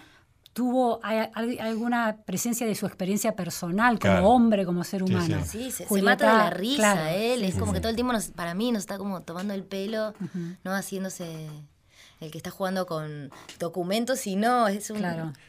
tuvo 0.52 1.00
alguna 1.02 2.18
presencia 2.24 2.66
de 2.66 2.74
su 2.74 2.86
experiencia 2.86 3.34
personal 3.34 3.98
como 3.98 4.28
hombre, 4.28 4.66
como 4.66 4.84
ser 4.84 5.02
humano. 5.02 5.42
Sí, 5.46 5.70
se, 5.70 5.86
mata 6.02 6.32
de 6.32 6.38
la 6.38 6.50
risa 6.50 7.12
él, 7.12 7.42
es 7.44 7.54
como 7.54 7.72
que 7.72 7.80
todo 7.80 7.90
el 7.90 7.96
tiempo 7.96 8.14
para 8.34 8.54
mí 8.54 8.72
nos 8.72 8.80
está 8.80 8.98
como 8.98 9.22
tomando 9.22 9.54
el 9.54 9.64
pelo, 9.64 10.14
no 10.64 10.74
haciéndose 10.74 11.48
el 12.20 12.30
que 12.30 12.38
está 12.38 12.50
jugando 12.50 12.86
con 12.86 13.30
documentos 13.58 14.26
y 14.28 14.36
no, 14.36 14.68
es 14.68 14.90
un... 14.90 15.02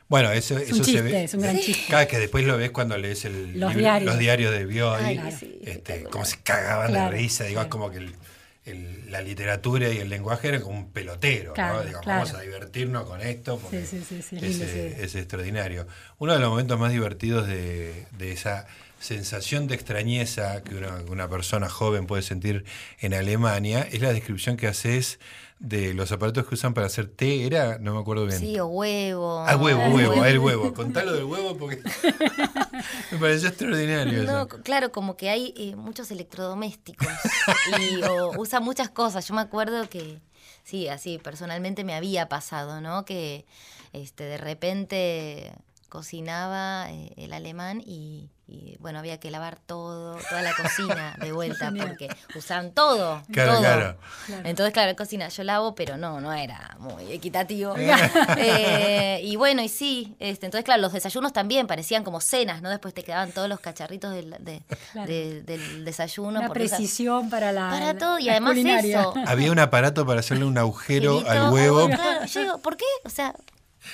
Bueno, 0.08 0.32
eso, 0.32 0.58
es 0.58 0.72
un 0.72 0.82
chiste, 0.82 0.94
se 0.94 1.02
ve. 1.02 1.24
Es 1.26 1.34
un 1.36 1.42
gran 1.42 1.60
chiste. 1.60 1.84
Cada 1.88 2.08
que 2.08 2.18
después 2.18 2.46
lo 2.46 2.58
ves 2.58 2.72
cuando 2.72 2.98
lees 2.98 3.26
el 3.26 3.60
los, 3.60 3.76
diarios. 3.76 4.12
los 4.12 4.20
diarios. 4.20 4.52
de 4.52 4.66
Bioy, 4.66 5.22
este, 5.62 6.06
cómo 6.06 6.26
se 6.26 6.38
cagaban 6.42 6.92
de 6.94 7.10
risa, 7.10 7.44
digo, 7.44 7.62
es 7.62 7.68
como 7.68 7.92
que 7.92 7.98
el, 7.98 8.16
la 8.66 9.22
literatura 9.22 9.90
y 9.90 9.98
el 9.98 10.10
lenguaje 10.10 10.48
era 10.48 10.62
como 10.62 10.78
un 10.78 10.92
pelotero, 10.92 11.54
¿no? 11.56 12.02
vamos 12.06 12.34
a 12.34 12.42
divertirnos 12.42 13.04
con 13.04 13.22
esto 13.22 13.60
porque 13.60 13.80
es, 13.82 15.16
extraordinario. 15.16 15.86
Uno 16.20 16.34
de 16.34 16.40
los 16.40 16.50
momentos 16.50 16.80
más 16.80 16.92
divertidos 16.92 17.48
de, 17.48 18.06
esa 18.20 18.66
sensación 19.04 19.68
de 19.68 19.76
extrañeza 19.76 20.64
que 20.64 20.76
una, 20.76 21.04
una, 21.10 21.30
persona 21.30 21.70
joven 21.70 22.08
puede 22.08 22.22
sentir 22.22 22.64
en 23.00 23.14
Alemania 23.14 23.82
es 23.92 24.02
la 24.02 24.14
descripción 24.14 24.56
que 24.56 24.68
haces 24.68 25.20
de 25.64 25.94
los 25.94 26.12
aparatos 26.12 26.46
que 26.46 26.56
usan 26.56 26.74
para 26.74 26.88
hacer 26.88 27.08
té, 27.08 27.46
era, 27.46 27.78
no 27.80 27.94
me 27.94 28.02
acuerdo 28.02 28.26
bien. 28.26 28.38
Sí, 28.38 28.60
o 28.60 28.68
huevo. 28.68 29.40
Ah, 29.48 29.56
huevo, 29.56 29.96
huevo, 29.96 30.26
el 30.26 30.40
huevo. 30.40 30.74
Contalo 30.74 31.14
del 31.14 31.24
huevo 31.24 31.56
porque 31.58 31.82
me 33.12 33.18
pareció 33.18 33.48
extraordinario. 33.48 34.24
No, 34.24 34.50
claro, 34.50 34.92
como 34.92 35.16
que 35.16 35.30
hay 35.30 35.54
eh, 35.56 35.78
muchos 35.78 36.12
electrodomésticos 36.12 37.08
y 37.80 38.04
o 38.04 38.32
usa 38.38 38.60
muchas 38.60 38.90
cosas. 38.90 39.26
Yo 39.26 39.34
me 39.36 39.42
acuerdo 39.42 39.90
que, 39.90 40.20
sí, 40.66 40.90
así 40.90 41.18
personalmente 41.18 41.86
me 41.86 41.96
había 41.96 42.28
pasado, 42.28 42.82
¿no? 42.82 43.06
Que 43.06 43.46
este, 43.94 44.26
de 44.26 44.38
repente 44.38 45.54
cocinaba 45.88 46.92
eh, 46.92 47.14
el 47.16 47.32
alemán 47.32 47.82
y 47.86 48.32
y 48.46 48.76
bueno, 48.80 49.00
había 49.00 49.20
que 49.20 49.32
lavar 49.32 49.58
todo, 49.58 50.18
toda 50.30 50.42
la 50.42 50.54
cocina 50.54 51.16
de 51.20 51.32
vuelta 51.32 51.72
porque 51.72 52.10
usaban 52.36 52.72
todo. 52.72 53.24
Claro, 53.32 53.60
Claro. 53.60 53.98
Entonces, 54.44 54.74
claro, 54.74 54.94
cocina 54.98 55.30
yo 55.30 55.44
lavo, 55.44 55.76
pero 55.76 55.96
no, 55.96 56.20
no 56.20 56.34
era 56.34 56.76
muy 56.80 57.12
equitativo. 57.12 57.76
Eh, 58.38 59.22
y 59.24 59.36
bueno, 59.36 59.62
y 59.62 59.70
sí, 59.70 60.16
este, 60.20 60.46
entonces, 60.46 60.66
claro, 60.66 60.82
los 60.82 60.92
desayunos 60.92 61.34
también 61.34 61.68
parecían 61.68 62.04
como 62.04 62.20
cenas, 62.20 62.62
¿no? 62.62 62.70
Después 62.70 62.94
te 62.94 63.04
quedaban 63.04 63.32
todos 63.32 63.48
los 63.48 63.60
cacharritos 63.60 64.14
del, 64.14 64.36
del 64.44 65.86
desayuno. 65.86 66.40
Una 66.40 66.50
precisión 66.50 67.30
para 67.30 67.52
la. 67.52 67.70
Para 67.70 67.98
todo, 67.98 68.20
y 68.20 68.30
además 68.30 68.58
eso. 68.58 69.14
Había 69.26 69.52
un 69.52 69.60
aparato 69.60 70.06
para 70.06 70.20
hacerle 70.20 70.46
un 70.46 70.58
agujero 70.58 71.24
al 71.28 71.54
huevo. 71.54 71.88
Claro, 71.88 72.26
yo 72.26 72.42
digo, 72.42 72.58
¿por 72.60 72.78
qué? 72.78 72.86
O 73.06 73.10
sea, 73.10 73.34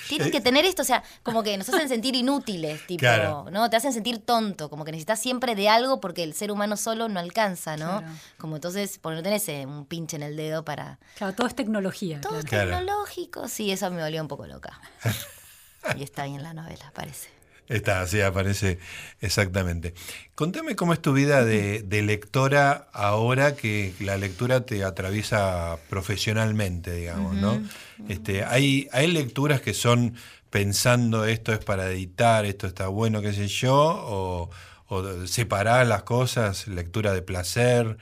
tienen 0.08 0.32
que 0.32 0.42
tener 0.42 0.66
esto, 0.66 0.82
o 0.82 0.86
sea, 0.86 1.04
como 1.24 1.44
que 1.44 1.58
nos 1.58 1.70
hacen 1.70 1.90
sentir 1.90 2.16
inútiles, 2.16 2.86
tipo, 2.86 3.06
¿no? 3.52 3.70
Te 3.70 3.76
hacen 3.76 3.94
sentir 3.94 4.20
tonto, 4.20 4.70
como 4.70 4.86
que 4.86 4.92
necesitas 4.92 5.20
siempre 5.20 5.56
de 5.56 5.70
algo 5.70 6.00
porque 6.00 6.24
el 6.24 6.34
ser 6.34 6.52
humano 6.52 6.78
solo 6.78 7.10
no 7.10 7.20
alcanza, 7.20 7.78
¿no? 7.78 8.04
Como 8.38 8.56
entonces, 8.56 9.00
porque 9.02 9.18
no 9.18 9.24
tenés 9.24 9.48
eh, 9.50 9.66
un 9.66 9.86
pinche 9.86 10.18
en 10.18 10.24
el 10.24 10.36
dedo 10.36 10.64
para... 10.64 11.00
Claro, 11.16 11.34
todo 11.34 11.48
es 11.48 11.56
tecnología. 11.56 12.22
Todo 12.22 12.40
es 12.40 12.46
tecnológico, 12.46 13.48
sí, 13.48 13.72
eso 13.72 13.90
me 13.92 14.02
volvió 14.04 14.22
un 14.22 14.28
poco 14.28 14.48
loca. 14.48 14.80
y 15.98 16.04
está 16.04 16.24
ahí 16.24 16.36
en 16.36 16.44
la 16.44 16.54
novela, 16.54 16.92
parece. 16.94 17.39
Está, 17.70 18.06
sí, 18.08 18.20
aparece 18.20 18.80
exactamente. 19.22 19.94
Contame 20.34 20.76
cómo 20.76 20.92
es 20.92 21.02
tu 21.02 21.14
vida 21.14 21.46
de, 21.46 21.84
lectora 22.02 22.88
ahora 22.94 23.56
que 23.56 23.94
la 24.00 24.18
lectura 24.18 24.66
te 24.66 24.84
atraviesa 24.84 25.78
profesionalmente, 25.88 26.92
digamos, 26.94 27.36
¿no? 27.36 27.62
Este, 28.08 28.44
hay, 28.44 28.88
hay 28.92 29.06
lecturas 29.08 29.62
que 29.62 29.76
son 29.76 30.16
pensando 30.50 31.26
esto 31.26 31.54
es 31.54 31.60
para 31.60 31.92
editar, 31.92 32.44
esto 32.46 32.66
está 32.66 32.88
bueno, 32.88 33.22
qué 33.22 33.34
sé 33.34 33.48
yo, 33.48 33.76
o, 33.76 34.50
o 34.88 35.28
separar 35.28 35.86
las 35.86 36.02
cosas, 36.04 36.68
lectura 36.68 37.14
de 37.14 37.22
placer, 37.22 37.98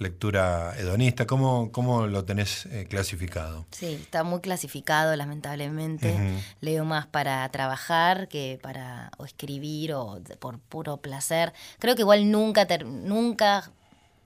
lectura 0.00 0.74
hedonista. 0.76 1.26
¿Cómo, 1.26 1.70
cómo 1.70 2.06
lo 2.06 2.24
tenés 2.24 2.66
eh, 2.66 2.86
clasificado? 2.88 3.66
Sí, 3.70 3.98
está 4.02 4.24
muy 4.24 4.40
clasificado, 4.40 5.14
lamentablemente. 5.14 6.42
Leo 6.60 6.84
más 6.84 7.06
para 7.06 7.48
trabajar 7.50 8.26
que 8.28 8.58
para 8.60 9.12
o 9.18 9.24
escribir 9.24 9.92
o 9.94 10.20
por 10.40 10.58
puro 10.58 10.96
placer. 10.96 11.52
Creo 11.78 11.94
que 11.94 12.02
igual 12.02 12.30
nunca, 12.30 12.66
nunca 12.84 13.70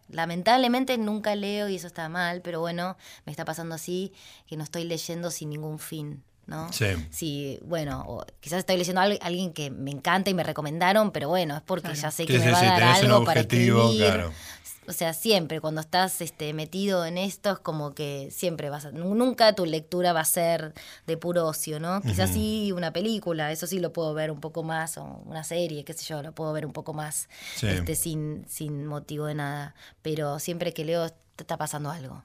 lamentablemente 0.08 0.96
nunca 0.98 1.34
leo 1.34 1.68
y 1.68 1.76
eso 1.76 1.86
está 1.86 2.08
mal, 2.08 2.40
pero 2.42 2.60
bueno, 2.60 2.96
me 3.24 3.32
está 3.32 3.44
pasando 3.44 3.74
así, 3.74 4.12
que 4.46 4.56
no 4.56 4.64
estoy 4.64 4.84
leyendo 4.84 5.30
sin 5.30 5.50
ningún 5.50 5.78
fin. 5.78 6.22
¿No? 6.46 6.72
Sí. 6.72 6.86
Si, 7.10 7.58
bueno, 7.64 8.24
quizás 8.40 8.60
estoy 8.60 8.76
leyendo 8.76 9.00
a 9.00 9.04
alguien 9.04 9.52
que 9.52 9.70
me 9.70 9.90
encanta 9.90 10.30
y 10.30 10.34
me 10.34 10.42
recomendaron, 10.42 11.10
pero 11.10 11.28
bueno, 11.28 11.56
es 11.56 11.62
porque 11.62 11.94
ya 11.94 12.10
sé 12.10 12.26
que 12.26 12.38
me 12.38 12.50
va 12.50 12.60
a 12.60 12.64
dar 12.64 12.82
algo 12.82 13.24
para 13.24 13.40
escribir. 13.40 13.96
Claro. 13.96 14.32
O 14.86 14.92
sea, 14.92 15.14
siempre 15.14 15.60
cuando 15.60 15.80
estás 15.80 16.20
este, 16.20 16.52
metido 16.52 17.06
en 17.06 17.16
esto 17.16 17.52
es 17.52 17.58
como 17.58 17.94
que 17.94 18.28
siempre 18.30 18.68
vas 18.68 18.84
a, 18.84 18.92
nunca 18.92 19.54
tu 19.54 19.64
lectura 19.64 20.12
va 20.12 20.20
a 20.20 20.24
ser 20.26 20.74
de 21.06 21.16
puro 21.16 21.46
ocio, 21.46 21.80
¿no? 21.80 22.02
Quizás 22.02 22.30
sí 22.30 22.70
una 22.72 22.92
película, 22.92 23.50
eso 23.50 23.66
sí 23.66 23.78
lo 23.78 23.92
puedo 23.92 24.12
ver 24.12 24.30
un 24.30 24.40
poco 24.40 24.62
más, 24.62 24.98
o 24.98 25.22
una 25.24 25.42
serie, 25.42 25.84
qué 25.84 25.94
sé 25.94 26.04
yo, 26.04 26.22
lo 26.22 26.32
puedo 26.32 26.52
ver 26.52 26.66
un 26.66 26.72
poco 26.72 26.92
más 26.92 27.28
este, 27.62 27.94
sin, 27.94 28.44
sin 28.46 28.86
motivo 28.86 29.26
de 29.26 29.34
nada. 29.34 29.74
Pero 30.02 30.38
siempre 30.38 30.74
que 30.74 30.84
leo 30.84 31.06
está 31.38 31.56
pasando 31.56 31.90
algo. 31.90 32.22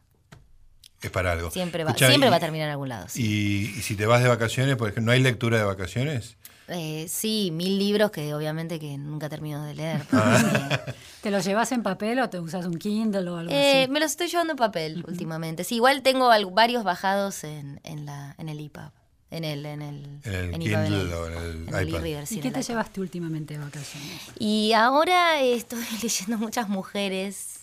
Es 1.02 1.12
para 1.12 1.32
algo. 1.32 1.50
Siempre 1.50 1.84
va, 1.84 1.93
siempre 1.93 2.30
va 2.30 2.36
a 2.36 2.39
terminar 2.39 2.68
en 2.68 2.72
algún 2.72 2.89
lado. 2.89 3.08
Y, 3.16 3.68
si 3.82 3.95
te 3.95 4.06
vas 4.06 4.22
de 4.22 4.30
vacaciones, 4.30 4.76
por 4.76 4.89
ejemplo, 4.89 5.06
¿no 5.06 5.12
hay 5.12 5.22
lectura 5.22 5.58
de 5.58 5.64
vacaciones? 5.64 6.36
Eh, 6.68 7.08
sí, 7.10 7.50
mil 7.52 7.80
libros 7.80 8.12
que 8.12 8.34
obviamente 8.36 8.80
que 8.80 8.97
nunca 8.97 9.28
termino 9.30 9.64
de 9.64 9.74
leer. 9.74 10.02
Ah. 10.12 10.82
¿Te 11.22 11.32
los 11.32 11.43
llevas 11.43 11.72
en 11.72 11.84
papel 11.84 12.20
o 12.20 12.30
te 12.30 12.39
usas 12.39 12.66
un 12.66 12.78
Kindle 12.78 13.28
o 13.30 13.38
algo 13.38 13.52
eh, 13.52 13.84
así? 13.84 13.91
Me 13.91 14.00
los 14.00 14.12
estoy 14.12 14.28
llevando 14.28 14.52
en 14.54 14.58
papel 14.58 15.04
últimamente. 15.08 15.64
Sí, 15.64 15.76
igual 15.76 16.04
tengo 16.04 16.30
varios 16.52 16.84
bajados 16.84 17.43
en, 17.43 17.80
en, 17.84 18.06
la, 18.06 18.36
en 18.38 18.50
el 18.50 18.60
iPad. 18.60 18.91
En 19.32 19.44
el, 19.44 19.66
en 19.66 19.82
el, 19.82 20.20
en 20.24 20.54
el 20.56 20.60
Kindle 20.60 21.14
o 21.14 21.28
en 21.28 21.68
el, 21.74 21.90
iPad. 21.90 22.26
¿Y 22.32 22.40
qué 22.40 22.50
te 22.50 22.64
llevaste 22.64 23.00
últimamente 23.00 23.54
de 23.54 23.64
vacaciones? 23.64 24.22
Y 24.40 24.74
ahora 24.74 25.40
estoy 25.42 25.84
leyendo 26.02 26.38
muchas 26.38 26.68
mujeres 26.68 27.60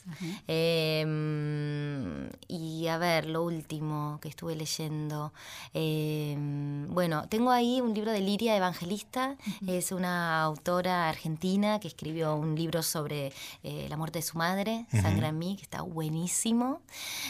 Em, 0.46 2.28
y 2.48 2.86
a 2.86 2.98
ver, 2.98 3.26
lo 3.26 3.42
último 3.42 4.18
que 4.20 4.28
estuve 4.28 4.54
leyendo. 4.54 5.32
Em, 5.74 6.86
bueno, 6.94 7.28
tengo 7.28 7.50
ahí 7.50 7.80
un 7.80 7.94
libro 7.94 8.12
de 8.12 8.20
Liria 8.20 8.56
Evangelista. 8.56 9.36
Es 9.66 9.92
una 9.92 10.42
autora 10.42 11.08
argentina 11.08 11.80
que 11.80 11.88
escribió 11.88 12.36
un 12.36 12.54
libro 12.54 12.82
sobre 12.82 13.32
eh, 13.62 13.86
la 13.88 13.96
muerte 13.96 14.20
de 14.20 14.22
su 14.22 14.38
madre, 14.38 14.86
Sangra 14.90 15.28
en 15.28 15.38
mí, 15.38 15.56
que 15.56 15.62
está 15.62 15.82
buenísimo. 15.82 16.82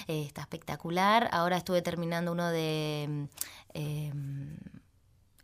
Eh, 0.07 0.25
está 0.27 0.43
espectacular. 0.43 1.29
Ahora 1.33 1.57
estuve 1.57 1.83
terminando 1.83 2.33
uno 2.33 2.51
de. 2.51 3.27
eh, 3.77 4.11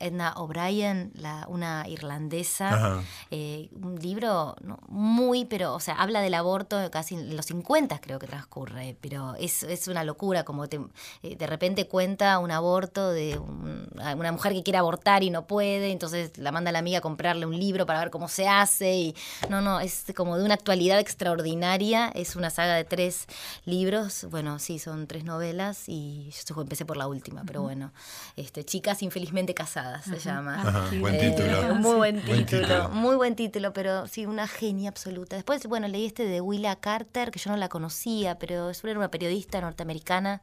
Edna 0.02 0.34
O'Brien, 0.36 1.12
una 1.48 1.86
irlandesa, 1.88 3.02
eh, 3.30 3.68
un 3.80 3.98
libro 4.00 4.56
muy, 4.88 5.44
pero, 5.44 5.74
o 5.74 5.80
sea, 5.80 5.94
habla 5.94 6.20
del 6.20 6.34
aborto 6.34 6.90
casi 6.90 7.14
en 7.14 7.36
los 7.36 7.46
50 7.46 8.00
creo 8.00 8.18
que 8.18 8.26
transcurre, 8.26 8.96
pero 9.00 9.34
es, 9.36 9.62
es 9.62 9.86
una 9.88 10.02
locura, 10.02 10.44
como 10.44 10.68
te, 10.68 10.80
eh, 11.22 11.36
de 11.36 11.46
repente 11.46 11.86
cuenta 11.86 12.38
un 12.40 12.50
aborto 12.50 13.10
de 13.10 13.38
una 13.38 14.32
mujer 14.32 14.52
que 14.52 14.62
quiere 14.62 14.78
abortar 14.78 15.22
y 15.22 15.30
no 15.30 15.46
puede, 15.46 15.92
entonces 15.92 16.36
la 16.36 16.50
manda 16.50 16.70
a 16.70 16.72
la 16.72 16.80
amiga 16.80 16.98
a 16.98 17.00
comprarle 17.00 17.46
un 17.46 17.58
libro 17.58 17.86
para 17.86 18.00
ver 18.00 18.10
cómo 18.10 18.28
se 18.28 18.48
hace, 18.48 18.94
y 18.94 19.16
no, 19.48 19.60
no, 19.60 19.80
es 19.80 20.04
como 20.16 20.36
de 20.36 20.44
una 20.44 20.54
actualidad 20.54 20.98
extraordinaria, 20.98 22.10
es 22.14 22.34
una 22.34 22.50
saga 22.50 22.74
de 22.74 22.84
tres 22.84 23.26
libros, 23.64 24.26
bueno, 24.30 24.58
sí, 24.58 24.78
son 24.78 25.06
tres 25.06 25.24
novelas 25.24 25.88
y 25.88 26.30
yo 26.48 26.60
empecé 26.60 26.84
por 26.84 26.96
la 26.96 27.06
última, 27.06 27.42
pero 27.46 27.62
bueno, 27.62 27.92
este, 28.36 28.64
chicas 28.64 29.02
infelizmente 29.02 29.54
casadas 29.54 29.91
se 30.00 30.18
llama. 30.18 30.88
buen 31.00 31.18
título. 31.18 31.74
muy 31.74 31.96
buen 31.96 32.22
título, 32.22 32.88
muy 32.90 33.16
buen 33.16 33.36
título, 33.36 33.72
pero 33.72 34.06
sí, 34.06 34.26
una 34.26 34.46
genia 34.46 34.88
absoluta. 34.88 35.36
Después, 35.36 35.66
bueno, 35.66 35.88
leí 35.88 36.06
este 36.06 36.24
de 36.24 36.40
Willa 36.40 36.76
Carter, 36.76 37.30
que 37.30 37.38
yo 37.38 37.50
no 37.50 37.56
la 37.56 37.68
conocía, 37.68 38.38
pero 38.38 38.70
es 38.70 38.82
una 38.84 39.10
periodista 39.10 39.60
norteamericana 39.60 40.42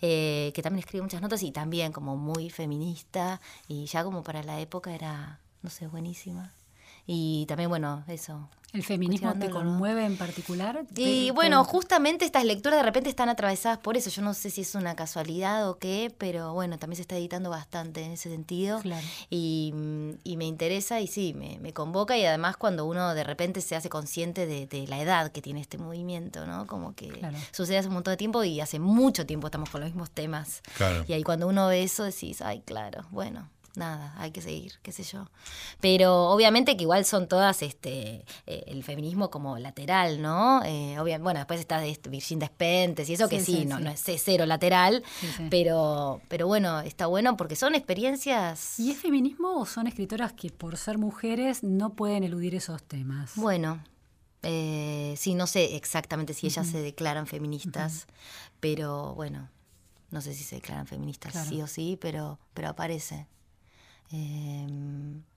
eh, 0.00 0.52
que 0.54 0.62
también 0.62 0.80
escribe 0.80 1.02
muchas 1.02 1.20
notas 1.20 1.42
y 1.42 1.50
también 1.50 1.92
como 1.92 2.16
muy 2.16 2.50
feminista 2.50 3.40
y 3.68 3.86
ya 3.86 4.04
como 4.04 4.22
para 4.22 4.42
la 4.42 4.60
época 4.60 4.94
era, 4.94 5.40
no 5.62 5.70
sé, 5.70 5.86
buenísima. 5.86 6.52
Y 7.06 7.46
también, 7.46 7.68
bueno, 7.68 8.04
eso, 8.08 8.48
¿El 8.76 8.82
feminismo 8.82 9.32
te 9.38 9.48
conmueve 9.48 10.04
en 10.04 10.18
particular? 10.18 10.84
Y 10.96 11.30
bueno, 11.30 11.64
justamente 11.64 12.26
estas 12.26 12.44
lecturas 12.44 12.78
de 12.78 12.82
repente 12.82 13.08
están 13.08 13.30
atravesadas 13.30 13.78
por 13.78 13.96
eso. 13.96 14.10
Yo 14.10 14.20
no 14.20 14.34
sé 14.34 14.50
si 14.50 14.60
es 14.60 14.74
una 14.74 14.94
casualidad 14.94 15.70
o 15.70 15.78
qué, 15.78 16.12
pero 16.18 16.52
bueno, 16.52 16.78
también 16.78 16.96
se 16.96 17.02
está 17.02 17.16
editando 17.16 17.48
bastante 17.48 18.04
en 18.04 18.12
ese 18.12 18.28
sentido. 18.28 18.82
Y, 19.30 19.72
me 20.36 20.44
interesa 20.44 21.00
y 21.00 21.06
sí, 21.06 21.32
me, 21.32 21.72
convoca 21.72 22.18
y 22.18 22.26
además 22.26 22.58
cuando 22.58 22.84
uno 22.84 23.14
de 23.14 23.24
repente 23.24 23.62
se 23.62 23.74
hace 23.74 23.88
consciente 23.88 24.46
de, 24.46 24.86
la 24.86 25.00
edad 25.00 25.32
que 25.32 25.40
tiene 25.40 25.62
este 25.62 25.78
movimiento, 25.78 26.44
¿no? 26.46 26.66
Como 26.66 26.94
que 26.94 27.10
sucede 27.52 27.78
hace 27.78 27.88
un 27.88 27.94
montón 27.94 28.12
de 28.12 28.18
tiempo 28.18 28.44
y 28.44 28.60
hace 28.60 28.78
mucho 28.78 29.24
tiempo 29.24 29.46
estamos 29.46 29.70
con 29.70 29.80
los 29.80 29.88
mismos 29.88 30.10
temas. 30.10 30.60
Y 31.08 31.14
ahí 31.14 31.22
cuando 31.22 31.48
uno 31.48 31.68
ve 31.68 31.82
eso 31.82 32.04
decís, 32.04 32.42
ay, 32.42 32.60
claro, 32.60 33.06
bueno, 33.10 33.48
nada, 33.76 34.14
hay 34.18 34.30
que 34.30 34.40
seguir, 34.40 34.74
qué 34.82 34.92
sé 34.92 35.02
yo. 35.02 35.28
Pero 35.80 36.30
obviamente 36.30 36.76
que 36.76 36.82
igual 36.82 37.04
son 37.04 37.28
todas 37.28 37.62
este 37.62 38.24
eh, 38.46 38.64
el 38.66 38.82
feminismo 38.82 39.30
como 39.30 39.58
lateral, 39.58 40.20
¿no? 40.22 40.62
Eh, 40.64 40.96
bueno, 41.20 41.38
después 41.38 41.60
está 41.60 41.80
de 41.80 41.98
Virgin 42.08 42.38
Despentes 42.38 43.08
y 43.08 43.14
eso 43.14 43.28
que 43.28 43.40
sí, 43.40 43.64
no, 43.64 43.78
no 43.78 43.90
es 43.90 44.02
cero 44.22 44.46
lateral, 44.46 45.02
pero 45.50 46.20
pero 46.28 46.46
bueno, 46.46 46.80
está 46.80 47.06
bueno 47.06 47.36
porque 47.36 47.56
son 47.56 47.74
experiencias... 47.74 48.78
¿Y 48.78 48.90
es 48.90 48.98
feminismo 48.98 49.60
o 49.60 49.66
son 49.66 49.86
escritoras 49.86 50.32
que 50.32 50.50
por 50.50 50.76
ser 50.76 50.98
mujeres 50.98 51.62
no 51.62 51.94
pueden 51.94 52.24
eludir 52.24 52.54
esos 52.54 52.82
temas? 52.82 53.32
Bueno, 53.36 53.82
eh, 54.42 55.14
sí, 55.16 55.34
no 55.34 55.46
sé 55.46 55.76
exactamente 55.76 56.34
si 56.34 56.46
ellas 56.46 56.66
se 56.66 56.80
declaran 56.80 57.26
feministas, 57.26 58.06
pero 58.60 59.14
bueno, 59.14 59.50
no 60.10 60.20
sé 60.20 60.34
si 60.34 60.44
se 60.44 60.56
declaran 60.56 60.86
feministas 60.86 61.48
sí 61.48 61.62
o 61.62 61.66
sí, 61.66 61.98
pero, 62.00 62.38
pero 62.54 62.68
aparece. 62.68 63.26
Eh, 64.12 64.66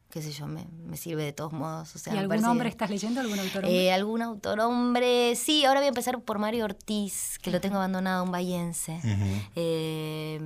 qué 0.09 0.24
sé 0.24 0.32
yo, 0.32 0.47
me, 0.47 0.65
sirve 0.97 1.24
de 1.24 1.34
todos 1.34 1.53
modos. 1.53 1.95
O 1.95 1.99
sea, 1.99 2.15
¿Y 2.15 2.17
algún 2.17 2.43
hombre 2.45 2.67
estás 2.67 2.89
leyendo? 2.89 3.22
¿Algún 3.22 3.39
autor 3.39 3.63
hombre? 3.63 3.86
Eh, 3.86 3.93
¿Algún 3.93 4.22
autor 4.24 4.59
hombre? 4.59 5.36
Sí, 5.36 5.65
ahora 5.65 5.80
voy 5.82 5.86
a 5.86 5.89
empezar 5.89 6.20
por 6.22 6.39
Mario 6.39 6.65
Ortiz, 6.65 7.38
que 7.41 7.51
lo 7.51 7.61
tengo 7.61 7.76
abandonado, 7.76 8.24
un 8.24 8.32
bahiense. 8.32 8.99
Eh, 9.55 10.39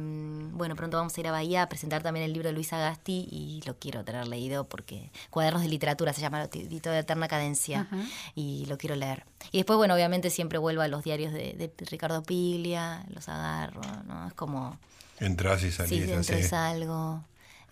bueno, 0.53 0.75
pronto 0.75 0.97
vamos 0.97 1.15
a 1.15 1.19
ir 1.19 1.27
a 1.27 1.31
Bahía 1.31 1.63
a 1.63 1.69
presentar 1.69 2.03
también 2.03 2.25
el 2.25 2.33
libro 2.33 2.49
de 2.49 2.53
Luis 2.53 2.73
Agasti 2.73 3.27
y 3.31 3.61
lo 3.65 3.77
quiero 3.79 4.03
tener 4.03 4.27
leído 4.27 4.67
porque 4.67 5.11
Cuadernos 5.29 5.61
de 5.61 5.69
Literatura 5.69 6.11
se 6.11 6.21
llama 6.21 6.43
Edito 6.43 6.89
de 6.89 6.99
Eterna 6.99 7.27
Cadencia 7.27 7.87
y 8.35 8.65
lo 8.65 8.77
quiero 8.77 8.95
leer. 8.95 9.25
Y 9.51 9.57
después, 9.57 9.77
bueno, 9.77 9.93
obviamente 9.93 10.29
siempre 10.29 10.57
vuelvo 10.57 10.81
a 10.81 10.89
los 10.89 11.03
diarios 11.03 11.31
de, 11.31 11.71
Ricardo 11.89 12.21
Piglia, 12.23 13.05
los 13.13 13.29
agarro, 13.29 13.81
¿no? 14.07 14.27
Es 14.27 14.33
como... 14.33 14.77
Entras 15.19 15.63
y 15.63 15.71
salís. 15.71 16.05
Sí, 16.05 16.11
entro 16.11 16.37
y 16.37 16.43
salgo. 16.43 17.23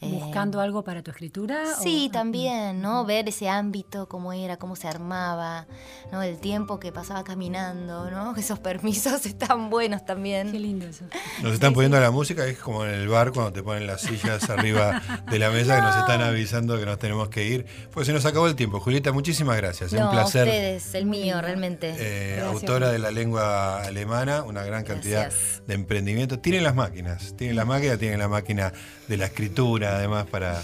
¿Buscando 0.02 0.60
eh, 0.60 0.64
algo 0.64 0.84
para 0.84 1.04
tu 1.04 1.12
escritura? 1.12 1.64
Sí, 1.80 2.10
también, 2.12 2.82
¿no? 2.82 3.06
Ver 3.06 3.30
ese 3.30 3.50
ámbito, 3.50 4.10
cómo 4.10 4.34
era, 4.34 4.58
cómo 4.58 4.76
se 4.76 4.88
armaba, 4.88 5.68
¿no? 6.12 6.24
El 6.24 6.40
tiempo 6.40 6.80
que 6.80 6.92
pasaba 6.92 7.24
caminando, 7.24 8.10
¿no? 8.10 8.36
Esos 8.38 8.60
permisos 8.60 9.26
están 9.28 9.70
buenos 9.70 10.04
también. 10.04 10.52
Qué 10.52 10.60
lindo 10.60 10.88
eso. 10.88 11.06
Nos 11.44 11.54
están 11.54 11.74
poniendo 11.74 12.00
la 12.00 12.10
música, 12.10 12.46
es 12.48 12.58
como 12.58 12.84
en 12.84 12.96
el 12.96 13.08
bar 13.08 13.32
cuando 13.32 13.54
te 13.54 13.62
ponen 13.62 13.86
las 13.86 14.02
sillas 14.02 14.50
arriba 14.50 15.02
de 15.30 15.38
la 15.38 15.52
mesa 15.52 15.76
que 15.76 15.82
nos 15.84 15.96
están 15.96 16.22
avisando 16.22 16.80
que 16.80 16.86
nos 16.86 16.98
tenemos 16.98 17.30
que 17.30 17.46
ir. 17.46 17.66
Pues 17.92 18.08
se 18.08 18.14
nos 18.14 18.26
acabó 18.26 18.48
el 18.48 18.56
tiempo. 18.56 18.80
Julieta, 18.80 19.12
muchísimas 19.12 19.56
gracias. 19.58 19.94
No, 19.94 20.06
un 20.06 20.12
placer. 20.12 20.48
ustedes, 20.48 20.96
el 20.96 21.06
mío, 21.06 21.40
realmente. 21.42 21.96
Eh, 22.00 22.42
autora 22.42 22.92
de 22.92 22.98
la 22.98 23.12
lengua 23.12 23.84
alemana, 23.84 24.42
una 24.44 24.64
gran 24.64 24.84
cantidad 24.84 25.32
de 25.68 25.74
emprendimiento. 25.76 26.40
Tienen 26.40 26.64
las 26.64 26.74
máquinas, 26.74 27.36
tienen 27.38 27.56
las 27.56 27.68
máquinas, 27.68 28.00
tienen 28.00 28.18
la 28.18 28.28
máquina 28.28 28.74
de 29.12 29.18
la 29.18 29.26
escritura 29.26 29.98
además 29.98 30.26
para... 30.26 30.64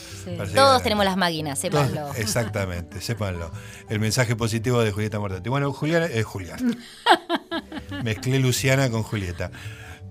Todos 0.55 0.81
tenemos 0.81 1.03
las 1.03 1.17
máquinas, 1.17 1.59
sépanlo. 1.59 2.13
exactamente, 2.15 3.01
sépanlo. 3.01 3.51
El 3.89 3.99
mensaje 3.99 4.37
positivo 4.37 4.81
de 4.81 4.93
Julieta 4.93 5.19
Mortati. 5.19 5.49
Bueno, 5.49 5.73
Juliana, 5.73 6.05
es 6.05 6.15
eh, 6.15 6.23
Julián. 6.23 6.77
Mezclé 8.03 8.39
Luciana 8.39 8.89
con 8.89 9.03
Julieta. 9.03 9.51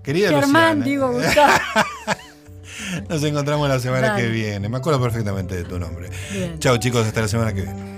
Querida 0.03 0.29
Germán, 0.29 0.83
digo, 0.83 1.11
Nos 3.09 3.23
encontramos 3.23 3.67
la 3.67 3.79
semana 3.79 4.15
que 4.15 4.27
viene. 4.27 4.69
Me 4.69 4.77
acuerdo 4.77 5.01
perfectamente 5.01 5.55
de 5.55 5.63
tu 5.63 5.79
nombre. 5.79 6.11
Chao 6.59 6.77
chicos, 6.77 7.07
hasta 7.07 7.21
la 7.21 7.27
semana 7.27 7.53
que 7.55 7.63
viene. 7.63 7.96